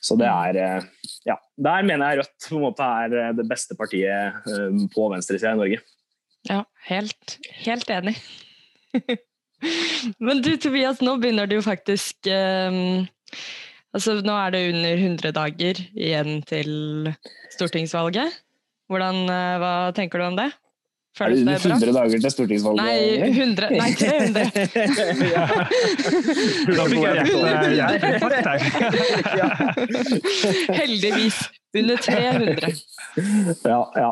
Så 0.06 0.14
det 0.18 0.28
er 0.28 0.58
eh, 0.60 0.84
Ja. 1.26 1.36
Der 1.58 1.86
mener 1.86 2.12
jeg 2.12 2.22
Rødt 2.22 2.48
på 2.48 2.56
en 2.56 2.64
måte 2.68 2.86
er 3.02 3.14
eh, 3.20 3.34
det 3.36 3.46
beste 3.50 3.76
partiet 3.78 4.46
eh, 4.46 4.82
på 4.94 5.08
venstresida 5.12 5.54
i 5.54 5.60
Norge. 5.60 5.80
Ja, 6.46 6.62
helt, 6.86 7.38
helt 7.64 7.90
enig. 7.90 8.14
Men 10.22 10.42
du 10.44 10.52
Tobias, 10.60 11.00
nå 11.02 11.16
begynner 11.18 11.48
det 11.48 11.58
jo 11.58 11.64
faktisk 11.64 12.28
um, 12.28 13.06
altså 13.96 14.18
Nå 14.22 14.34
er 14.36 14.52
det 14.52 14.60
under 14.68 15.00
100 15.00 15.32
dager 15.34 15.80
igjen 15.96 16.42
til 16.46 17.10
stortingsvalget. 17.56 18.36
Hvordan, 18.86 19.24
hva 19.58 19.72
tenker 19.96 20.20
du 20.20 20.26
om 20.28 20.36
det? 20.38 20.50
Føles 21.16 21.38
det 21.38 21.46
under 21.46 21.56
100 21.56 21.92
dager 21.96 22.18
til 22.20 22.30
stortingsvalget? 22.30 22.82
Nei, 22.84 22.98
100, 23.30 23.70
nei 23.72 23.90
300. 23.96 24.50
Da 26.76 26.82
fikk 26.90 27.02
jeg 27.02 27.12
hjertet 27.16 28.06
Heldigvis. 30.80 31.38
Under 31.76 31.96
300. 31.96 32.72
Ja, 33.64 33.80
ja. 33.96 34.10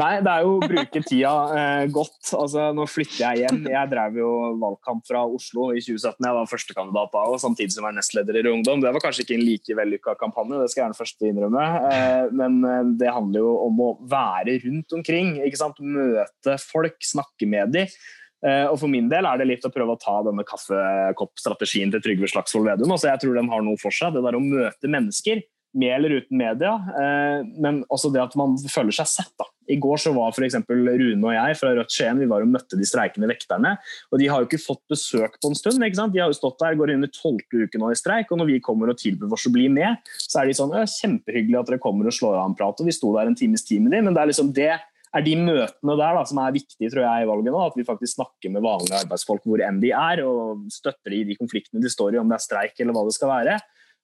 Nei, 0.00 0.14
det 0.26 0.30
er 0.30 0.42
jo 0.42 0.56
å 0.56 0.66
bruke 0.66 1.00
tida 1.06 1.32
eh, 1.54 1.84
godt. 1.94 2.18
Altså, 2.34 2.66
nå 2.74 2.86
flytter 2.90 3.20
jeg 3.22 3.44
hjem. 3.44 3.60
Jeg 3.70 3.90
drev 3.92 4.18
jo 4.18 4.30
valgkamp 4.62 5.04
fra 5.06 5.22
Oslo 5.28 5.68
i 5.70 5.82
2017. 5.84 6.18
Jeg 6.18 6.38
var 6.38 6.50
førstekandidat 6.50 7.14
da, 7.14 7.22
og 7.30 7.38
samtidig 7.42 7.74
som 7.74 7.82
jeg 7.84 7.86
var 7.86 7.96
nestleder 8.00 8.40
i 8.40 8.50
Ungdom. 8.50 8.82
Det 8.82 8.90
var 8.96 9.04
kanskje 9.04 9.22
ikke 9.26 9.36
en 9.38 9.46
like 9.46 9.78
vellykka 9.78 10.16
kampanje, 10.18 10.58
det 10.58 10.72
skal 10.72 10.80
jeg 10.80 10.84
gjerne 10.88 10.98
først 10.98 11.24
innrømme. 11.30 11.68
Eh, 11.92 12.34
men 12.40 12.58
eh, 12.66 12.82
det 13.04 13.14
handler 13.14 13.46
jo 13.46 13.54
om 13.68 13.80
å 13.86 13.94
være 14.10 14.58
rundt 14.66 14.98
omkring. 14.98 15.32
ikke 15.46 15.62
sant? 15.62 15.78
Møte 15.78 16.58
folk, 16.64 16.98
snakke 17.06 17.48
med 17.50 17.74
dem. 17.78 17.96
Eh, 18.44 18.66
og 18.66 18.76
For 18.82 18.90
min 18.90 19.06
del 19.08 19.30
er 19.30 19.40
det 19.40 19.48
litt 19.48 19.64
å 19.64 19.72
prøve 19.72 19.94
å 19.94 20.00
ta 20.00 20.18
denne 20.26 20.44
kaffekoppstrategien 20.48 21.94
til 21.94 22.02
Trygve 22.04 22.28
Slagsvold 22.34 22.66
Vedum. 22.72 22.90
Altså, 22.92 23.12
jeg 23.12 23.22
tror 23.22 23.38
den 23.38 23.50
har 23.52 23.62
noe 23.64 23.80
for 23.80 23.94
seg. 23.94 24.16
Det 24.16 24.26
der 24.26 24.36
å 24.36 24.42
møte 24.42 24.90
mennesker 24.90 25.46
med 25.74 25.90
eller 25.96 26.20
uten 26.20 26.38
media, 26.38 26.74
eh, 27.02 27.40
men 27.62 27.82
også 27.92 28.12
det 28.14 28.22
at 28.22 28.36
man 28.38 28.54
føler 28.70 28.94
seg 28.94 29.10
sett. 29.10 29.32
Da. 29.40 29.48
I 29.70 29.78
går 29.80 30.00
så 30.00 30.12
var 30.14 30.34
f.eks. 30.34 30.56
Rune 30.68 31.24
og 31.24 31.34
jeg 31.34 31.58
fra 31.58 31.72
Rødt 31.74 31.94
Skien 31.94 32.20
vi 32.20 32.28
var 32.30 32.44
og 32.44 32.52
møtte 32.52 32.78
de 32.78 32.86
streikende 32.86 33.28
vekterne. 33.30 33.74
og 34.12 34.20
De 34.20 34.28
har 34.30 34.42
jo 34.42 34.48
ikke 34.48 34.62
fått 34.62 34.82
besøk 34.92 35.38
på 35.40 35.50
en 35.50 35.58
stund. 35.58 35.82
ikke 35.82 35.98
sant? 35.98 36.14
De 36.14 36.22
har 36.22 36.30
jo 36.30 36.38
stått 36.38 36.60
der, 36.62 36.78
går 36.78 36.94
inn 36.94 37.06
i 37.06 37.12
tolvte 37.12 37.64
uke 37.64 37.80
nå 37.80 37.90
i 37.90 37.98
streik. 37.98 38.30
og 38.30 38.42
Når 38.42 38.52
vi 38.52 38.62
kommer 38.64 38.92
og 38.92 39.00
tilbyr 39.00 39.34
oss 39.34 39.48
å 39.48 39.54
bli 39.54 39.68
med, 39.72 40.02
så 40.20 40.42
er 40.42 40.50
de 40.50 40.58
sånn 40.58 40.74
kjempehyggelig 40.74 41.60
at 41.60 41.72
dere 41.72 41.82
kommer 41.82 42.10
og 42.10 42.16
slår 42.16 42.38
av 42.38 42.50
en 42.50 42.58
prat. 42.58 42.80
og 42.80 42.90
Vi 42.90 42.96
sto 42.96 43.14
der 43.16 43.30
en 43.30 43.38
times 43.38 43.66
tid 43.66 43.82
med 43.82 43.96
dem, 43.96 44.06
men 44.08 44.16
det 44.16 44.22
er 44.22 44.32
liksom 44.32 44.52
det 44.54 44.74
er 45.14 45.22
de 45.22 45.34
møtene 45.38 45.94
der 45.98 46.16
da, 46.18 46.24
som 46.26 46.40
er 46.42 46.54
viktige 46.54 46.90
tror 46.90 47.04
jeg, 47.06 47.24
i 47.24 47.28
valget 47.30 47.54
nå. 47.54 47.60
At 47.62 47.78
vi 47.78 47.86
faktisk 47.86 48.18
snakker 48.18 48.52
med 48.52 48.64
vanlige 48.64 49.04
arbeidsfolk 49.04 49.46
hvor 49.46 49.62
enn 49.62 49.80
de 49.82 49.94
er, 49.94 50.24
og 50.26 50.66
støtter 50.74 51.14
de 51.14 51.22
i 51.22 51.28
de 51.28 51.38
konfliktene 51.38 51.82
de 51.82 51.92
står 51.92 52.16
i, 52.16 52.20
om 52.22 52.30
det 52.30 52.38
er 52.38 52.46
streik 52.46 52.82
eller 52.82 52.96
hva 52.96 53.06
det 53.06 53.16
skal 53.16 53.30
være. 53.30 53.58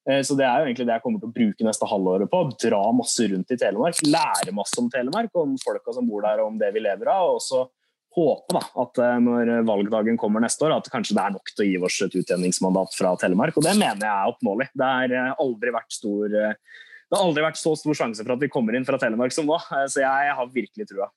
Eh, 0.09 0.23
så 0.23 0.37
Det 0.37 0.47
er 0.47 0.61
jo 0.61 0.69
egentlig 0.69 0.87
det 0.89 0.97
jeg 0.97 1.05
kommer 1.05 1.21
til 1.21 1.29
å 1.29 1.35
bruke 1.35 1.67
neste 1.67 1.89
halvåret 1.89 2.31
på. 2.31 2.41
Dra 2.65 2.81
masse 2.97 3.27
rundt 3.29 3.53
i 3.53 3.59
Telemark. 3.61 4.01
Lære 4.07 4.55
masse 4.57 4.81
om 4.81 4.89
Telemark, 4.93 5.31
om 5.37 5.57
folka 5.61 5.95
som 5.97 6.09
bor 6.09 6.25
der 6.25 6.41
og 6.41 6.55
om 6.55 6.59
det 6.61 6.73
vi 6.75 6.85
lever 6.85 7.13
av. 7.13 7.37
og 7.37 7.45
så 7.45 7.67
håpe 8.11 8.57
da, 8.57 8.63
at 8.83 8.99
eh, 8.99 9.19
når 9.23 9.53
valgdagen 9.69 10.17
kommer 10.19 10.43
neste 10.43 10.67
år, 10.67 10.75
at 10.81 10.89
kanskje 10.91 11.15
det 11.15 11.23
er 11.23 11.35
nok 11.37 11.53
til 11.53 11.63
å 11.63 11.69
gi 11.69 11.77
oss 11.87 12.01
et 12.03 12.17
utjevningsmandat 12.19 12.97
fra 12.97 13.15
Telemark. 13.21 13.57
og 13.57 13.67
Det 13.67 13.77
mener 13.79 14.03
jeg 14.03 14.11
er 14.11 14.33
oppnåelig. 14.33 14.71
Det, 14.75 14.89
er 15.05 15.17
eh, 15.19 15.35
aldri 15.45 15.75
vært 15.77 15.95
stor, 15.95 16.27
det 16.27 17.17
har 17.19 17.23
aldri 17.23 17.45
vært 17.45 17.61
så 17.61 17.77
stor 17.79 17.95
sjanse 18.03 18.25
for 18.25 18.35
at 18.35 18.43
vi 18.43 18.51
kommer 18.51 18.75
inn 18.75 18.87
fra 18.89 18.99
Telemark 18.99 19.35
som 19.35 19.47
nå, 19.47 19.59
så 19.63 20.03
jeg 20.03 20.35
har 20.41 20.55
virkelig 20.55 20.91
trua. 20.91 21.11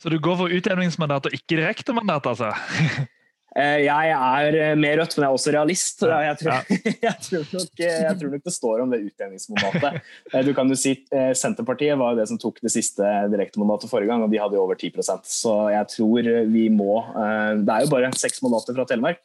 Så 0.00 0.12
du 0.12 0.18
går 0.22 0.36
for 0.38 0.52
utjevningsmandat 0.52 1.28
og 1.28 1.34
ikke 1.36 1.56
direktemandat, 1.56 2.28
altså? 2.28 2.52
Eh, 3.56 3.86
jeg 3.86 4.10
er 4.12 4.56
med 4.76 4.82
mer 4.82 4.98
rødt, 5.00 5.14
men 5.16 5.24
jeg 5.24 5.30
er 5.30 5.38
også 5.38 5.52
realist. 5.54 6.02
Jeg 6.04 6.38
tror, 6.42 6.72
jeg 7.06 7.16
tror, 7.24 7.44
nok, 7.54 7.70
eh, 7.80 8.00
jeg 8.04 8.18
tror 8.20 8.32
nok, 8.34 8.44
det 8.44 8.52
står 8.52 8.82
om 8.84 8.92
det 8.92 9.00
utjevningsmandatet. 9.06 10.10
Du 10.44 10.52
kan 10.56 10.72
jo 10.72 10.76
si 10.78 10.92
Senterpartiet 11.40 11.96
var 11.96 12.12
jo 12.12 12.20
det 12.20 12.28
som 12.28 12.40
tok 12.40 12.60
det 12.64 12.72
siste 12.74 13.12
direktemandatet 13.32 13.90
forrige 13.92 14.12
gang, 14.12 14.24
og 14.26 14.32
de 14.32 14.40
hadde 14.42 14.58
jo 14.58 14.64
over 14.66 14.76
10% 14.76 15.30
Så 15.30 15.54
jeg 15.72 15.88
tror 15.94 16.30
vi 16.52 16.66
må 16.72 16.98
Det 17.16 17.72
er 17.72 17.84
jo 17.86 17.92
bare 17.92 18.10
seks 18.16 18.42
mandater 18.44 18.76
fra 18.76 18.86
Telemark. 18.88 19.22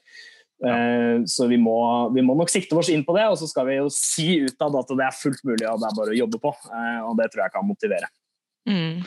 Så 1.32 1.48
vi 1.50 1.58
må, 1.58 1.76
vi 2.14 2.22
må, 2.24 2.36
nok 2.38 2.52
sikte 2.54 2.78
oss 2.78 2.92
inn 2.94 3.04
på 3.04 3.16
det, 3.18 3.26
og 3.34 3.40
så 3.42 3.50
skal 3.50 3.66
vi 3.68 3.80
jo 3.80 3.90
si 3.92 4.44
utad 4.46 4.78
at 4.78 4.94
det 4.94 5.08
er 5.08 5.18
fullt 5.18 5.42
mulig 5.48 5.66
og 5.66 5.82
det 5.82 5.90
er 5.90 5.98
bare 5.98 6.14
å 6.14 6.20
jobbe 6.22 6.40
på. 6.44 6.54
Og 7.10 7.20
det 7.20 7.28
tror 7.34 7.44
jeg 7.48 7.56
kan 7.58 7.68
motivere. 7.68 8.12
Mm. 8.70 9.02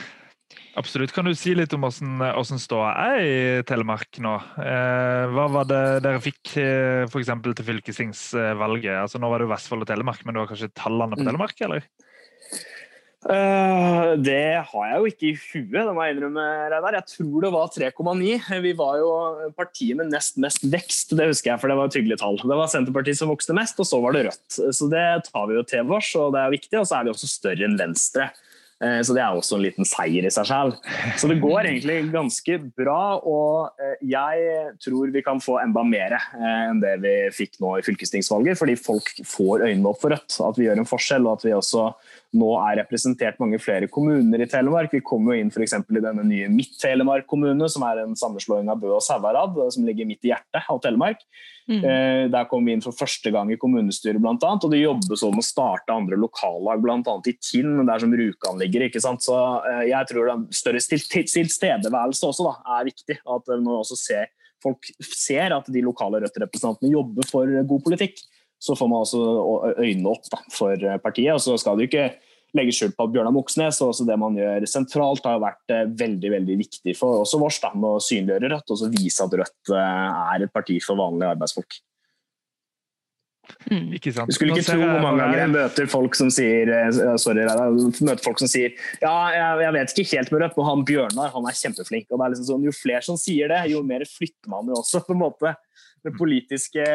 Absolutt. 0.75 1.13
Kan 1.15 1.27
du 1.27 1.31
si 1.37 1.53
litt 1.55 1.71
om 1.75 1.85
hvordan 1.85 2.59
ståa 2.59 2.89
er 3.05 3.19
i 3.23 3.35
Telemark 3.67 4.19
nå? 4.23 4.33
Eh, 4.59 5.25
hva 5.31 5.45
var 5.53 5.69
det 5.69 5.83
dere 6.03 6.19
fikk 6.23 6.57
f.eks. 7.07 7.31
til 7.31 7.67
fylkestingsvalget? 7.69 8.97
Altså, 9.05 9.21
nå 9.23 9.31
var 9.31 9.39
det 9.39 9.47
jo 9.47 9.53
Vestfold 9.53 9.85
og 9.85 9.91
Telemark, 9.91 10.25
men 10.25 10.35
du 10.35 10.41
har 10.43 10.49
kanskje 10.51 10.73
tallene 10.75 11.15
på 11.15 11.23
mm. 11.23 11.29
Telemark, 11.31 11.63
eller? 11.63 11.87
Uh, 13.25 14.13
det 14.21 14.61
har 14.69 14.83
jeg 14.85 14.97
jo 14.99 15.07
ikke 15.09 15.25
i 15.31 15.37
huet, 15.39 15.79
det 15.79 15.93
må 15.97 16.03
jeg 16.05 16.13
innrømme. 16.13 16.43
Reinar. 16.69 16.97
Jeg 16.99 17.09
tror 17.15 17.45
det 17.45 17.51
var 17.55 17.71
3,9. 17.73 18.59
Vi 18.61 18.73
var 18.77 18.99
jo 19.01 19.09
partiet 19.57 19.97
med 19.97 20.11
nest 20.13 20.37
mest 20.41 20.67
vekst, 20.69 21.15
det 21.17 21.31
husker 21.31 21.53
jeg, 21.53 21.61
for 21.63 21.71
det 21.71 21.79
var 21.79 21.89
et 21.89 21.97
hyggelig 21.97 22.19
tall. 22.21 22.37
Det 22.43 22.59
var 22.59 22.69
Senterpartiet 22.69 23.17
som 23.17 23.31
vokste 23.31 23.55
mest, 23.57 23.81
og 23.81 23.89
så 23.89 24.01
var 24.03 24.13
det 24.13 24.27
Rødt. 24.27 24.59
Så 24.77 24.89
det 24.91 25.07
tar 25.31 25.49
vi 25.49 25.57
jo 25.57 25.65
til 25.65 25.95
oss, 25.97 26.11
og 26.19 26.35
det 26.35 26.43
er 26.43 26.53
viktig. 26.53 26.77
Og 26.83 26.85
så 26.85 26.99
er 26.99 27.07
vi 27.07 27.15
også 27.15 27.31
større 27.31 27.65
enn 27.65 27.79
Venstre. 27.79 28.29
Uh, 28.83 28.99
så 29.07 29.15
det 29.15 29.21
er 29.23 29.37
også 29.37 29.55
en 29.55 29.63
liten 29.63 29.87
seier 29.87 30.27
i 30.27 30.31
seg 30.33 30.49
selv. 30.49 30.79
Så 31.19 31.29
det 31.31 31.39
går 31.43 31.69
egentlig 31.69 32.11
ganske 32.13 32.57
bra, 32.75 33.17
og 33.21 33.79
uh, 33.79 33.95
jeg 34.03 34.73
tror 34.83 35.13
vi 35.15 35.23
kan 35.25 35.39
få 35.43 35.59
enda 35.61 35.85
mer 35.87 36.17
enn 36.35 36.81
det 36.83 36.97
vi 37.03 37.15
fikk 37.35 37.59
nå 37.63 37.77
i 37.79 37.85
fylkestingsvalget, 37.85 38.59
fordi 38.59 38.75
folk 38.79 39.11
får 39.23 39.67
øynene 39.69 39.91
opp 39.91 40.03
for 40.03 40.15
Rødt. 40.15 40.39
At 40.43 40.59
vi 40.59 40.67
gjør 40.67 40.83
en 40.83 40.89
forskjell, 40.89 41.25
og 41.25 41.39
at 41.39 41.47
vi 41.47 41.55
også 41.55 41.87
nå 42.35 42.51
er 42.59 42.81
representert 42.81 43.39
mange 43.39 43.59
flere 43.63 43.87
kommuner 43.91 44.43
i 44.43 44.49
Telemark. 44.51 44.91
Vi 44.93 45.03
kommer 45.05 45.35
jo 45.35 45.43
inn 45.45 45.53
for 45.53 45.63
i 45.63 46.03
denne 46.03 46.25
nye 46.27 46.51
Midt-Telemark 46.51 47.27
kommune, 47.31 47.69
som 47.71 47.85
er 47.87 48.03
en 48.03 48.15
sammenslåing 48.19 48.69
av 48.71 48.81
Bø 48.81 48.91
og 48.97 49.03
Sauherad, 49.05 49.55
som 49.71 49.87
ligger 49.87 50.07
midt 50.09 50.27
i 50.27 50.33
hjertet 50.33 50.67
av 50.71 50.81
Telemark. 50.83 51.23
Mm. 51.65 51.81
Eh, 51.81 52.23
der 52.29 52.45
kom 52.49 52.67
vi 52.67 52.75
inn 52.75 52.83
for 52.83 52.93
første 52.93 53.31
gang 53.33 53.49
i 53.49 53.57
kommunestyret, 53.57 54.21
blant 54.21 54.43
annet, 54.45 54.67
og 54.67 54.73
det 54.73 54.83
jobbes 54.83 55.23
om 55.25 55.41
å 55.41 55.45
starte 55.45 55.95
andre 55.95 56.19
lokallag, 56.21 56.83
bl.a. 56.83 56.99
i 57.01 57.35
Tinn, 57.41 57.79
der 57.87 58.03
som 58.03 58.13
Rjukan 58.13 58.61
ligger. 58.61 58.85
ikke 58.85 59.01
sant? 59.01 59.25
Så 59.25 59.35
eh, 59.71 59.87
jeg 59.89 60.11
tror 60.11 60.31
den 60.31 60.45
større 60.53 60.83
tilstedeværelse 60.83 62.29
også 62.29 62.45
da, 62.47 62.55
er 62.77 62.89
viktig. 62.91 63.19
At 63.25 63.49
når 63.55 63.81
også 63.81 63.97
ser, 63.97 64.31
folk 64.63 64.91
ser 65.01 65.57
at 65.57 65.69
de 65.73 65.83
lokale 65.85 66.21
Rødt-representantene 66.23 66.93
jobber 66.93 67.29
for 67.31 67.59
god 67.65 67.85
politikk 67.89 68.21
så 68.65 68.73
får 68.77 68.87
man 68.89 69.03
også 69.03 69.19
øynene 69.83 70.09
opp 70.09 70.29
da, 70.31 70.39
for 70.53 70.85
partiet. 71.03 71.33
og 71.35 71.41
så 71.43 71.57
skal 71.59 71.77
jo 71.77 71.89
ikke 71.89 72.07
legge 72.55 72.75
skjul 72.75 72.93
på 72.95 73.07
Bjørnar 73.13 73.33
Moxnes 73.35 73.81
og 73.83 73.91
også 73.91 74.05
det 74.07 74.17
man 74.21 74.37
gjør 74.39 74.67
sentralt, 74.69 75.25
har 75.27 75.41
vært 75.43 75.73
eh, 75.73 75.87
veldig 76.03 76.31
veldig 76.37 76.59
viktig 76.61 76.95
for 76.97 77.23
også 77.23 77.41
vårs 77.41 77.59
da, 77.63 77.73
med 77.75 77.97
å 77.97 78.03
synliggjøre 78.03 78.53
Rødt 78.53 78.71
og 78.73 78.79
så 78.81 78.91
vise 78.93 79.25
at 79.25 79.35
Rødt 79.41 79.75
eh, 79.75 80.23
er 80.35 80.45
et 80.45 80.55
parti 80.55 80.79
for 80.83 80.99
vanlige 80.99 81.35
arbeidsfolk. 81.35 81.79
Mm. 83.69 83.91
Ikke 83.93 84.09
sant. 84.13 84.29
Du 84.29 84.33
skulle 84.33 84.55
ikke 84.55 84.65
tro 84.65 84.79
hvor 84.81 85.03
mange 85.03 85.21
ganger 85.21 85.39
jeg 85.43 85.51
møter 85.53 85.89
folk 85.89 86.17
som 86.17 86.31
sier 86.33 86.71
eh, 86.73 87.01
sorry, 87.21 87.45
møter 87.45 88.23
folk 88.25 88.41
som 88.41 88.49
sier 88.49 88.73
ja, 89.03 89.13
jeg 89.61 89.75
vet 89.75 89.93
ikke 89.93 90.07
helt 90.15 90.33
med 90.33 90.45
Rødt, 90.45 90.57
men 90.57 90.69
han 90.69 90.85
Bjørnar 90.87 91.33
han 91.35 91.49
er 91.49 91.59
kjempeflink. 91.59 92.07
og 92.09 92.17
det 92.17 92.25
er 92.25 92.35
liksom 92.35 92.49
sånn, 92.49 92.69
Jo 92.69 92.75
flere 92.75 93.03
som 93.05 93.19
sier 93.21 93.51
det, 93.53 93.61
jo 93.73 93.83
mer 93.85 94.05
flytter 94.09 94.53
man 94.53 94.71
jo 94.71 94.79
også 94.81 95.03
på 95.05 95.15
en 95.15 95.21
måte 95.25 95.53
det 96.05 96.13
politiske, 96.19 96.85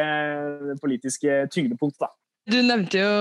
det 0.71 0.77
politiske 0.79 1.45
tyngdepunktet. 1.51 2.07
da. 2.07 2.20
Du 2.49 2.57
nevnte 2.65 2.97
jo 2.97 3.11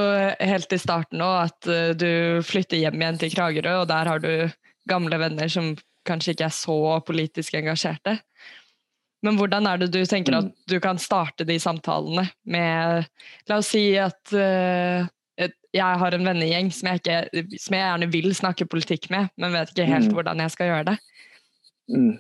helt 0.41 0.73
i 0.73 0.81
starten 0.81 1.21
at 1.25 1.69
eh, 1.69 1.93
du 1.99 2.41
flytter 2.47 2.81
hjem 2.81 3.03
igjen 3.03 3.21
til 3.21 3.33
Kragerø, 3.35 3.83
og 3.83 3.89
der 3.91 4.09
har 4.09 4.23
du 4.23 4.33
gamle 4.89 5.21
venner 5.21 5.51
som 5.53 5.75
kanskje 6.09 6.35
ikke 6.35 6.49
er 6.49 6.57
så 6.57 6.79
politisk 7.07 7.59
engasjerte. 7.59 8.17
Men 9.21 9.37
hvordan 9.37 9.69
er 9.69 9.83
det 9.83 9.91
du 9.93 10.01
tenker 10.09 10.39
at 10.39 10.49
du 10.71 10.79
kan 10.81 10.99
starte 10.99 11.45
de 11.45 11.59
samtalene 11.61 12.25
med 12.49 13.05
La 13.51 13.59
oss 13.61 13.69
si 13.75 13.91
at 14.01 14.33
uh, 14.33 15.05
jeg 15.71 16.01
har 16.03 16.17
en 16.17 16.27
vennegjeng 16.27 16.71
som 16.75 16.91
jeg, 16.91 17.03
ikke, 17.03 17.45
som 17.61 17.77
jeg, 17.77 17.85
gjerne 17.85 18.09
vil 18.11 18.33
snakke 18.35 18.67
politikk 18.67 19.11
med, 19.13 19.31
men 19.37 19.55
vet 19.55 19.71
ikke 19.75 19.87
helt 19.91 20.09
mm. 20.09 20.17
hvordan 20.17 20.43
jeg 20.43 20.55
skal 20.57 20.71
gjøre 20.71 20.89
det. 20.89 20.97
Mm. 21.93 22.15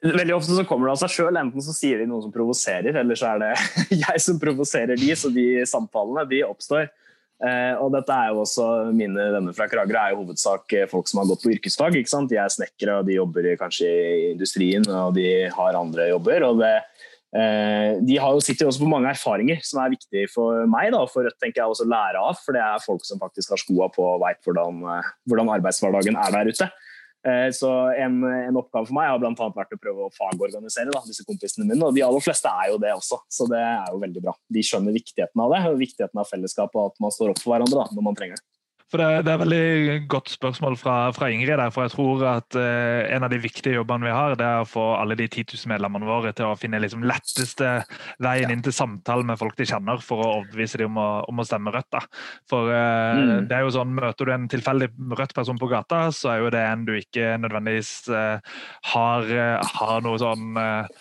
Veldig 0.00 0.32
ofte 0.32 0.56
så 0.56 0.64
kommer 0.64 0.88
det 0.88 0.94
av 0.94 1.02
seg 1.02 1.12
sjøl. 1.12 1.36
Enten 1.36 1.64
så 1.64 1.74
sier 1.76 2.00
de 2.00 2.06
noe 2.08 2.22
som 2.24 2.32
provoserer, 2.32 2.96
eller 3.02 3.18
så 3.18 3.34
er 3.34 3.42
det 3.42 3.50
jeg 4.06 4.24
som 4.24 4.40
provoserer 4.40 4.96
de, 4.96 5.10
så 5.18 5.28
de 5.34 5.46
samtalene 5.68 6.24
de 6.30 6.40
oppstår. 6.46 6.88
Eh, 7.40 7.74
og 7.80 7.88
dette 7.94 8.12
er 8.12 8.34
jo 8.34 8.42
også 8.42 8.64
Mine 8.92 9.30
venner 9.32 9.54
fra 9.56 9.64
Kragerø 9.70 9.96
er 9.96 10.10
jo 10.12 10.18
hovedsak 10.18 10.74
eh, 10.76 10.88
folk 10.90 11.08
som 11.08 11.22
har 11.22 11.28
gått 11.30 11.44
på 11.44 11.54
yrkesfag. 11.54 11.96
ikke 11.96 12.12
sant? 12.12 12.32
De 12.32 12.40
er 12.40 12.52
snekkere, 12.52 12.98
og 13.00 13.08
de 13.08 13.16
jobber 13.16 13.52
kanskje 13.60 13.88
i 13.88 14.26
industrien, 14.34 14.84
og 14.88 15.14
de 15.16 15.28
har 15.52 15.78
andre 15.78 16.10
jobber. 16.14 16.48
og 16.48 16.60
det 16.60 16.74
eh, 17.36 17.96
de 18.04 18.18
har 18.20 18.36
jo, 18.36 18.44
sitter 18.44 18.68
også 18.68 18.84
på 18.84 18.92
mange 18.92 19.12
erfaringer 19.12 19.60
som 19.64 19.80
er 19.84 19.92
viktige 19.92 20.28
for 20.32 20.64
meg 20.68 20.92
da, 20.96 21.04
for 21.08 21.28
Rødt 21.28 21.36
tenker 21.40 21.60
jeg 21.60 21.76
også 21.76 21.88
lære 21.88 22.24
av. 22.24 22.40
For 22.40 22.56
det 22.56 22.64
er 22.64 22.84
folk 22.84 23.04
som 23.08 23.20
faktisk 23.20 23.52
har 23.52 23.60
skoa 23.60 23.92
på 23.92 24.04
og 24.14 24.24
veit 24.24 24.40
hvordan, 24.44 24.80
hvordan 25.28 25.52
arbeidshverdagen 25.60 26.20
er 26.20 26.36
der 26.36 26.52
ute. 26.52 26.72
Eh, 27.20 27.50
så 27.52 27.70
en, 28.00 28.22
en, 28.24 28.56
oppgave 28.56 28.88
for 28.88 28.96
meg 28.96 29.10
har 29.10 29.24
annet 29.28 29.58
vært 29.58 29.74
å 29.76 29.80
prøve 29.80 30.06
å 30.06 30.12
fagorganisere 30.14 30.92
da, 30.94 31.02
disse 31.04 31.26
kompisene 31.28 31.66
mine. 31.68 31.82
Og 31.84 31.96
de 31.96 32.04
aller 32.06 32.24
fleste 32.24 32.52
er 32.62 32.70
jo 32.72 32.78
det 32.80 32.94
også, 32.96 33.20
så 33.28 33.48
det 33.50 33.60
er 33.60 33.90
jo 33.92 34.00
veldig 34.04 34.24
bra. 34.24 34.36
De 34.48 34.64
skjønner 34.64 34.96
viktigheten 34.96 35.44
av 35.44 35.52
det, 35.52 35.60
og 35.68 35.82
viktigheten 35.82 36.22
av 36.22 36.30
fellesskap 36.30 36.76
og 36.76 36.92
at 36.92 37.04
man 37.04 37.14
står 37.14 37.34
opp 37.34 37.42
for 37.42 37.54
hverandre 37.54 37.82
da, 37.82 37.90
når 37.96 38.08
man 38.08 38.18
trenger 38.18 38.40
det. 38.40 38.46
For 38.90 38.98
det, 38.98 39.22
det, 39.22 39.30
er 39.30 39.36
et 39.36 39.42
veldig 39.44 40.06
godt 40.10 40.32
spørsmål 40.32 40.76
fra, 40.78 40.94
fra, 41.14 41.28
Ingrid. 41.30 41.54
der, 41.60 41.70
for 41.70 41.86
jeg 41.86 41.92
tror 41.94 42.24
at 42.26 42.56
eh, 42.58 43.06
En 43.14 43.22
av 43.26 43.30
de 43.30 43.38
viktige 43.38 43.76
jobbene 43.76 44.08
vi 44.08 44.14
har, 44.14 44.34
det 44.38 44.46
er 44.46 44.64
å 44.64 44.68
få 44.68 44.82
alle 44.96 45.14
de 45.18 45.28
10 45.28 45.44
000 45.54 45.70
medlemmene 45.70 46.08
våre 46.08 46.32
til 46.34 46.48
å 46.48 46.56
finne 46.58 46.80
liksom 46.82 47.04
letteste 47.06 47.84
veien 48.22 48.50
inn 48.50 48.64
til 48.66 48.74
samtale 48.74 49.26
med 49.26 49.38
folk 49.38 49.54
de 49.58 49.68
kjenner, 49.70 50.02
for 50.02 50.24
å 50.24 50.30
overbevise 50.40 50.80
dem 50.80 50.96
om 50.96 51.02
å, 51.02 51.08
om 51.30 51.42
å 51.42 51.46
stemme 51.46 51.70
Rødt. 51.70 51.90
da. 51.94 52.02
For 52.50 52.72
eh, 52.74 53.20
mm. 53.20 53.46
det 53.50 53.58
er 53.58 53.66
jo 53.66 53.74
sånn, 53.76 53.94
Møter 54.00 54.26
du 54.26 54.34
en 54.34 54.48
tilfeldig 54.50 54.90
Rødt-person 55.18 55.58
på 55.60 55.70
gata, 55.70 56.02
så 56.14 56.32
er 56.32 56.42
jo 56.42 56.50
det 56.54 56.64
en 56.64 56.84
du 56.88 56.94
ikke 56.96 57.36
nødvendigvis 57.42 57.92
eh, 58.10 58.58
har, 58.94 59.30
har, 59.76 59.96
noe 60.02 60.18
sånn 60.18 60.58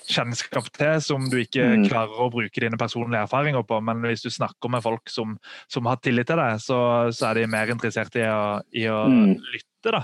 kjennskap 0.10 0.70
til, 0.76 1.00
som 1.02 1.26
du 1.32 1.40
ikke 1.42 1.66
mm. 1.66 1.88
klarer 1.90 2.22
å 2.22 2.30
bruke 2.34 2.62
dine 2.62 2.78
personlige 2.78 3.26
erfaringer 3.26 3.66
på. 3.66 3.82
Men 3.86 4.06
hvis 4.06 4.26
du 4.26 4.30
snakker 4.34 4.74
med 4.74 4.86
folk 4.86 5.10
som, 5.10 5.38
som 5.72 5.90
har 5.90 6.02
tillit 6.04 6.30
til 6.30 6.42
deg, 6.42 6.62
så, 6.62 6.80
så 7.16 7.32
er 7.32 7.42
de 7.42 7.50
mer 7.50 7.70
interessert 7.80 8.20
i 8.20 8.28
å, 8.28 8.44
i 8.76 8.88
å 8.92 9.02
mm. 9.10 9.34
lytte. 9.56 9.96
da. 9.96 10.04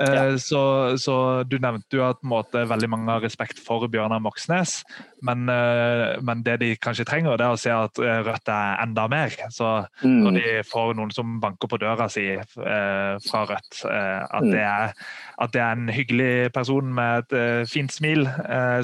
Eh, 0.00 0.14
ja. 0.14 0.38
Så, 0.38 0.60
så, 0.96 1.44
Du 1.44 1.58
nevnte 1.60 1.98
jo 1.98 2.04
at 2.06 2.22
måte, 2.24 2.64
veldig 2.68 2.88
mange 2.90 3.12
har 3.12 3.24
respekt 3.24 3.60
for 3.60 3.84
Bjørnar 3.92 4.22
Moxnes, 4.24 4.80
men, 5.24 5.44
eh, 5.52 6.16
men, 6.24 6.44
det 6.46 6.58
de 6.62 6.70
kanskje 6.80 7.06
trenger, 7.08 7.36
det 7.36 7.46
er 7.46 7.56
å 7.56 7.60
se 7.60 7.72
at 7.74 8.00
eh, 8.00 8.22
Rødt 8.24 8.52
er 8.52 8.80
enda 8.84 9.06
mer. 9.12 9.36
Så 9.52 9.68
mm. 10.02 10.20
Når 10.24 10.38
de 10.38 10.54
får 10.68 10.94
noen 10.98 11.12
som 11.14 11.38
banker 11.42 11.68
på 11.68 11.80
døra 11.82 12.08
si 12.12 12.24
fra 12.56 13.42
Rødt, 13.48 13.82
at, 13.84 14.40
mm. 14.40 14.52
det 14.52 14.62
er, 14.64 14.94
at, 15.36 15.52
det 15.52 15.60
er, 15.60 15.76
en 15.76 15.92
hyggelig 15.92 16.52
person 16.54 16.88
med 16.94 17.26
et 17.32 17.68
fint 17.70 17.92
smil 17.92 18.26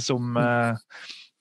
som 0.02 0.36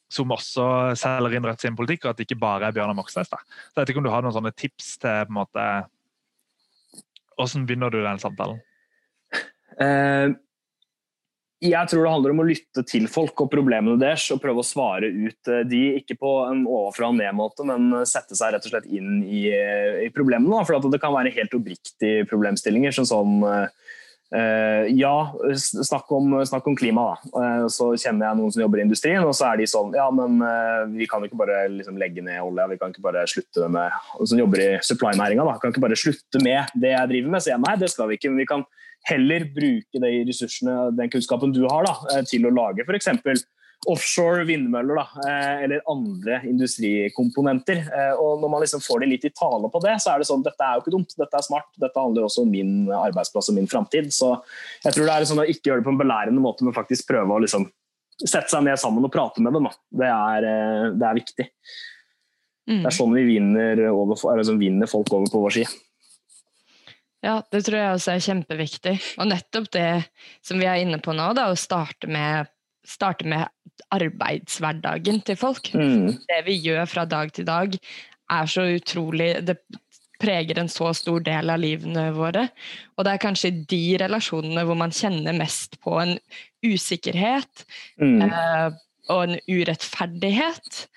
som 0.07 0.31
også 0.31 0.65
selger 0.95 1.35
inn 1.35 1.43
Rødt 1.43 1.65
sin 1.65 1.75
politikk, 1.75 2.05
og 2.05 2.13
at 2.13 2.19
det 2.19 2.27
ikke 2.29 2.39
bare 2.39 2.69
er 2.69 2.75
Bjørnar 2.75 2.95
Moxnes. 2.95 3.27
Da. 3.27 3.41
Så 3.43 3.75
jeg 3.75 3.81
vet 3.81 3.91
ikke 3.91 3.99
om 3.99 4.07
du 4.07 4.13
har 4.13 4.23
noen 4.23 4.35
sånne 4.37 4.53
tips 4.55 4.93
til 5.01 5.25
på 5.27 5.33
en 5.33 5.39
måte, 5.41 5.65
hvordan 7.37 7.69
begynner 7.69 7.93
du 7.93 8.01
den 8.01 8.19
samtalen? 8.21 8.59
Uh, 9.77 10.33
jeg 11.57 11.89
tror 11.89 12.03
det 12.03 12.11
handler 12.11 12.33
om 12.35 12.41
å 12.43 12.45
lytte 12.45 12.83
til 12.85 13.07
folk 13.09 13.41
og 13.41 13.49
problemene 13.49 13.97
deres 13.97 14.27
og 14.33 14.41
prøve 14.43 14.61
å 14.61 14.65
svare 14.65 15.09
ut 15.09 15.49
eh, 15.49 15.63
de, 15.65 15.79
ikke 15.97 16.13
på 16.21 16.33
en 16.45 16.59
overfra 16.69 17.09
og 17.09 17.15
ned-måte, 17.17 17.65
men 17.65 18.05
sette 18.05 18.37
seg 18.37 18.53
rett 18.53 18.67
og 18.67 18.75
slett 18.75 18.85
inn 18.85 19.23
i, 19.25 19.47
eh, 19.49 20.03
i 20.05 20.11
problemene. 20.13 20.61
For 20.67 20.77
det 20.85 21.01
kan 21.01 21.15
være 21.15 21.33
helt 21.33 21.55
oppriktige 21.57 22.27
problemstillinger. 22.29 22.93
sånn 22.93 23.09
sånn 23.09 23.39
Uh, 23.41 23.65
ja, 24.27 25.13
snakk 25.55 26.09
om, 26.11 26.33
snakk 26.45 26.65
om 26.67 26.75
klima, 26.75 27.05
da. 27.13 27.29
Uh, 27.31 27.67
så 27.71 27.89
kjenner 27.95 28.27
jeg 28.27 28.39
noen 28.39 28.51
som 28.51 28.63
jobber 28.63 28.81
i 28.81 28.83
industrien, 28.83 29.23
og 29.23 29.35
så 29.37 29.47
er 29.51 29.61
de 29.61 29.67
sånn 29.71 29.93
Ja, 29.95 30.09
men 30.11 30.41
uh, 30.43 30.83
vi 30.91 31.07
kan 31.07 31.23
jo 31.23 31.29
ikke 31.29 31.39
bare 31.39 31.61
liksom, 31.71 31.95
legge 32.01 32.23
ned 32.25 32.41
olja, 32.43 32.67
vi 32.67 32.79
kan 32.81 32.91
ikke 32.91 33.05
bare 33.05 33.23
slutte 33.31 33.69
med 33.71 33.95
Som 34.19 34.41
jobber 34.41 34.63
i 34.65 34.69
supply-næringa, 34.83 35.47
da. 35.47 35.55
Kan 35.61 35.71
ikke 35.71 35.85
bare 35.85 35.99
slutte 35.99 36.43
med 36.43 36.75
det 36.75 36.91
jeg 36.91 37.13
driver 37.13 37.35
med. 37.35 37.45
Så 37.45 37.53
jeg 37.53 37.63
nei, 37.63 37.77
det 37.79 37.91
skal 37.93 38.11
vi 38.11 38.19
ikke. 38.19 38.33
Men 38.33 38.43
vi 38.43 38.49
kan 38.51 38.65
heller 39.07 39.45
bruke 39.55 40.01
de 40.03 40.11
ressursene, 40.27 40.75
den 40.97 41.13
kunnskapen 41.13 41.53
du 41.55 41.63
har, 41.69 41.87
da, 41.87 42.23
til 42.27 42.49
å 42.49 42.51
lage 42.51 42.83
f.eks 42.83 43.13
offshore 43.85 44.43
vindmøller 44.47 44.97
da, 44.97 45.05
eh, 45.27 45.63
eller 45.65 45.83
andre 45.91 46.39
industrikomponenter. 46.49 47.83
Eh, 47.85 48.13
og 48.17 48.41
Når 48.41 48.51
man 48.51 48.63
liksom 48.63 48.81
får 48.83 49.03
det 49.03 49.09
litt 49.11 49.27
i 49.29 49.33
tale 49.35 49.69
på 49.71 49.81
det, 49.83 49.95
så 50.01 50.13
er 50.13 50.19
det 50.19 50.29
sånn 50.29 50.43
dette 50.45 50.65
er 50.65 50.75
jo 50.75 50.83
ikke 50.83 50.95
dumt, 50.97 51.13
dette 51.17 51.37
er 51.37 51.45
smart. 51.45 51.69
Dette 51.77 52.01
handler 52.01 52.25
også 52.27 52.43
om 52.43 52.51
min 52.51 52.89
arbeidsplass 52.89 53.51
og 53.51 53.57
min 53.59 53.69
framtid. 53.69 54.09
Så 54.11 54.33
jeg 54.83 54.95
tror 54.95 55.05
det 55.05 55.13
er 55.13 55.29
sånn 55.29 55.43
å 55.43 55.47
ikke 55.47 55.71
gjøre 55.71 55.83
det 55.83 55.87
på 55.87 55.93
en 55.93 56.01
belærende 56.01 56.43
måte, 56.43 56.65
men 56.65 56.75
faktisk 56.75 57.07
prøve 57.11 57.37
å 57.37 57.43
liksom 57.43 57.69
sette 58.17 58.49
seg 58.49 58.65
ned 58.65 58.81
sammen 58.81 59.05
og 59.05 59.13
prate 59.13 59.43
med 59.45 59.53
dem. 59.53 59.69
Det 59.93 60.09
er, 60.09 60.49
eh, 60.49 60.91
det 60.97 61.07
er, 61.07 61.19
viktig. 61.21 61.49
Mm. 62.67 62.81
Det 62.81 62.87
er 62.89 62.97
sånn 62.97 63.13
vi 63.15 63.27
vinner, 63.29 63.85
over, 63.93 64.17
altså 64.33 64.57
vinner 64.57 64.89
folk 64.89 65.13
over 65.13 65.29
på 65.31 65.45
vår 65.45 65.59
side. 65.61 65.83
Ja, 67.25 67.39
det 67.51 67.63
tror 67.65 67.79
jeg 67.79 67.95
også 67.95 68.13
er 68.13 68.25
kjempeviktig. 68.25 68.93
Og 69.21 69.29
nettopp 69.29 69.71
det 69.73 69.89
som 70.45 70.59
vi 70.59 70.67
er 70.69 70.81
inne 70.83 70.99
på 71.03 71.15
nå, 71.17 71.31
da, 71.37 71.47
å 71.49 71.57
starte 71.57 72.09
med 72.09 72.49
starte 72.87 73.27
med 73.27 73.47
arbeidshverdagen 73.93 75.21
til 75.27 75.37
folk. 75.39 75.71
Mm. 75.75 76.15
Det 76.27 76.39
vi 76.47 76.57
gjør 76.63 76.87
fra 76.89 77.05
dag 77.09 77.33
til 77.35 77.47
dag, 77.47 77.75
er 78.27 78.49
så 78.51 78.65
utrolig 78.75 79.29
Det 79.47 79.55
preger 80.19 80.59
en 80.59 80.69
så 80.71 80.89
stor 80.97 81.21
del 81.23 81.51
av 81.53 81.61
livene 81.61 82.07
våre. 82.15 82.47
Og 82.97 83.05
det 83.05 83.13
er 83.13 83.21
kanskje 83.21 83.53
de 83.69 83.81
relasjonene 84.01 84.63
hvor 84.65 84.79
man 84.79 84.93
kjenner 84.95 85.35
mest 85.37 85.77
på 85.83 85.93
en 86.01 86.15
usikkerhet 86.65 87.65
mm. 88.01 88.23
eh, 88.25 88.79
og 89.13 89.23
en 89.27 89.37
urettferdighet. 89.47 90.87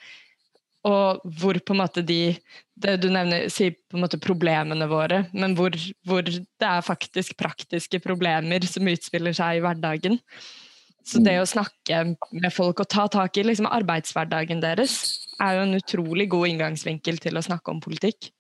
og 0.89 1.21
hvor 1.37 1.59
på 1.61 1.75
en 1.75 1.83
måte 1.83 2.03
de 2.03 2.35
Du 2.81 3.11
nevner 3.13 3.51
sier 3.53 3.75
på 3.77 3.99
en 3.99 4.07
måte 4.07 4.17
problemene 4.17 4.87
våre, 4.89 5.27
men 5.37 5.53
hvor, 5.53 5.75
hvor, 6.09 6.23
det 6.25 6.65
er 6.65 6.81
faktisk 6.81 7.37
praktiske 7.37 8.01
problemer 8.01 8.65
som 8.65 8.89
utspiller 8.89 9.37
seg 9.37 9.59
i 9.59 9.61
hverdagen. 9.61 10.17
Så 11.07 11.23
det 11.25 11.37
å 11.41 11.49
snakke 11.49 12.03
med 12.31 12.53
folk 12.53 12.83
og 12.83 12.91
ta 12.93 13.07
tak 13.11 13.39
i 13.41 13.45
liksom, 13.47 13.69
arbeidshverdagen 13.71 14.61
deres, 14.63 14.99
er 15.41 15.57
jo 15.57 15.65
en 15.65 15.79
utrolig 15.79 16.29
god 16.33 16.51
inngangsvinkel 16.51 17.19
til 17.23 17.39
å 17.39 17.45
snakke 17.45 17.73
om 17.73 17.81
politikk. 17.83 18.31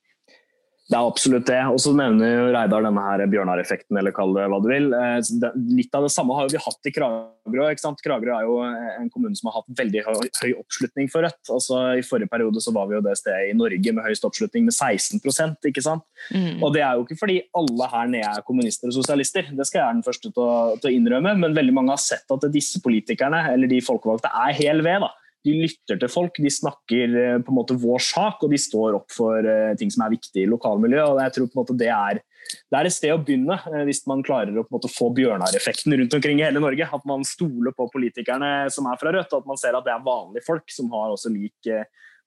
Det 0.90 0.98
er 0.98 1.06
absolutt 1.06 1.46
det. 1.46 1.60
Og 1.70 1.78
så 1.82 1.92
nevner 1.94 2.32
jo 2.32 2.46
Reidar 2.50 2.82
denne 2.82 3.02
her 3.04 3.22
Bjørnar-effekten, 3.30 3.94
eller 4.00 4.14
kall 4.14 4.32
det 4.34 4.48
hva 4.50 4.58
du 4.62 4.66
vil. 4.72 4.88
Eh, 4.96 5.52
litt 5.78 5.94
av 5.94 6.06
det 6.06 6.10
samme 6.10 6.34
har 6.34 6.50
vi 6.50 6.58
hatt 6.58 6.90
i 6.90 6.92
Kragerø. 6.96 7.68
ikke 7.70 7.84
sant? 7.84 8.02
Kragerø 8.02 8.34
er 8.34 8.48
jo 8.48 8.56
en 8.64 9.10
kommune 9.14 9.38
som 9.38 9.50
har 9.50 9.60
hatt 9.60 9.70
veldig 9.78 10.02
høy, 10.08 10.26
høy 10.40 10.50
oppslutning 10.58 11.10
for 11.12 11.22
Rødt. 11.22 11.38
Altså, 11.46 11.78
I 12.00 12.02
forrige 12.06 12.32
periode 12.32 12.62
så 12.64 12.74
var 12.74 12.90
vi 12.90 12.98
jo 12.98 13.04
det 13.06 13.14
stedet 13.20 13.52
i 13.52 13.54
Norge 13.54 13.94
med 13.94 14.02
høyest 14.08 14.26
oppslutning, 14.26 14.66
med 14.66 14.74
16% 14.74 15.70
ikke 15.70 15.86
sant? 15.86 16.06
Mm. 16.34 16.58
Og 16.58 16.74
det 16.74 16.82
er 16.82 16.98
jo 16.98 17.06
ikke 17.06 17.20
fordi 17.22 17.38
alle 17.62 17.90
her 17.94 18.10
nede 18.10 18.34
er 18.34 18.46
kommunister 18.46 18.90
og 18.90 18.98
sosialister, 18.98 19.46
det 19.54 19.68
skal 19.68 19.82
jeg 19.82 19.86
være 19.86 19.98
den 20.00 20.06
første 20.10 20.34
til 20.34 20.42
å, 20.42 20.58
til 20.82 20.90
å 20.90 20.94
innrømme, 20.96 21.38
men 21.38 21.54
veldig 21.54 21.76
mange 21.76 21.94
har 21.94 22.02
sett 22.02 22.34
at 22.34 22.50
disse 22.50 22.82
politikerne, 22.82 23.46
eller 23.54 23.70
de 23.70 23.78
folkevalgte, 23.84 24.32
er 24.42 24.58
hel 24.58 24.82
ved. 24.82 25.06
da 25.06 25.14
de 25.46 25.54
lytter 25.62 26.00
til 26.00 26.10
folk, 26.12 26.40
de 26.42 26.50
snakker 26.52 27.14
eh, 27.16 27.36
på 27.40 27.52
en 27.52 27.56
måte 27.56 27.76
vår 27.80 28.02
sak 28.04 28.42
og 28.44 28.52
de 28.52 28.58
står 28.60 28.98
opp 28.98 29.14
for 29.14 29.46
uh, 29.46 29.72
ting 29.80 29.92
som 29.92 30.04
er 30.04 30.12
viktig 30.12 30.44
i 30.44 30.50
lokalmiljøet. 30.50 31.14
og 31.14 31.22
jeg 31.24 31.34
tror 31.36 31.48
på 31.48 31.56
en 31.56 31.60
måte 31.62 31.76
det 31.80 31.88
er, 31.94 32.20
det 32.68 32.78
er 32.78 32.88
et 32.88 32.96
sted 32.96 33.14
å 33.14 33.20
begynne 33.22 33.56
uh, 33.56 33.80
hvis 33.88 34.02
man 34.10 34.24
klarer 34.26 34.52
å 34.52 34.66
på 34.66 34.74
en 34.74 34.78
måte 34.78 34.92
få 34.92 35.08
Bjørnar-effekten 35.16 35.96
rundt 35.96 36.18
omkring 36.18 36.42
i 36.42 36.46
hele 36.46 36.62
Norge. 36.62 36.90
At 36.92 37.08
man 37.08 37.24
stoler 37.28 37.74
på 37.76 37.88
politikerne 37.94 38.52
som 38.74 38.90
er 38.90 39.00
fra 39.00 39.14
Rødt, 39.16 39.32
og 39.32 39.44
at 39.44 39.50
man 39.52 39.60
ser 39.60 39.78
at 39.78 39.86
det 39.86 39.94
er 39.94 40.04
vanlige 40.04 40.46
folk 40.46 40.76
som 40.76 40.92
har 40.92 41.14
også 41.14 41.32
lik 41.32 41.72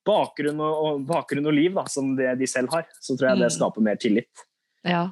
bakgrunn, 0.04 0.60
og, 0.60 0.80
og, 0.84 1.04
bakgrunn 1.08 1.48
og 1.48 1.56
liv 1.56 1.78
da, 1.78 1.86
som 1.92 2.16
det 2.18 2.34
de 2.42 2.50
selv 2.50 2.74
har. 2.74 2.90
Så 3.00 3.16
tror 3.16 3.32
jeg 3.32 3.44
det 3.44 3.52
mm. 3.54 3.58
skaper 3.60 3.86
mer 3.86 4.02
tillit. 4.02 4.48
Ja, 4.84 5.06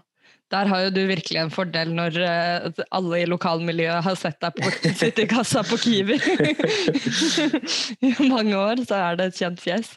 der 0.52 0.68
har 0.68 0.86
jo 0.86 0.94
du 0.94 1.02
virkelig 1.10 1.40
en 1.42 1.54
fordel 1.54 1.94
når 1.96 2.20
uh, 2.20 2.84
alle 2.92 3.24
i 3.24 3.30
lokalmiljøet 3.30 4.06
har 4.06 4.20
sett 4.20 4.40
deg 4.44 4.56
på, 4.60 4.72
sitte 5.02 5.26
i 5.26 5.32
kassa 5.32 5.64
på 5.68 5.80
Kiwi. 5.82 6.20
I 8.12 8.16
mange 8.28 8.56
år 8.58 8.86
så 8.88 9.00
er 9.00 9.20
det 9.20 9.32
et 9.32 9.44
kjent 9.44 9.62
fjes. 9.64 9.96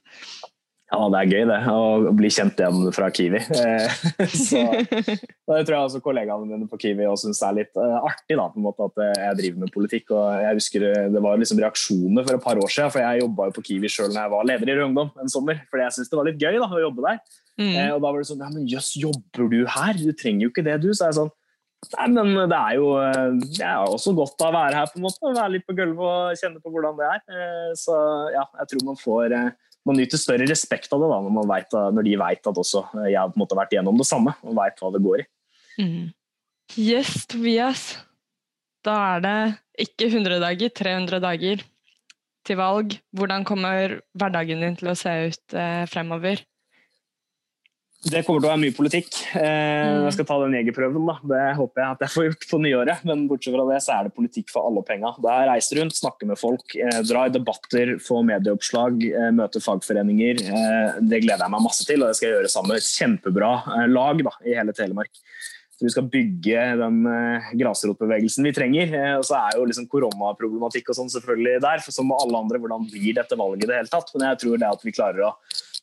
Ja, 0.93 1.01
det 1.11 1.19
er 1.19 1.31
gøy 1.33 1.47
det, 1.49 1.57
å 1.73 2.13
bli 2.15 2.29
kjent 2.31 2.61
igjen 2.61 2.93
fra 2.95 3.09
Kiwi. 3.11 3.41
Eh, 3.41 4.03
så, 4.47 4.61
det 4.79 5.63
tror 5.65 5.75
jeg 5.75 5.87
også 5.89 6.03
kollegaene 6.05 6.47
mine 6.47 6.69
på 6.71 6.79
Kiwi 6.85 7.09
syns 7.19 7.41
er 7.43 7.57
litt 7.57 7.73
uh, 7.81 8.05
artig, 8.05 8.37
da, 8.37 8.47
på 8.53 8.61
en 8.61 8.67
måte 8.69 8.87
at 8.87 9.01
jeg 9.25 9.39
driver 9.41 9.65
med 9.65 9.75
politikk. 9.75 10.13
og 10.15 10.45
jeg 10.45 10.61
husker 10.61 10.87
Det 11.17 11.25
var 11.25 11.41
liksom 11.41 11.63
reaksjoner 11.65 12.29
for 12.29 12.39
et 12.39 12.47
par 12.47 12.61
år 12.63 12.71
siden, 12.71 12.95
for 12.95 13.03
jeg 13.03 13.25
jobba 13.25 13.49
på 13.57 13.65
Kiwi 13.71 13.91
sjøl 13.91 14.13
når 14.13 14.21
jeg 14.21 14.35
var 14.37 14.53
leder 14.53 14.71
i 14.71 14.77
Rød 14.79 14.91
Ungdom 14.93 15.11
en 15.25 15.35
sommer. 15.35 15.65
Fordi 15.73 15.89
jeg 15.89 15.97
syntes 15.97 16.13
det 16.13 16.21
var 16.21 16.31
litt 16.31 16.47
gøy 16.47 16.61
da, 16.61 16.71
å 16.71 16.85
jobbe 16.85 17.09
der. 17.09 17.25
Mm. 17.61 17.71
Eh, 17.71 17.91
og 17.95 18.01
da 18.03 18.11
var 18.11 18.19
det 18.19 18.27
sånn 18.27 18.43
Ja, 18.43 18.51
men 18.51 18.67
jøss, 18.67 18.95
jobber 18.99 19.49
du 19.51 19.61
her? 19.71 19.99
Du 19.99 20.11
trenger 20.19 20.49
jo 20.49 20.53
ikke 20.53 20.65
det, 20.67 20.79
du. 20.83 20.91
Så 20.91 21.07
er 21.07 21.13
jeg 21.13 21.21
sånn 21.23 21.35
Nei, 21.85 22.07
men 22.17 22.49
det 22.49 22.57
er 22.57 22.79
jo 22.79 22.87
eh, 22.97 23.35
det 23.45 23.67
er 23.67 23.93
også 23.93 24.15
godt 24.17 24.41
å 24.41 24.49
være 24.55 24.79
her, 24.79 24.89
på 24.89 24.97
en 24.97 25.05
måte. 25.05 25.21
Være 25.37 25.53
litt 25.53 25.67
på 25.69 25.77
gulvet 25.77 26.01
og 26.01 26.41
kjenne 26.41 26.63
på 26.65 26.73
hvordan 26.73 26.97
det 26.97 27.11
er. 27.11 27.21
Eh, 27.29 27.71
så 27.77 27.99
ja, 28.33 28.47
jeg 28.63 28.71
tror 28.71 28.87
man 28.89 29.01
får 29.01 29.37
man 29.85 29.99
nyter 30.01 30.17
større 30.17 30.49
respekt 30.49 30.95
av 30.97 31.03
det 31.05 31.11
da, 31.13 31.19
når, 31.29 31.49
vet, 31.51 31.77
når 31.93 32.07
de 32.07 32.15
vet 32.23 32.49
at 32.49 32.61
også 32.63 32.87
jeg 33.05 33.19
har 33.21 33.29
på 33.29 33.37
en 33.37 33.43
måte 33.43 33.59
vært 33.59 33.75
gjennom 33.77 33.99
det 34.01 34.07
samme 34.09 34.33
og 34.41 34.57
vet 34.57 34.81
hva 34.81 34.91
det 34.95 35.03
går 35.05 35.21
i. 35.21 35.27
Mm. 35.77 36.07
Yes, 36.81 37.27
Tobias. 37.29 37.85
Da 38.85 38.97
er 39.15 39.25
det 39.25 39.37
ikke 39.85 40.09
100 40.09 40.41
dager, 40.41 40.73
300 40.81 41.21
dager 41.21 41.65
til 42.49 42.59
valg. 42.61 42.97
Hvordan 43.17 43.45
kommer 43.49 43.99
hverdagen 44.17 44.65
din 44.65 44.77
til 44.81 44.93
å 44.93 44.99
se 44.99 45.13
ut 45.29 45.57
eh, 45.57 45.85
fremover? 45.91 46.41
Det 48.05 48.21
kommer 48.27 48.43
til 48.43 48.49
å 48.51 48.53
være 48.53 48.61
mye 48.61 48.75
politikk. 48.77 49.17
Eh, 49.39 49.41
mm. 49.41 50.03
Jeg 50.05 50.15
skal 50.19 50.27
ta 50.29 50.37
den 50.43 50.57
jegerprøven. 50.59 51.07
Da. 51.09 51.15
Det 51.31 51.45
håper 51.57 51.81
jeg 51.81 51.97
at 51.97 52.03
jeg 52.05 52.13
får 52.13 52.27
gjort 52.27 52.47
på 52.51 52.61
nyåret. 52.61 53.07
Men 53.09 53.25
bortsett 53.31 53.57
fra 53.57 53.65
det 53.71 53.79
så 53.81 53.95
er 53.95 54.09
det 54.09 54.17
politikk 54.19 54.53
for 54.53 54.69
alle 54.69 54.83
penga. 54.85 55.15
Jeg 55.25 55.49
reiser 55.49 55.81
rundt, 55.81 55.97
snakker 55.97 56.29
med 56.29 56.41
folk, 56.41 56.77
eh, 56.77 57.01
drar 57.09 57.31
i 57.31 57.35
debatter, 57.35 57.95
får 58.05 58.27
medieoppslag, 58.29 59.07
eh, 59.09 59.31
møter 59.39 59.65
fagforeninger. 59.65 60.45
Det 61.01 61.23
gleder 61.25 61.47
jeg 61.47 61.55
meg 61.57 61.65
masse 61.65 61.89
til, 61.89 62.05
og 62.05 62.13
det 62.13 62.19
skal 62.21 62.29
jeg 62.29 62.37
gjøre 62.37 62.53
sammen 62.53 62.75
med 62.75 62.83
et 62.83 62.93
kjempebra 62.93 63.53
lag 63.89 64.25
da, 64.29 64.37
i 64.45 64.57
hele 64.59 64.77
Telemark. 64.77 65.13
Så 65.75 65.89
vi 65.89 65.91
skal 65.91 66.07
bygge 66.07 66.65
den 66.79 66.99
grasrotbevegelsen 67.59 68.47
vi 68.47 68.53
trenger. 68.55 68.93
Og 69.19 69.25
så 69.27 69.41
er 69.41 69.57
jo 69.59 69.65
liksom 69.67 69.89
koronaproblematikk 69.91 70.93
og 70.93 71.01
sånn 71.01 71.11
selvfølgelig 71.11 71.63
der, 71.65 71.83
for 71.83 71.97
som 71.97 72.07
med 72.07 72.21
alle 72.21 72.45
andre, 72.45 72.61
hvordan 72.63 72.85
blir 72.93 73.17
dette 73.17 73.39
valget 73.41 73.65
i 73.65 73.73
det 73.73 73.81
hele 73.81 73.91
tatt? 73.91 74.13
Men 74.15 74.29
jeg 74.29 74.45
tror 74.45 74.61
det 74.61 74.71
at 74.71 74.85
vi 74.87 74.95
klarer 74.95 75.25
å 75.27 75.33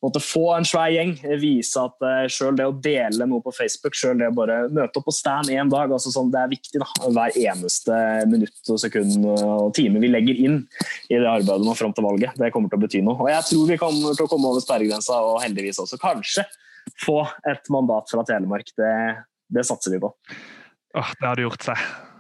måtte 0.02 0.22
få 0.24 0.46
en 0.56 0.66
svær 0.68 0.92
gjeng. 0.94 1.14
Vise 1.42 1.82
at 1.82 2.06
uh, 2.06 2.26
selv 2.32 2.58
det 2.60 2.68
å 2.70 2.76
dele 2.76 3.28
noe 3.30 3.44
på 3.46 3.54
Facebook, 3.56 3.98
selv 3.98 4.22
det 4.22 4.32
å 4.32 4.36
bare 4.36 4.64
møte 4.74 5.02
opp 5.02 5.08
på 5.10 5.16
stand 5.16 5.52
én 5.54 5.72
dag, 5.72 5.94
altså 5.94 6.14
sånn, 6.14 6.32
det 6.34 6.42
er 6.42 6.52
viktig. 6.52 6.82
da, 6.82 6.90
Hver 7.06 7.38
eneste 7.44 8.02
minutt 8.32 8.74
og 8.74 8.82
sekund 8.82 9.28
og 9.32 9.72
time 9.78 10.02
vi 10.04 10.12
legger 10.12 10.44
inn 10.48 10.60
i 11.10 11.18
det 11.18 11.28
arbeidet 11.28 11.66
nå 11.66 11.76
fram 11.78 11.96
til 11.98 12.08
valget. 12.08 12.38
Det 12.40 12.52
kommer 12.54 12.72
til 12.72 12.82
å 12.82 12.86
bety 12.86 13.04
noe. 13.06 13.18
Og 13.22 13.32
jeg 13.32 13.48
tror 13.52 13.70
vi 13.70 13.80
kommer 13.82 14.18
til 14.18 14.28
å 14.28 14.32
komme 14.32 14.52
over 14.52 14.64
sperregrensa 14.64 15.22
og 15.26 15.42
heldigvis 15.46 15.82
også 15.84 16.02
kanskje 16.02 16.48
få 17.06 17.22
et 17.50 17.70
mandat 17.74 18.10
fra 18.12 18.26
Telemark. 18.28 18.74
Det, 18.78 18.94
det 19.54 19.68
satser 19.68 19.96
vi 19.96 20.02
på. 20.02 20.14
Åh, 20.98 21.12
det 21.20 21.30
hadde 21.30 21.46
gjort 21.46 21.70
seg. 21.72 22.11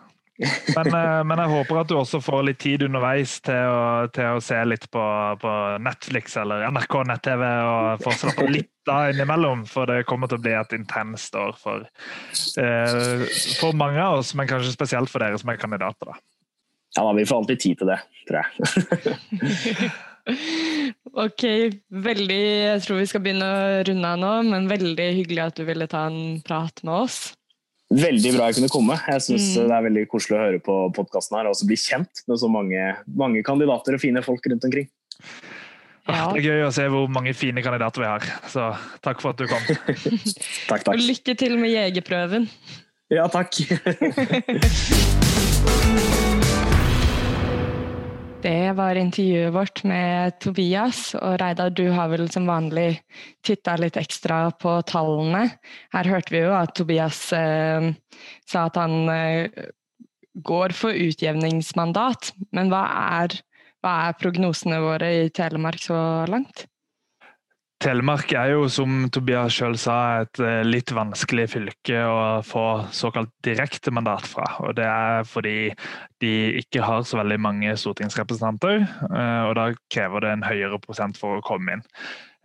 Men, 0.75 0.87
eh, 0.87 1.21
men, 1.27 1.41
jeg 1.43 1.51
håper 1.51 1.79
at 1.81 1.89
du 1.89 1.95
også 1.99 2.21
får 2.23 2.43
litt 2.47 2.59
tid 2.63 2.85
underveis 2.87 3.37
til 3.45 3.69
å, 3.69 4.09
til 4.13 4.37
å 4.37 4.43
se 4.43 4.57
litt 4.65 4.87
på, 4.93 5.03
på, 5.41 5.53
Netflix 5.83 6.37
eller 6.41 6.65
NRK 6.73 6.97
nett-TV 7.11 7.45
og 7.45 8.05
få 8.05 8.15
slappe 8.17 8.47
litt 8.49 8.91
av 8.91 9.11
innimellom. 9.11 9.65
For 9.69 9.89
det 9.89 10.03
kommer 10.09 10.31
til 10.31 10.39
å 10.39 10.45
bli 10.45 10.55
et 10.57 10.77
intenst 10.77 11.37
år 11.37 11.53
for, 11.61 11.87
eh, 12.61 13.25
for 13.61 13.77
mange 13.77 14.01
av 14.01 14.21
oss, 14.21 14.33
men 14.37 14.49
kanskje 14.49 14.73
spesielt 14.73 15.11
for 15.11 15.23
dere 15.23 15.39
som 15.41 15.53
er 15.53 15.61
kandidater. 15.61 16.13
da. 16.13 16.21
Ja, 16.97 17.03
da, 17.05 17.11
vi 17.15 17.25
får 17.27 17.43
alltid 17.43 17.59
tid 17.63 17.81
til 17.81 17.91
det, 17.93 17.99
tror 18.27 18.41
jeg. 18.41 19.91
ok, 21.25 21.45
veldig 22.03 22.41
Jeg 22.41 22.81
tror 22.83 22.99
vi 22.99 23.07
skal 23.09 23.23
begynne 23.23 23.47
å 23.47 23.83
runde 23.87 24.09
av 24.09 24.19
nå, 24.19 24.33
men 24.49 24.67
veldig 24.71 25.07
hyggelig 25.21 25.45
at 25.45 25.61
du 25.61 25.63
ville 25.69 25.87
ta 25.91 26.07
en 26.09 26.41
prat 26.45 26.83
med 26.83 27.05
oss. 27.05 27.21
Veldig 27.91 28.31
bra 28.37 28.47
jeg 28.49 28.61
kunne 28.61 28.71
komme. 28.71 28.95
Jeg 29.11 29.23
synes 29.25 29.47
mm. 29.51 29.65
Det 29.67 29.75
er 29.75 29.85
veldig 29.87 30.03
koselig 30.11 30.37
å 30.37 30.43
høre 30.45 30.59
på 30.63 30.75
podkasten 30.95 31.37
her 31.37 31.49
og 31.49 31.55
også 31.55 31.67
bli 31.67 31.77
kjent 31.79 32.23
med 32.29 32.39
så 32.39 32.47
mange, 32.51 32.85
mange, 33.19 33.43
kandidater 33.47 33.97
og 33.97 34.03
fine 34.03 34.23
folk 34.23 34.47
rundt 34.47 34.67
omkring. 34.69 34.87
Ja. 36.07 36.31
Det 36.31 36.39
er 36.39 36.47
gøy 36.47 36.63
å 36.65 36.71
se 36.73 36.87
hvor 36.91 37.11
mange 37.11 37.33
fine 37.37 37.63
kandidater 37.63 38.03
vi 38.03 38.09
har. 38.09 38.23
Så 38.51 38.71
takk 39.03 39.21
for 39.23 39.35
at 39.35 39.43
du 39.43 39.45
kom. 39.51 39.61
takk, 40.71 40.87
takk. 40.87 40.95
Og 40.95 41.03
lykke 41.03 41.35
til 41.39 41.59
med 41.59 41.75
jegerprøven. 41.75 42.47
Ja, 43.11 43.27
takk. 43.31 43.59
Det 48.41 48.73
var 48.73 48.97
intervjuet 48.97 49.53
vårt 49.53 49.83
med 49.85 50.39
Tobias. 50.41 51.11
Og 51.13 51.35
Reidar, 51.37 51.69
du 51.69 51.91
har 51.93 52.09
vel 52.09 52.25
som 52.33 52.47
vanlig 52.49 53.03
titta 53.45 53.75
litt 53.77 53.99
ekstra 54.01 54.47
på 54.57 54.79
tallene. 54.89 55.43
Her 55.93 56.09
hørte 56.09 56.33
vi 56.33 56.41
jo 56.41 56.55
at 56.57 56.73
Tobias 56.73 57.19
eh, 57.37 57.91
sa 58.49 58.65
at 58.65 58.79
han 58.81 59.11
eh, 59.13 59.69
går 60.33 60.73
for 60.73 60.97
utjevningsmandat. 60.97 62.31
Men 62.57 62.73
hva 62.73 62.81
er, 63.21 63.37
hva 63.85 63.93
er 64.07 64.17
prognosene 64.17 64.81
våre 64.81 65.13
i 65.19 65.29
Telemark 65.29 65.85
så 65.85 66.01
langt? 66.31 66.65
Telemark 67.81 68.29
er 68.37 68.51
jo, 68.53 68.67
som 68.69 69.07
Tobias 69.09 69.55
sjøl 69.57 69.73
sa, 69.79 70.21
et 70.21 70.39
eh, 70.43 70.59
litt 70.67 70.91
vanskelig 70.93 71.47
fylke 71.49 72.03
å 72.05 72.19
få 72.45 72.65
såkalt 72.93 73.31
direkte 73.41 73.89
mandat 73.89 74.27
fra. 74.29 74.45
Og 74.61 74.75
det 74.77 74.85
er 74.85 75.25
fordi 75.25 75.71
de 76.21 76.33
ikke 76.61 76.85
har 76.85 77.01
så 77.09 77.17
veldig 77.23 77.39
mange 77.41 77.73
stortingsrepresentanter, 77.81 78.83
eh, 78.85 79.41
og 79.47 79.55
da 79.57 79.71
krever 79.89 80.27
det 80.27 80.35
en 80.35 80.45
høyere 80.45 80.77
prosent 80.83 81.17
for 81.17 81.39
å 81.39 81.45
komme 81.47 81.79
inn. 81.79 81.83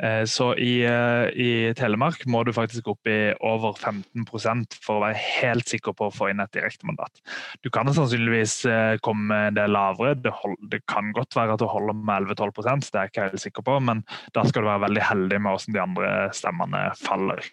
Eh, 0.03 0.25
så 0.25 0.51
i, 0.61 0.85
eh, 0.85 1.29
i, 1.41 1.51
Telemark 1.77 2.27
må 2.29 2.43
du 2.45 2.53
faktisk 2.53 2.91
opp 2.93 3.09
i 3.09 3.33
over 3.41 3.77
15% 3.81 4.77
for 4.85 4.99
å 4.99 5.05
være 5.07 5.21
helt 5.41 5.73
sikker 5.73 5.97
på 5.97 6.11
å 6.11 6.13
få 6.15 6.29
inn 6.33 6.43
et 6.45 6.53
direktemandat. 6.57 7.23
Du 7.65 7.71
kan 7.73 7.89
sannsynligvis 7.89 8.59
eh, 8.69 8.99
komme 9.05 9.41
det 9.57 9.67
lavere. 9.73 10.19
Det, 10.21 10.35
hold, 10.43 10.59
det 10.73 10.83
kan 10.91 11.15
godt 11.17 11.39
være 11.39 11.57
at 11.57 11.65
du 11.65 11.69
holder 11.71 11.97
med 11.97 12.29
11-12 12.29 12.53
det 12.57 13.01
er 13.01 13.07
jeg 13.07 13.13
ikke 13.13 13.27
helt 13.31 13.47
sikker 13.47 13.67
på, 13.67 13.79
men 13.89 14.05
da 14.37 14.45
skal 14.45 14.65
du 14.65 14.71
være 14.71 14.85
veldig 14.87 15.09
heldig 15.09 15.41
med 15.41 15.57
hvordan 15.57 15.77
de 15.77 15.85
andre 15.87 16.13
stemmene 16.37 16.85
faller. 17.01 17.51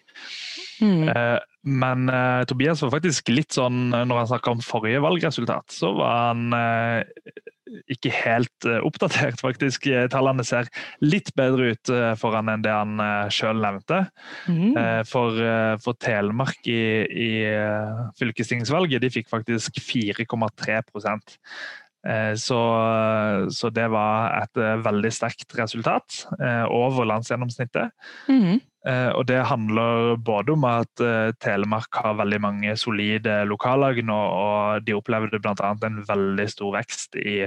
Mm. 0.82 1.08
Men 1.64 2.10
uh, 2.12 2.44
Tobias 2.44 2.82
var 2.84 2.92
faktisk 2.92 3.30
litt 3.32 3.56
sånn 3.56 3.88
når 3.88 4.18
han 4.18 4.30
snakka 4.34 4.52
om 4.52 4.62
forrige 4.64 5.00
valgresultat, 5.04 5.72
så 5.72 5.94
var 5.96 6.18
han 6.28 6.52
uh, 6.52 7.30
ikke 7.90 8.12
helt 8.12 8.66
uh, 8.68 8.82
oppdatert, 8.84 9.40
faktisk. 9.40 9.88
Tallene 10.12 10.44
ser 10.44 10.68
litt 11.04 11.32
bedre 11.38 11.72
ut 11.72 11.92
for 12.20 12.36
han 12.36 12.50
enn 12.52 12.66
det 12.66 12.74
han 12.74 13.00
uh, 13.00 13.32
sjøl 13.32 13.62
nevnte. 13.64 14.02
Mm. 14.44 14.76
For, 15.08 15.40
for, 15.80 15.96
Telemark 16.04 16.68
i, 16.68 16.82
i 17.08 17.30
fylkestingsvalget, 18.18 19.00
de 19.00 19.10
fikk 19.14 19.30
faktisk 19.30 19.78
4,3% 19.80 21.34
Så, 22.36 22.58
så, 23.48 23.70
det 23.72 23.86
var 23.94 24.34
et 24.42 24.60
veldig 24.84 25.12
sterkt 25.14 25.54
resultat, 25.56 26.24
over 26.68 27.08
landsgjennomsnittet. 27.08 27.94
Mm. 28.28 28.60
Og 28.84 29.22
det 29.24 29.38
handler 29.48 30.18
både 30.20 30.52
om 30.52 30.64
at 30.68 31.00
Telemark 31.40 31.96
har 32.04 32.18
veldig 32.18 32.40
mange 32.44 32.74
solide 32.76 33.38
lokallag 33.48 34.02
nå, 34.04 34.16
og 34.16 34.84
de 34.84 34.92
opplevde 34.92 35.40
bl.a. 35.40 35.70
en 35.88 36.02
veldig 36.04 36.46
stor 36.52 36.74
vekst 36.76 37.16
i 37.16 37.38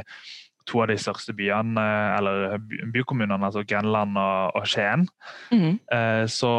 to 0.65 0.81
av 0.81 0.89
de 0.89 0.97
største 0.97 1.35
byene, 1.37 1.83
eller 2.17 2.57
bykommunene, 2.89 3.37
altså 3.37 3.61
Grenland 3.69 4.17
og, 4.17 4.65
Skien. 4.65 5.05
Mm. 5.53 5.77
Så, 6.25 6.49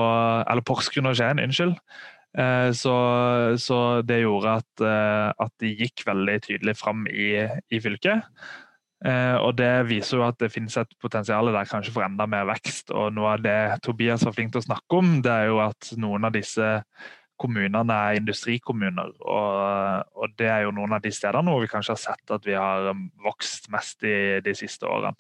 eller 0.47 0.65
Porsgrunn 0.71 1.11
og 1.11 1.19
Skien, 1.19 1.43
unnskyld. 1.43 1.75
Eh, 2.37 2.71
så, 2.77 2.95
så, 3.59 3.79
det 4.07 4.21
gjorde 4.23 4.59
at, 4.61 4.85
eh, 4.85 5.29
at, 5.33 5.53
de 5.63 5.75
gikk 5.81 6.05
veldig 6.07 6.39
tydelig 6.45 6.77
fram 6.79 7.07
i, 7.11 7.33
i 7.73 7.81
fylket. 7.83 8.27
Eh, 9.07 9.37
og 9.39 9.53
det 9.61 9.87
viser 9.87 10.19
jo 10.19 10.25
at 10.27 10.39
det 10.43 10.51
finnes 10.51 10.75
et 10.81 10.97
potensial 10.99 11.53
der 11.55 11.69
kanskje 11.71 11.95
for 11.95 12.07
enda 12.07 12.27
mer 12.31 12.49
vekst. 12.51 12.91
Og 12.91 13.13
noe 13.15 13.37
av 13.37 13.45
det 13.45 13.61
Tobias 13.87 14.25
var 14.27 14.35
flink 14.35 14.55
til 14.55 14.63
å 14.63 14.69
snakke 14.71 14.99
om, 14.99 15.21
det 15.23 15.35
er 15.35 15.53
jo 15.53 15.61
at 15.63 15.93
noen 16.01 16.27
av 16.27 16.35
disse 16.35 16.73
kommunene 17.39 17.95
er 17.95 18.19
industrikommuner. 18.19 19.15
Og, 19.23 20.19
og 20.19 20.35
det 20.41 20.51
er 20.51 20.67
jo 20.67 20.75
noen 20.75 20.99
av 20.99 21.05
de 21.05 21.15
stedene 21.15 21.55
hvor 21.55 21.63
vi 21.63 21.71
kanskje 21.71 21.95
har 21.95 22.03
sett 22.09 22.35
at 22.35 22.49
vi 22.49 22.59
har 22.59 22.91
vokst 23.23 23.71
mest 23.75 24.03
i 24.03 24.17
de 24.43 24.59
siste 24.59 24.91
årene. 24.91 25.15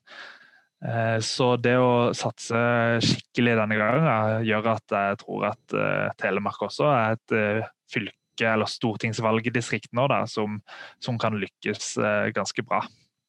Eh, 0.82 1.16
så 1.22 1.54
det 1.62 1.78
å 1.78 2.10
satse 2.14 2.58
skikkelig 3.02 3.56
denne 3.62 3.78
gangen 3.78 4.46
gjør 4.46 4.74
at 4.74 4.94
jeg 4.98 5.22
tror 5.22 5.50
at 5.54 5.74
eh, 5.74 6.06
Telemark 6.18 6.66
også 6.66 6.90
er 6.90 7.18
et 7.18 7.66
fylke 7.90 8.14
eller 8.46 8.70
stortingsvalgdistrikt 8.70 9.90
nå 9.98 10.04
da, 10.10 10.24
som, 10.30 10.60
som 11.02 11.16
kan 11.18 11.34
lykkes 11.38 11.96
ganske 12.34 12.62
bra. 12.62 12.84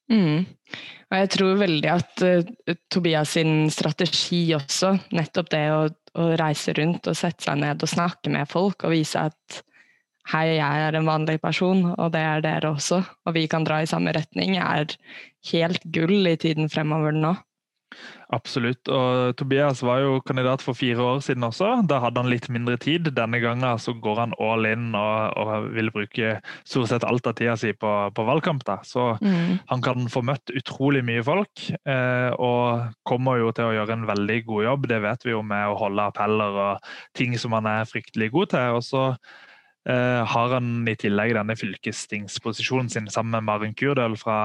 Mm. 0.09 0.45
Og 1.09 1.17
jeg 1.17 1.29
tror 1.33 1.61
veldig 1.63 1.89
at 1.89 2.23
uh, 2.25 2.75
Tobias 2.91 3.33
sin 3.37 3.69
strategi 3.73 4.43
også, 4.57 4.93
nettopp 5.15 5.49
det 5.53 5.63
å, 5.73 5.81
å, 5.89 6.27
reise 6.37 6.75
rundt 6.77 7.09
og 7.09 7.17
sette 7.17 7.47
seg 7.47 7.61
ned 7.63 7.81
og 7.81 7.91
snakke 7.91 8.33
med 8.33 8.49
folk 8.49 8.85
og 8.85 8.93
vise 8.93 9.25
at 9.29 9.59
hei, 10.29 10.59
jeg 10.59 10.85
er 10.85 10.97
en 10.97 11.09
vanlig 11.09 11.39
person, 11.41 11.87
og 11.95 12.11
det 12.13 12.21
er 12.21 12.43
dere 12.45 12.73
også, 12.75 13.01
og 13.25 13.33
vi 13.33 13.47
kan 13.49 13.65
dra 13.65 13.79
i 13.81 13.89
samme 13.89 14.13
retning, 14.13 14.59
er 14.61 14.93
helt 15.49 15.85
gull 15.89 16.29
i 16.29 16.37
tiden 16.37 16.69
fremover 16.69 17.15
nå. 17.15 17.33
Absolutt. 18.29 18.85
Og 18.93 19.33
Tobias 19.39 19.81
var 19.81 20.03
jo 20.03 20.19
kandidat 20.21 20.61
for 20.61 20.77
fire 20.77 21.01
år 21.01 21.23
siden 21.25 21.47
også. 21.47 21.71
Da 21.89 21.97
hadde 22.03 22.21
han 22.21 22.29
litt 22.29 22.45
mindre 22.53 22.77
tid. 22.81 23.09
Denne 23.17 23.39
gangen 23.41 23.81
så 23.81 23.95
går 23.97 24.21
han 24.21 24.35
all 24.37 24.67
in 24.69 24.91
og, 24.97 25.33
og 25.39 25.71
vil 25.73 25.89
bruke 25.95 26.35
stort 26.61 26.91
sett 26.91 27.07
alt 27.07 27.25
av 27.29 27.37
tida 27.39 27.57
si 27.57 27.73
på, 27.73 27.93
på 28.13 28.27
valgkamp. 28.27 28.61
Da. 28.67 28.79
Så 28.85 29.15
mm. 29.17 29.65
han 29.71 29.85
kan 29.85 30.05
få 30.13 30.21
møtt 30.29 30.53
utrolig 30.53 31.01
mye 31.07 31.25
folk, 31.25 31.65
eh, 31.89 32.29
og 32.37 32.93
kommer 33.09 33.41
jo 33.41 33.51
til 33.55 33.71
å 33.71 33.75
gjøre 33.79 33.97
en 33.97 34.07
veldig 34.09 34.39
god 34.45 34.67
jobb. 34.69 34.89
Det 34.93 35.03
vet 35.09 35.25
vi 35.25 35.33
jo 35.33 35.43
med 35.45 35.73
å 35.73 35.77
holde 35.81 36.09
appeller 36.11 36.63
og 36.67 36.89
ting 37.17 37.37
som 37.41 37.57
han 37.57 37.69
er 37.69 37.89
fryktelig 37.89 38.29
god 38.35 38.53
til. 38.53 38.77
Og 38.77 38.85
så 38.85 39.05
Uh, 39.87 40.25
har 40.27 40.51
han 40.51 40.83
i 40.91 40.93
tillegg 40.99 41.31
denne 41.37 41.55
fylkestingsposisjonen 41.55 42.89
sin 42.91 43.05
sammen 43.07 43.31
med 43.37 43.45
Maren 43.47 43.75
Kurdøl 43.79 44.17
fra, 44.19 44.35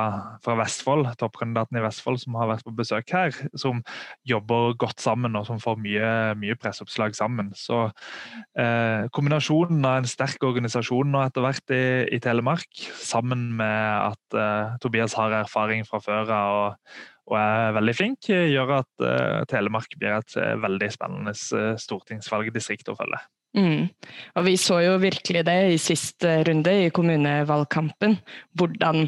fra, 0.44 0.54
Vestfold, 0.60 1.08
toppkandidaten 1.18 1.80
i 1.80 1.82
Vestfold 1.82 2.20
som 2.22 2.36
har 2.38 2.52
vært 2.52 2.62
på 2.62 2.74
besøk 2.78 3.10
her, 3.10 3.34
som 3.58 3.82
jobber 4.30 4.76
godt 4.78 5.02
sammen 5.02 5.34
og 5.34 5.48
som 5.48 5.58
får 5.58 5.82
mye, 5.82 6.12
mye 6.38 6.56
presseoppslag 6.62 7.18
sammen. 7.18 7.50
Så 7.58 7.80
uh, 7.90 9.02
kombinasjonen 9.16 9.82
av 9.82 10.04
en 10.04 10.08
sterk 10.08 10.46
organisasjon 10.46 11.10
nå 11.10 11.26
etter 11.26 11.42
hvert 11.48 11.74
i, 11.74 11.84
i 12.14 12.22
Telemark, 12.22 12.70
sammen 13.02 13.50
med 13.58 14.14
at 14.14 14.38
uh, 14.38 14.78
Tobias 14.86 15.18
har 15.18 15.34
erfaring 15.42 15.82
fra 15.90 15.98
før 16.04 16.30
av 16.30 16.62
og, 16.62 16.96
og 17.34 17.40
er 17.42 17.74
veldig 17.82 17.98
flink, 17.98 18.30
gjør 18.30 18.78
at 18.82 19.06
Telemark 19.50 19.96
blir 19.98 20.20
et 20.20 20.34
veldig 20.60 20.90
spennende 20.92 21.32
stortingsvalgdistrikt 21.80 22.92
å 22.92 23.00
følge. 23.00 23.24
Mm. 23.54 23.90
Og 24.34 24.46
vi 24.48 24.56
så 24.58 24.80
jo 24.82 24.96
virkelig 25.02 25.44
det 25.46 25.58
i 25.70 25.78
siste 25.78 26.40
runde 26.48 26.72
i 26.84 26.90
kommunevalgkampen. 26.94 28.16
Hvordan 28.58 29.06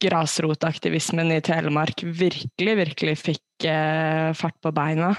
grasrotaktivismen 0.00 1.32
i 1.34 1.40
Telemark 1.42 2.04
virkelig, 2.04 2.74
virkelig 2.84 3.16
fikk 3.18 3.66
eh, 3.66 4.30
fart 4.38 4.56
på 4.62 4.72
beina. 4.74 5.14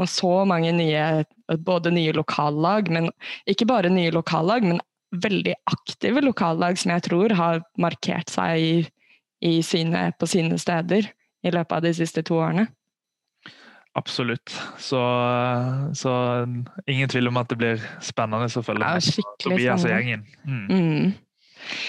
Og 0.00 0.08
så 0.08 0.30
mange 0.48 0.72
nye, 0.74 1.24
både 1.66 1.92
nye 1.92 2.14
lokallag, 2.16 2.88
men 2.90 3.10
ikke 3.48 3.68
bare 3.68 3.92
nye 3.92 4.12
lokallag, 4.14 4.64
men 4.64 4.80
veldig 5.12 5.54
aktive 5.68 6.22
lokallag 6.24 6.78
som 6.80 6.94
jeg 6.94 7.04
tror 7.08 7.34
har 7.36 7.60
markert 7.80 8.32
seg 8.32 8.62
i, 8.62 8.76
i 9.44 9.58
sine, 9.66 10.08
på 10.16 10.28
sine 10.30 10.56
steder 10.58 11.10
i 11.44 11.52
løpet 11.52 11.76
av 11.76 11.84
de 11.84 11.92
siste 12.00 12.24
to 12.24 12.40
årene. 12.40 12.70
Absolutt. 13.98 14.54
Så, 14.80 15.00
så, 15.94 16.12
ingen 16.88 17.10
tvil 17.12 17.28
om 17.28 17.40
at 17.40 17.50
det 17.52 17.58
blir 17.60 17.82
spennende 18.00 18.48
å 18.48 18.64
følge 18.64 18.86
med 18.86 19.04
ja, 19.04 19.34
Tobias 19.42 19.84
og 19.84 19.92
gjengen. 19.92 20.24
Mm. 20.48 20.64
Mm. 20.70 21.82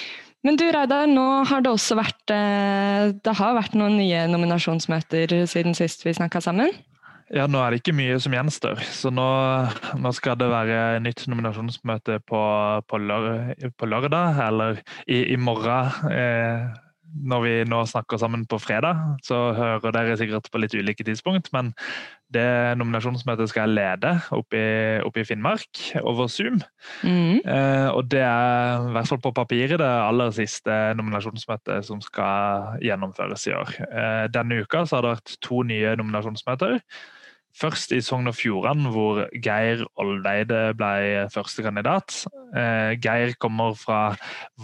Men 0.43 0.59
du 0.59 0.65
Reidar, 0.75 1.07
nå 1.07 1.27
har 1.47 1.63
det 1.63 1.71
også 1.71 1.95
vært 1.95 2.33
eh, 2.35 3.13
Det 3.15 3.33
har 3.39 3.53
vært 3.55 3.77
noen 3.79 3.95
nye 3.95 4.25
nominasjonsmøter 4.27 5.31
siden 5.47 5.77
sist 5.77 6.03
vi 6.03 6.11
snakka 6.17 6.43
sammen? 6.43 6.73
Ja, 7.33 7.47
nå 7.47 7.61
er 7.63 7.71
det 7.71 7.79
ikke 7.79 7.95
mye 7.95 8.19
som 8.21 8.35
gjenstår. 8.35 8.83
Så 8.93 9.09
nå, 9.09 9.25
nå 9.97 10.11
skal 10.13 10.35
det 10.37 10.51
være 10.51 10.99
nytt 11.01 11.23
nominasjonsmøte 11.31 12.19
på, 12.27 12.41
på, 12.85 12.99
lør, 12.99 13.55
på 13.79 13.89
lørdag, 13.89 14.41
eller 14.43 14.83
i, 15.07 15.23
i 15.33 15.37
morgen. 15.39 16.11
Eh, 16.11 16.67
når 17.13 17.43
vi 17.45 17.53
nå 17.69 17.83
snakker 17.89 18.19
sammen 18.21 18.45
på 18.49 18.57
fredag, 18.61 18.99
så 19.25 19.37
hører 19.57 19.93
dere 19.95 20.17
sikkert 20.19 20.49
på 20.51 20.61
litt 20.61 20.73
ulike 20.73 21.05
tidspunkt, 21.05 21.51
men 21.53 21.71
det 22.33 22.73
nominasjonsmøtet 22.79 23.51
skal 23.51 23.67
jeg 23.67 23.77
lede 23.77 24.13
oppe 24.33 24.57
i, 24.57 24.99
oppe 25.05 25.21
i 25.21 25.27
Finnmark 25.27 25.83
over 26.01 26.29
Zoom. 26.31 26.59
Mm. 27.05 27.43
Eh, 27.45 27.89
og 27.93 28.09
det 28.11 28.23
er 28.25 28.87
i 28.89 28.93
hvert 28.95 29.11
fall 29.11 29.21
på 29.23 29.33
papiret 29.37 29.77
det 29.81 29.89
aller 29.89 30.33
siste 30.35 30.77
nominasjonsmøtet 30.97 31.85
som 31.85 32.01
skal 32.03 32.79
gjennomføres 32.83 33.45
i 33.49 33.57
år. 33.57 33.75
Eh, 33.85 34.23
denne 34.33 34.63
uka 34.63 34.85
så 34.87 34.97
har 34.97 35.05
det 35.05 35.17
vært 35.17 35.35
to 35.45 35.61
nye 35.69 35.93
nominasjonsmøter. 35.99 36.79
Først 37.53 37.91
i 37.93 38.01
Sogn 38.01 38.27
og 38.27 38.33
Fjordane, 38.35 38.89
hvor 38.89 39.19
Geir 39.45 39.83
Oldeide 40.01 40.71
ble 40.77 41.27
førstekandidat. 41.29 42.23
Eh, 42.57 42.95
Geir 42.97 43.35
kommer 43.37 43.75
fra 43.77 44.15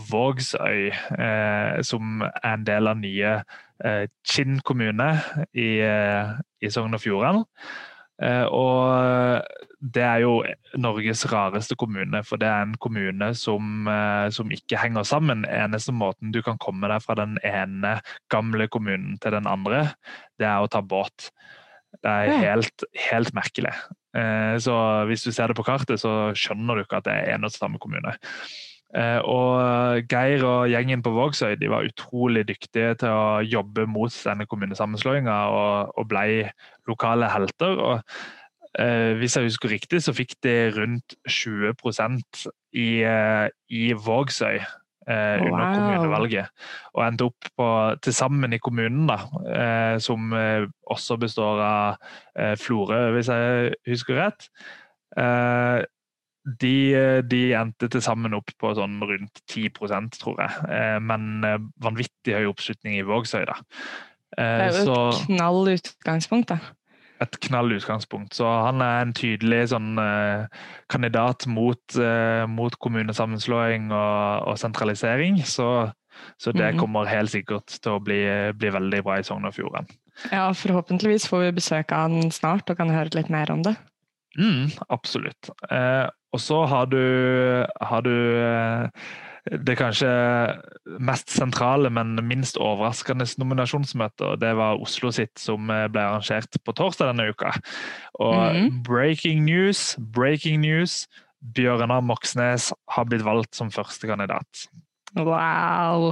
Vågsøy, 0.09 0.89
eh, 0.89 1.81
som 1.85 2.23
er 2.25 2.55
en 2.55 2.65
del 2.65 2.89
av 2.89 2.97
nye 2.97 3.35
eh, 3.85 4.07
Kinn 4.25 4.57
kommune 4.65 5.11
i, 5.53 5.69
i 6.65 6.73
Sogn 6.73 6.97
og 6.97 7.03
Fjordane. 7.05 7.45
Og 8.51 9.45
det 9.79 10.01
er 10.03 10.25
jo 10.25 10.33
Norges 10.75 11.21
rareste 11.31 11.77
kommune, 11.79 12.19
for 12.27 12.41
det 12.41 12.49
er 12.49 12.65
en 12.65 12.73
kommune 12.83 13.29
som, 13.31 13.87
som, 14.35 14.51
ikke 14.51 14.81
henger 14.81 15.07
sammen. 15.07 15.45
Eneste 15.47 15.95
måten 15.95 16.33
du 16.35 16.41
kan 16.43 16.59
komme 16.59 16.89
deg 16.91 17.05
fra 17.05 17.15
den 17.15 17.37
ene 17.47 17.93
gamle 18.27 18.67
kommunen 18.67 19.15
til 19.23 19.37
den 19.37 19.47
andre, 19.47 19.85
det 20.35 20.49
er 20.51 20.59
å 20.59 20.67
ta 20.67 20.83
båt. 20.83 21.29
Det 21.97 22.11
er 22.11 22.41
helt, 22.43 22.85
helt 23.09 23.33
merkelig. 23.35 23.73
Eh, 24.17 24.55
så 24.61 24.73
hvis 25.09 25.25
du 25.25 25.31
ser 25.33 25.51
det 25.51 25.57
på 25.59 25.65
kartet, 25.67 26.01
så 26.01 26.31
skjønner 26.37 26.77
du 26.77 26.85
ikke 26.85 27.01
at 27.01 27.07
det 27.09 27.15
er 27.15 27.35
en 27.35 27.47
og 27.47 27.53
samme 27.53 27.81
kommune. 27.81 28.15
Eh, 28.97 29.19
og 29.21 30.01
Geir 30.09 30.45
og 30.47 30.69
gjengen 30.71 31.03
på 31.05 31.13
Vågsøy 31.13 31.53
de 31.61 31.69
var 31.69 31.85
utrolig 31.85 32.47
dyktige 32.49 32.95
til 33.03 33.13
å 33.13 33.39
jobbe 33.45 33.85
mot 33.85 34.13
denne 34.13 34.47
kommunesammenslåinga 34.49 35.37
og, 35.53 35.93
og 35.99 36.09
ble 36.09 36.49
lokale 36.89 37.29
helter. 37.29 37.77
og 37.77 38.01
eh, 38.81 39.13
Hvis 39.19 39.37
jeg 39.37 39.49
husker 39.51 39.75
riktig, 39.75 40.01
så 40.05 40.15
fikk 40.17 40.39
de 40.45 40.57
rundt 40.77 41.17
20% 41.29 42.45
i, 42.77 42.89
i 43.69 43.85
Vågsøy 43.93 44.61
eh, 45.09 45.41
under 45.43 45.57
wow. 45.57 45.75
kommunevalget. 45.75 46.65
Og 46.95 47.03
endte 47.05 47.29
opp 47.29 47.51
på, 47.57 47.69
til 48.05 48.15
sammen 48.15 48.55
i 48.55 48.61
kommunen, 48.63 49.07
da, 49.09 49.19
eh, 49.49 49.95
som 50.03 50.33
eh, 50.37 50.65
også 50.89 51.19
består 51.21 51.63
av 51.65 52.11
eh, 52.37 52.55
Florø, 52.59 53.01
hvis 53.15 53.31
jeg 53.33 53.73
husker 53.89 54.21
rett. 54.21 54.49
Eh, 55.17 55.85
de, 56.59 56.75
de, 57.29 57.41
endte 57.53 57.89
til 57.91 58.01
sammen 58.01 58.33
opp 58.33 58.53
på 58.57 58.71
sånn 58.77 58.97
rundt 59.05 59.41
10% 59.51 60.21
tror 60.21 60.39
jeg. 60.41 60.69
Eh, 60.71 60.97
men 61.03 61.43
vanvittig 61.83 62.37
høy 62.37 62.49
oppslutning 62.53 62.97
i 62.97 63.05
Vågsøy, 63.05 63.43
da. 63.49 63.59
det 64.37 64.49
er 64.69 64.83
jo 64.85 64.99
et 65.09 65.23
knall 65.27 65.73
utgangspunkt, 65.75 66.53
da 66.55 66.78
et 67.23 67.39
knall 67.45 67.73
utgangspunkt. 67.75 68.33
Så 68.37 68.47
han 68.47 68.83
er 68.83 69.03
en 69.03 69.13
tydelig 69.17 69.69
sånn, 69.73 69.93
eh, 70.01 70.45
kandidat 70.91 71.47
mot, 71.47 71.81
eh, 71.99 72.45
mot 72.47 72.75
kommunesammenslåing 72.79 73.89
og, 73.91 74.49
og 74.51 74.59
sentralisering. 74.61 75.41
Så, 75.43 75.89
så, 76.37 76.53
det 76.55 76.73
mhm. 76.73 76.79
kommer 76.83 77.11
helt 77.11 77.33
sikkert 77.33 77.79
til 77.79 77.97
å 77.97 78.03
bli, 78.03 78.21
bli 78.59 78.73
veldig 78.75 79.03
bra 79.05 79.19
i 79.19 79.27
Sogn 79.27 79.49
og 79.49 79.55
Fjordane. 79.57 79.99
Ja, 80.33 80.49
forhåpentligvis 80.51 81.29
får 81.31 81.45
vi 81.45 81.57
besøk 81.61 81.93
av 81.95 82.09
han 82.09 82.33
snart 82.35 82.69
og 82.71 82.79
kan 82.79 82.91
høre 82.91 83.15
litt 83.15 83.31
mer 83.31 83.51
om 83.53 83.63
det. 83.63 83.77
Mm, 84.37 84.69
absolutt. 84.93 85.49
Eh, 85.71 86.07
og 86.33 86.41
så 86.43 86.61
har 86.69 86.89
du, 86.91 87.01
har 87.81 88.03
du 88.05 88.13
eh, 88.13 89.07
det 89.47 89.77
kanskje 89.79 90.09
mest 90.99 91.31
sentrale, 91.31 91.91
men 91.93 92.17
minst 92.27 92.59
overraskende 92.59 93.27
nominasjonsmøtet. 93.39 94.41
Det 94.41 94.51
var 94.59 94.81
Oslo 94.83 95.13
sitt, 95.15 95.35
som 95.39 95.69
ble 95.69 96.03
arrangert 96.03 96.59
på 96.65 96.75
torsdag 96.75 97.13
denne 97.13 97.29
uka. 97.31 97.53
Og 98.19 98.55
mm. 98.55 98.69
breaking 98.87 99.45
news, 99.47 99.95
breaking 100.15 100.63
news. 100.65 101.05
Bjørnar 101.55 102.03
Moxnes 102.03 102.73
har 102.91 103.05
blitt 103.07 103.23
valgt 103.23 103.55
som 103.55 103.71
førstekandidat. 103.71 104.67
Wow! 105.15 106.11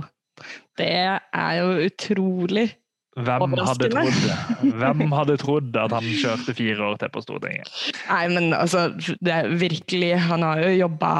Det 0.77 0.93
er 0.93 1.53
jo 1.59 1.71
utrolig 1.87 2.69
hvem 3.17 3.55
hadde, 3.57 3.87
trodd, 3.89 4.17
hvem 4.79 5.13
hadde 5.15 5.35
trodd 5.41 5.77
at 5.81 5.93
han 5.95 6.05
kjørte 6.05 6.53
fire 6.57 6.83
år 6.85 6.99
til 7.01 7.09
på 7.13 7.23
Stortinget? 7.25 7.71
Nei, 8.11 8.25
men 8.29 8.51
altså, 8.53 8.91
det 9.25 9.33
er 9.33 9.49
virkelig 9.57 10.11
Han 10.27 10.45
har 10.45 10.61
jo 10.61 10.75
jobba 10.83 11.13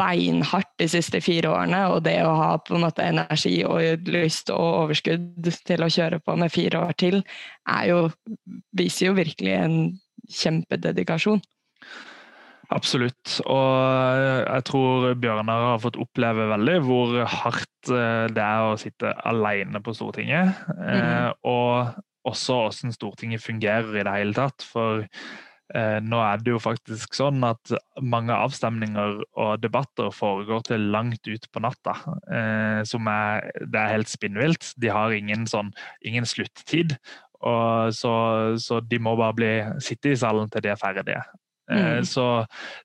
beinhardt 0.00 0.70
de 0.80 0.88
siste 0.90 1.20
fire 1.24 1.50
årene, 1.52 1.80
og 1.92 2.04
det 2.06 2.18
å 2.24 2.34
ha 2.36 2.50
på 2.64 2.76
en 2.76 2.84
måte 2.84 3.06
energi 3.06 3.60
og 3.66 4.10
lyst 4.10 4.52
og 4.54 4.84
overskudd 4.84 5.50
til 5.68 5.84
å 5.84 5.90
kjøre 5.92 6.20
på 6.24 6.36
med 6.40 6.52
fire 6.52 6.84
år 6.88 6.96
til, 7.00 7.22
jo, 7.88 8.04
viser 8.76 9.10
jo 9.10 9.16
virkelig 9.18 9.56
en 9.56 9.78
kjempededikasjon. 10.30 11.42
Absolutt. 12.70 13.40
Og 13.50 14.20
jeg 14.44 14.66
tror 14.68 15.08
Bjørnar 15.18 15.64
har 15.72 15.80
fått 15.82 15.98
oppleve 15.98 16.46
veldig 16.52 16.76
hvor 16.86 17.16
hardt 17.26 17.90
eh, 17.90 18.28
det 18.30 18.44
er 18.44 18.68
å 18.68 18.78
sitte 18.78 19.10
alene 19.26 19.82
på 19.82 19.94
Stortinget. 19.96 20.54
Mm. 20.78 21.34
Og 21.50 22.30
også 22.30 22.60
hvordan 22.60 22.94
Stortinget 22.94 23.42
fungerer 23.42 23.96
i 23.96 24.04
det 24.06 24.14
hele 24.14 24.36
tatt. 24.38 24.62
For 24.70 25.02
eh, 25.02 25.49
nå 26.02 26.18
er 26.24 26.40
det 26.42 26.50
jo 26.54 26.60
faktisk 26.62 27.14
sånn 27.14 27.44
at 27.46 27.72
mange 28.02 28.34
avstemninger 28.34 29.20
og 29.38 29.62
debatter 29.62 30.10
foregår 30.14 30.64
til 30.66 30.88
langt 30.94 31.26
ut 31.30 31.46
på 31.52 31.62
natta. 31.62 31.94
Eh, 32.26 32.80
som 32.88 33.06
er, 33.10 33.50
det 33.62 33.78
er 33.78 33.94
helt 33.94 34.10
spinnvilt. 34.10 34.72
De 34.82 34.90
har 34.90 35.14
ingen, 35.14 35.46
sånn, 35.50 35.70
ingen 36.06 36.26
sluttid. 36.28 36.96
Så, 37.40 38.10
så, 38.60 38.78
de 38.84 38.98
må 39.00 39.14
bare 39.16 39.32
bli, 39.32 39.52
sitte 39.80 40.10
i 40.12 40.18
salen 40.20 40.50
til 40.52 40.60
de 40.66 40.74
er 40.74 40.80
ferdige. 40.80 41.22
Eh, 41.70 41.98
mm. 41.98 42.04
Så 42.04 42.24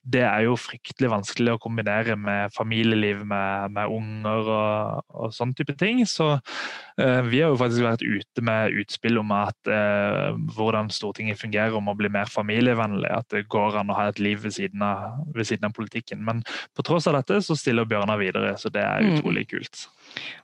det 0.02 0.22
er 0.28 0.46
jo 0.46 0.58
fryktelig 0.60 1.10
vanskelig 1.12 1.56
å 1.56 1.62
kombinere 1.62 2.16
med 2.20 2.54
familieliv 2.56 3.24
med, 3.26 3.74
med 3.76 3.92
unger 3.92 4.52
og, 4.56 5.08
og 5.10 5.34
sånn 5.36 5.56
type 5.58 5.74
ting. 5.80 6.04
Så 6.10 6.36
uh, 6.36 7.22
vi 7.26 7.42
har 7.42 7.52
jo 7.52 7.60
faktisk 7.60 7.86
vært 7.86 8.06
ute 8.06 8.46
med 8.46 8.78
utspill 8.84 9.20
om 9.22 9.34
at 9.36 9.72
uh, 9.72 10.38
hvordan 10.56 10.92
Stortinget 10.94 11.42
fungerer 11.42 11.76
om 11.78 11.90
å 11.90 11.98
bli 11.98 12.12
mer 12.14 12.30
familievennlig. 12.32 13.10
At 13.10 13.30
det 13.34 13.48
går 13.52 13.80
an 13.82 13.92
å 13.94 13.98
ha 13.98 14.10
et 14.12 14.22
liv 14.22 14.44
ved 14.46 14.56
siden 14.58 14.86
av, 14.86 15.18
ved 15.36 15.50
siden 15.50 15.70
av 15.70 15.76
politikken. 15.78 16.22
Men 16.28 16.46
på 16.78 16.86
tross 16.86 17.10
av 17.10 17.18
dette 17.20 17.42
så 17.46 17.58
stiller 17.58 17.90
Bjørnar 17.90 18.22
videre, 18.22 18.54
så 18.62 18.72
det 18.74 18.86
er 18.86 19.02
mm. 19.02 19.18
utrolig 19.18 19.48
kult. 19.50 19.88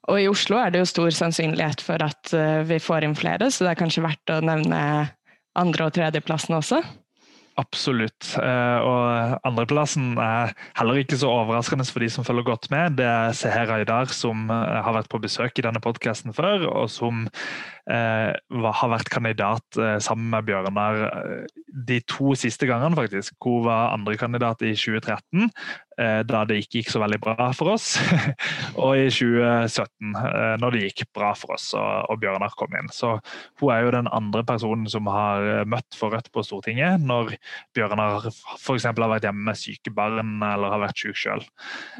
Og 0.10 0.18
i 0.20 0.28
Oslo 0.30 0.58
er 0.60 0.74
det 0.74 0.82
jo 0.82 0.89
stor 0.89 1.14
sannsynlighet 1.16 1.84
for 1.86 2.02
at 2.04 2.34
vi 2.68 2.80
får 2.82 3.06
inn 3.06 3.14
flere, 3.16 3.48
så 3.54 3.64
det 3.64 3.76
er 3.76 3.80
kanskje 3.80 4.04
verdt 4.04 4.34
å 4.34 4.39
nevne 4.44 4.82
andre- 5.58 5.88
og 5.88 5.96
tredjeplassen 5.96 6.58
også? 6.58 6.82
Absolutt. 7.60 8.30
Eh, 8.39 8.80
og 8.88 9.39
andreplassen 9.47 10.14
er 10.22 10.54
heller 10.78 11.02
ikke 11.02 11.18
så 11.20 11.30
overraskende 11.32 11.84
for 11.89 12.04
de 12.04 12.08
som 12.14 12.26
følger 12.26 12.47
godt 12.47 12.70
med. 12.72 12.95
Det 13.02 13.08
er 13.08 13.36
Seher 13.36 13.74
Aydar, 13.76 14.12
som 14.16 14.47
eh, 14.47 14.78
har 14.86 14.95
vært 14.95 15.12
på 15.12 15.20
besøk 15.22 15.60
i 15.60 15.66
denne 15.66 15.82
podkasten 15.84 16.36
før, 16.36 16.64
og 16.72 16.88
som 16.93 17.26
har 17.88 18.92
vært 18.92 19.10
kandidat 19.12 19.80
sammen 20.04 20.30
med 20.34 20.46
Bjørnar 20.48 21.00
de 21.72 22.00
to 22.10 22.36
siste 22.38 22.68
gangene, 22.70 22.98
faktisk. 22.98 23.36
Hun 23.44 23.66
var 23.66 23.94
andrekandidat 23.96 24.62
i 24.68 24.74
2013, 24.78 25.50
Eh, 26.02 26.22
da 26.24 26.42
det 26.48 26.62
ikke 26.62 26.80
gikk 26.80 26.92
så 26.94 27.02
veldig 27.02 27.20
bra 27.22 27.50
for 27.56 27.74
oss. 27.74 27.94
og 28.82 28.96
i 28.98 29.10
2017, 29.12 30.14
eh, 30.16 30.54
når 30.62 30.76
det 30.76 30.84
gikk 30.86 31.04
bra 31.16 31.34
for 31.38 31.56
oss 31.58 31.72
og, 31.78 32.16
Bjørnar 32.22 32.54
kom 32.58 32.74
inn. 32.78 32.90
Så 32.94 33.16
hun 33.62 33.74
er 33.74 33.86
jo 33.86 33.94
den 33.98 34.10
andre 34.14 34.44
personen 34.48 34.88
som 34.92 35.10
har 35.12 35.46
eh, 35.46 35.64
møtt 35.70 35.98
for 35.98 36.14
Rødt 36.14 36.32
på 36.34 36.44
Stortinget 36.46 37.02
når 37.04 37.34
Bjørnar 37.76 38.30
f.eks. 38.30 38.88
har 38.88 38.98
vært 38.98 39.28
hjemme 39.28 39.46
med 39.50 39.60
syke 39.60 39.94
barn 39.96 40.40
eller 40.40 40.74
har 40.74 40.84
vært 40.86 41.02
syk 41.02 41.18
sjøl. 41.18 41.44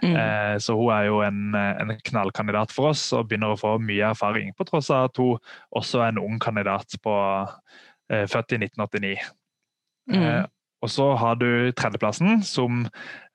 Mm. 0.04 0.16
Så 0.62 0.76
hun 0.78 0.92
er 0.94 1.08
jo 1.08 1.20
en, 1.26 1.56
en, 1.56 1.94
knallkandidat 2.08 2.74
for 2.74 2.92
oss 2.92 3.04
og 3.16 3.28
begynner 3.30 3.54
å 3.54 3.60
få 3.60 3.76
mye 3.82 4.12
erfaring, 4.12 4.52
på 4.58 4.66
tross 4.68 4.90
av 4.94 5.10
at 5.10 5.20
hun 5.22 5.40
også 5.72 6.06
en 6.06 6.20
ung 6.20 6.40
kandidat 6.42 6.98
på 7.04 7.14
født 8.12 8.52
i 8.52 8.58
1989. 8.60 9.22
Mm. 10.12 10.50
Og 10.82 10.90
så 10.90 11.12
har 11.16 11.38
du 11.38 11.72
tredjeplassen, 11.78 12.42
som 12.44 12.86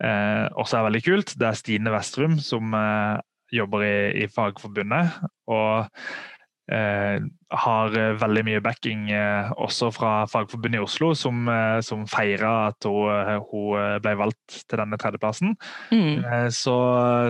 eh, 0.03 0.47
også 0.59 0.81
er 0.81 0.87
veldig 0.89 1.03
kult. 1.07 1.35
Det 1.39 1.47
er 1.47 1.59
Stine 1.59 1.93
Vestrum, 1.95 2.39
som 2.43 2.75
eh, 2.75 3.19
jobber 3.55 3.85
i, 3.87 3.97
i, 4.25 4.27
Fagforbundet. 4.35 5.15
Og 5.47 5.87
eh, 5.87 6.36
har 6.67 7.95
veldig 8.19 8.43
mye 8.49 8.61
backing 8.65 9.05
eh, 9.15 9.51
også 9.63 9.93
fra 9.95 10.13
Fagforbundet 10.31 10.81
i 10.81 10.83
Oslo, 10.83 11.13
som, 11.15 11.45
eh, 11.49 11.79
som 11.87 12.03
feira 12.11 12.73
at 12.73 12.89
hun, 12.89 13.07
eh, 13.13 13.37
hun, 13.53 14.01
ble 14.03 14.15
valgt 14.19 14.57
til 14.67 14.81
denne 14.81 14.99
tredjeplassen. 14.99 15.55
Mm. 15.95 16.51
Så, 16.51 16.77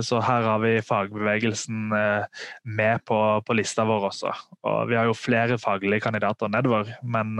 så, 0.07 0.21
her 0.25 0.49
har 0.49 0.63
vi 0.65 0.79
fagbevegelsen 0.85 1.91
med 2.65 3.05
på, 3.05 3.19
på, 3.45 3.59
lista 3.59 3.85
vår 3.89 4.09
også. 4.11 4.33
Og 4.65 4.89
vi 4.91 4.97
har 4.97 5.09
jo 5.09 5.17
flere 5.17 5.61
faglige 5.61 6.07
kandidater 6.09 6.51
nedover, 6.53 6.97
men 7.05 7.37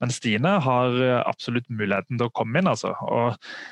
men 0.00 0.14
Stine 0.14 0.58
har 0.62 1.00
eh, 1.02 1.18
absolutt 1.26 1.68
muligheten 1.70 2.18
til 2.18 2.28
å 2.28 2.34
komme 2.34 2.60
inn. 2.60 2.70
altså. 2.70 2.94
Og 3.02 3.32
eh, 3.32 3.66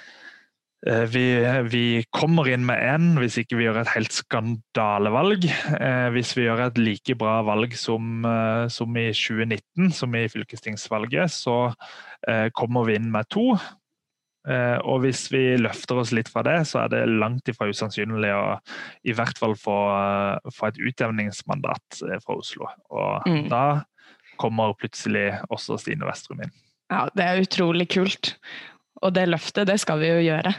vi, 0.85 1.25
vi, 1.73 1.85
kommer 2.15 2.47
inn 2.53 2.67
med 2.69 2.83
én 2.85 3.07
hvis 3.19 3.39
ikke 3.41 3.57
vi 3.59 3.65
gjør 3.65 3.81
et 3.81 3.95
helt 3.95 4.13
skandalevalg. 4.15 5.47
Eh, 5.81 6.09
hvis 6.15 6.35
vi 6.37 6.45
gjør 6.45 6.67
et 6.67 6.79
like 6.79 7.17
bra 7.19 7.41
valg 7.47 7.75
som, 7.81 8.27
som 8.71 9.01
i 9.01 9.09
2019, 9.11 9.91
som 9.97 10.15
i 10.15 10.27
fylkestingsvalget, 10.31 11.33
så 11.33 11.73
kommer 12.59 12.87
vi 12.89 12.97
inn 12.99 13.11
med 13.15 13.29
to. 13.31 13.53
Og 14.47 15.01
hvis 15.03 15.25
vi 15.31 15.57
løfter 15.59 16.01
oss 16.01 16.13
litt 16.15 16.31
fra 16.31 16.43
det, 16.47 16.57
så 16.71 16.85
er 16.85 16.91
det 16.91 17.03
langt 17.11 17.51
ifra 17.51 17.69
usannsynlig 17.71 18.33
å 18.35 18.57
i 19.07 19.15
hvert 19.15 19.39
fall 19.39 19.55
få, 19.59 19.77
få 20.55 20.71
et 20.71 20.81
utjevningsmandat 20.91 22.01
fra 22.23 22.35
Oslo. 22.35 22.71
Og 22.91 23.27
mm. 23.31 23.45
da 23.51 23.65
kommer 24.41 24.77
plutselig 24.79 25.29
også 25.51 25.79
Stine 25.81 26.09
Vestrum 26.09 26.43
inn. 26.45 26.55
Ja, 26.93 27.07
det 27.19 27.27
er 27.27 27.43
utrolig 27.43 27.89
kult. 27.95 28.37
Og 29.03 29.13
det 29.15 29.27
løftet, 29.29 29.67
det 29.69 29.79
skal 29.83 30.01
vi 30.01 30.11
jo 30.13 30.25
gjøre. 30.25 30.55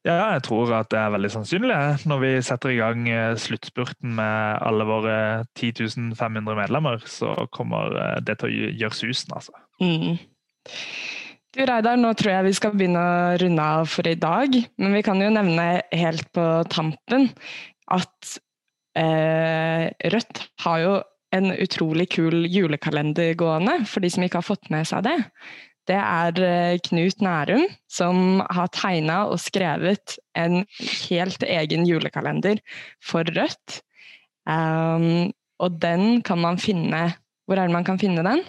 Ja, 0.00 0.32
jeg 0.32 0.44
tror 0.46 0.70
at 0.72 0.88
det 0.92 0.96
er 0.96 1.12
veldig 1.12 1.28
sannsynlig 1.34 1.76
når 2.08 2.20
vi 2.22 2.30
setter 2.44 2.72
i 2.72 2.78
gang 2.78 3.04
eh, 3.12 3.34
sluttspurten 3.36 4.14
med 4.16 4.62
alle 4.64 4.86
våre 4.88 5.16
10 5.60 6.14
500 6.16 6.56
medlemmer, 6.56 7.04
så 7.04 7.34
kommer 7.52 7.92
eh, 8.00 8.20
det 8.24 8.38
til 8.40 8.48
å 8.48 8.70
gjøre 8.80 8.96
susen, 8.96 9.34
altså. 9.36 9.52
Mm. 9.82 10.16
Du 11.50 11.60
Reidar, 11.66 11.98
nå 12.00 12.14
tror 12.14 12.32
jeg 12.32 12.46
vi 12.46 12.56
skal 12.56 12.76
begynne 12.78 13.02
å 13.02 13.36
runde 13.42 13.68
av 13.76 13.88
for 13.90 14.06
i 14.06 14.16
dag. 14.16 14.54
Men 14.78 14.92
vi 14.94 15.02
kan 15.02 15.20
jo 15.20 15.32
nevne 15.34 15.64
helt 15.90 16.28
på 16.32 16.44
tampen 16.70 17.26
at 17.90 18.34
eh, 18.96 19.90
Rødt 20.14 20.44
har 20.64 20.84
jo 20.84 20.92
en 21.34 21.50
utrolig 21.52 22.08
kul 22.14 22.46
julekalender 22.50 23.34
gående, 23.38 23.80
for 23.86 24.02
de 24.02 24.10
som 24.14 24.24
ikke 24.24 24.40
har 24.40 24.46
fått 24.46 24.70
med 24.72 24.86
seg 24.88 25.04
det. 25.06 25.18
Det 25.90 25.98
er 25.98 26.40
eh, 26.46 26.78
Knut 26.86 27.22
Nærum 27.24 27.66
som 27.90 28.40
har 28.46 28.70
tegna 28.74 29.24
og 29.26 29.40
skrevet 29.42 30.18
en 30.38 30.62
helt 31.08 31.42
egen 31.42 31.86
julekalender 31.88 32.62
for 33.02 33.26
Rødt. 33.26 33.80
Um, 34.46 35.32
og 35.60 35.76
den 35.82 36.22
kan 36.24 36.40
man 36.40 36.56
finne 36.58 37.10
Hvor 37.44 37.58
er 37.58 37.68
det 37.68 37.74
man 37.74 37.84
kan 37.84 37.98
finne 38.00 38.22
den? 38.24 38.40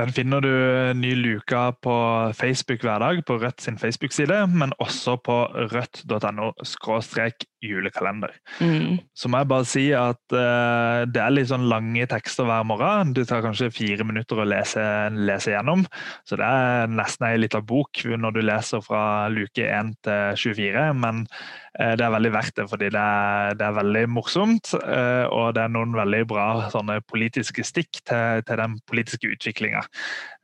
Den 0.00 0.12
finner 0.16 0.40
du 0.40 0.52
ny 0.96 1.12
luke 1.18 1.62
på 1.84 1.96
Facebook 2.38 2.80
hver 2.86 3.02
dag, 3.02 3.18
på 3.28 3.36
Rødt 3.42 3.60
sin 3.60 3.76
Facebook-side, 3.78 4.46
men 4.48 4.72
også 4.80 5.18
på 5.20 5.36
rødt.no 5.72 6.52
julekalender. 7.62 8.32
Mm. 8.60 8.98
Så 9.14 9.28
må 9.28 9.42
jeg 9.42 9.50
bare 9.52 9.66
si 9.68 9.84
at 9.94 10.34
uh, 10.34 11.04
det 11.06 11.20
er 11.22 11.34
litt 11.34 11.50
sånn 11.52 11.68
lange 11.70 12.06
tekster 12.10 12.48
hver 12.48 12.64
morgen. 12.66 13.12
Det 13.14 13.28
tar 13.28 13.44
kanskje 13.44 13.70
fire 13.74 14.06
minutter 14.08 14.40
å 14.42 14.48
lese, 14.48 14.82
lese 15.14 15.54
gjennom. 15.54 15.84
Så 16.26 16.40
det 16.40 16.48
er 16.48 16.90
nesten 16.90 17.28
ei 17.28 17.38
lita 17.38 17.62
bok 17.62 18.02
når 18.02 18.38
du 18.38 18.42
leser 18.42 18.82
fra 18.84 19.04
luke 19.32 19.68
1 19.68 19.94
til 20.08 20.40
24. 20.56 20.88
Men 21.04 21.26
det 21.72 22.04
er 22.04 22.12
veldig 22.12 22.32
verdt 22.34 22.56
det, 22.58 22.66
fordi 22.68 22.90
det 22.92 23.00
er, 23.00 23.54
det 23.56 23.64
er 23.64 23.76
veldig 23.78 24.02
morsomt. 24.12 24.74
Uh, 24.76 25.24
og 25.32 25.54
det 25.56 25.62
er 25.62 25.72
noen 25.72 25.94
veldig 25.96 26.20
bra 26.28 26.46
sånne 26.72 26.98
politiske 27.08 27.64
stikk 27.64 28.02
til, 28.08 28.42
til 28.44 28.60
den 28.60 28.76
politiske 28.90 29.30
utviklinga. 29.32 29.80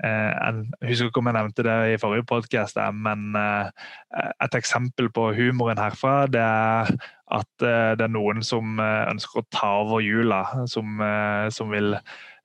jeg 0.01 0.89
husker 0.89 1.11
ikke 1.11 1.21
om 1.21 1.29
jeg 1.29 1.37
nevnte 1.37 1.67
det 1.67 1.77
i 1.93 2.01
forrige 2.01 2.25
podkast, 2.31 2.81
men 2.95 3.37
et 3.37 4.57
eksempel 4.57 5.13
på 5.13 5.29
humoren 5.37 5.81
herfra 5.83 6.25
det 6.33 6.45
er 6.45 6.97
at 7.35 7.65
eh, 7.65 7.93
det 7.99 8.07
er 8.07 8.13
noen 8.13 8.43
som 8.47 8.81
eh, 8.81 9.05
ønsker 9.11 9.43
å 9.43 9.49
ta 9.55 9.71
over 9.83 10.03
jula, 10.05 10.43
som, 10.71 10.99
eh, 11.05 11.49
som 11.55 11.73
vil 11.75 11.97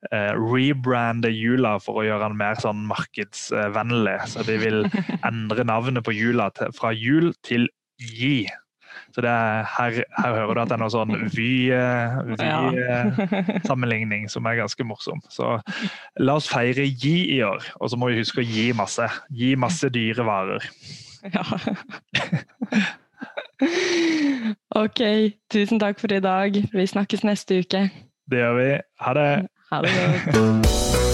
rebrande 0.04 1.30
jula 1.32 1.78
for 1.80 1.96
å 1.96 2.02
gjøre 2.04 2.26
den 2.26 2.34
mer 2.36 2.58
sånn 2.60 2.82
markedsvennlig. 2.90 4.18
Så 4.28 4.44
de 4.44 4.58
vil 4.60 4.82
endre 5.30 5.64
navnet 5.64 6.04
på 6.04 6.12
jula 6.12 6.50
til, 6.52 6.74
fra 6.76 6.92
jul 6.92 7.32
til 7.46 7.70
Gi. 7.94 8.44
Så 9.14 9.22
er, 9.22 9.62
her, 9.76 10.00
her, 10.18 10.32
hører 10.34 10.54
du 10.54 10.60
at 10.64 10.70
det 10.72 10.74
er 10.74 10.80
noe 10.82 10.90
sånn 10.90 11.14
Vy-sammenligning 11.30 14.26
som 14.32 14.46
er 14.50 14.56
ganske 14.58 14.82
morsom. 14.86 15.20
Så 15.30 15.60
la 16.18 16.34
oss 16.40 16.48
feire 16.50 16.84
gi 16.90 17.30
i 17.36 17.42
år, 17.46 17.62
og 17.78 17.90
så 17.92 17.96
må 18.00 18.06
vi 18.10 18.18
huske 18.18 18.40
å 18.42 18.48
gi 18.48 18.72
masse. 18.74 19.06
Gi 19.30 19.54
masse 19.54 19.86
dyre 19.94 20.26
varer. 20.26 20.62
Ja. 21.30 21.42
ok, 24.82 25.00
tusen 25.54 25.78
takk 25.78 26.02
for 26.02 26.10
i 26.12 26.20
dag. 26.24 26.50
Vi 26.74 26.86
snakkes 26.90 27.22
neste 27.24 27.58
uke. 27.62 27.88
Det 28.26 28.38
gjør 28.42 28.54
vi. 28.58 28.70
Ha 29.06 29.12
det. 29.20 29.30
Ha 29.70 29.76
det 29.84 29.90
godt. 29.94 31.13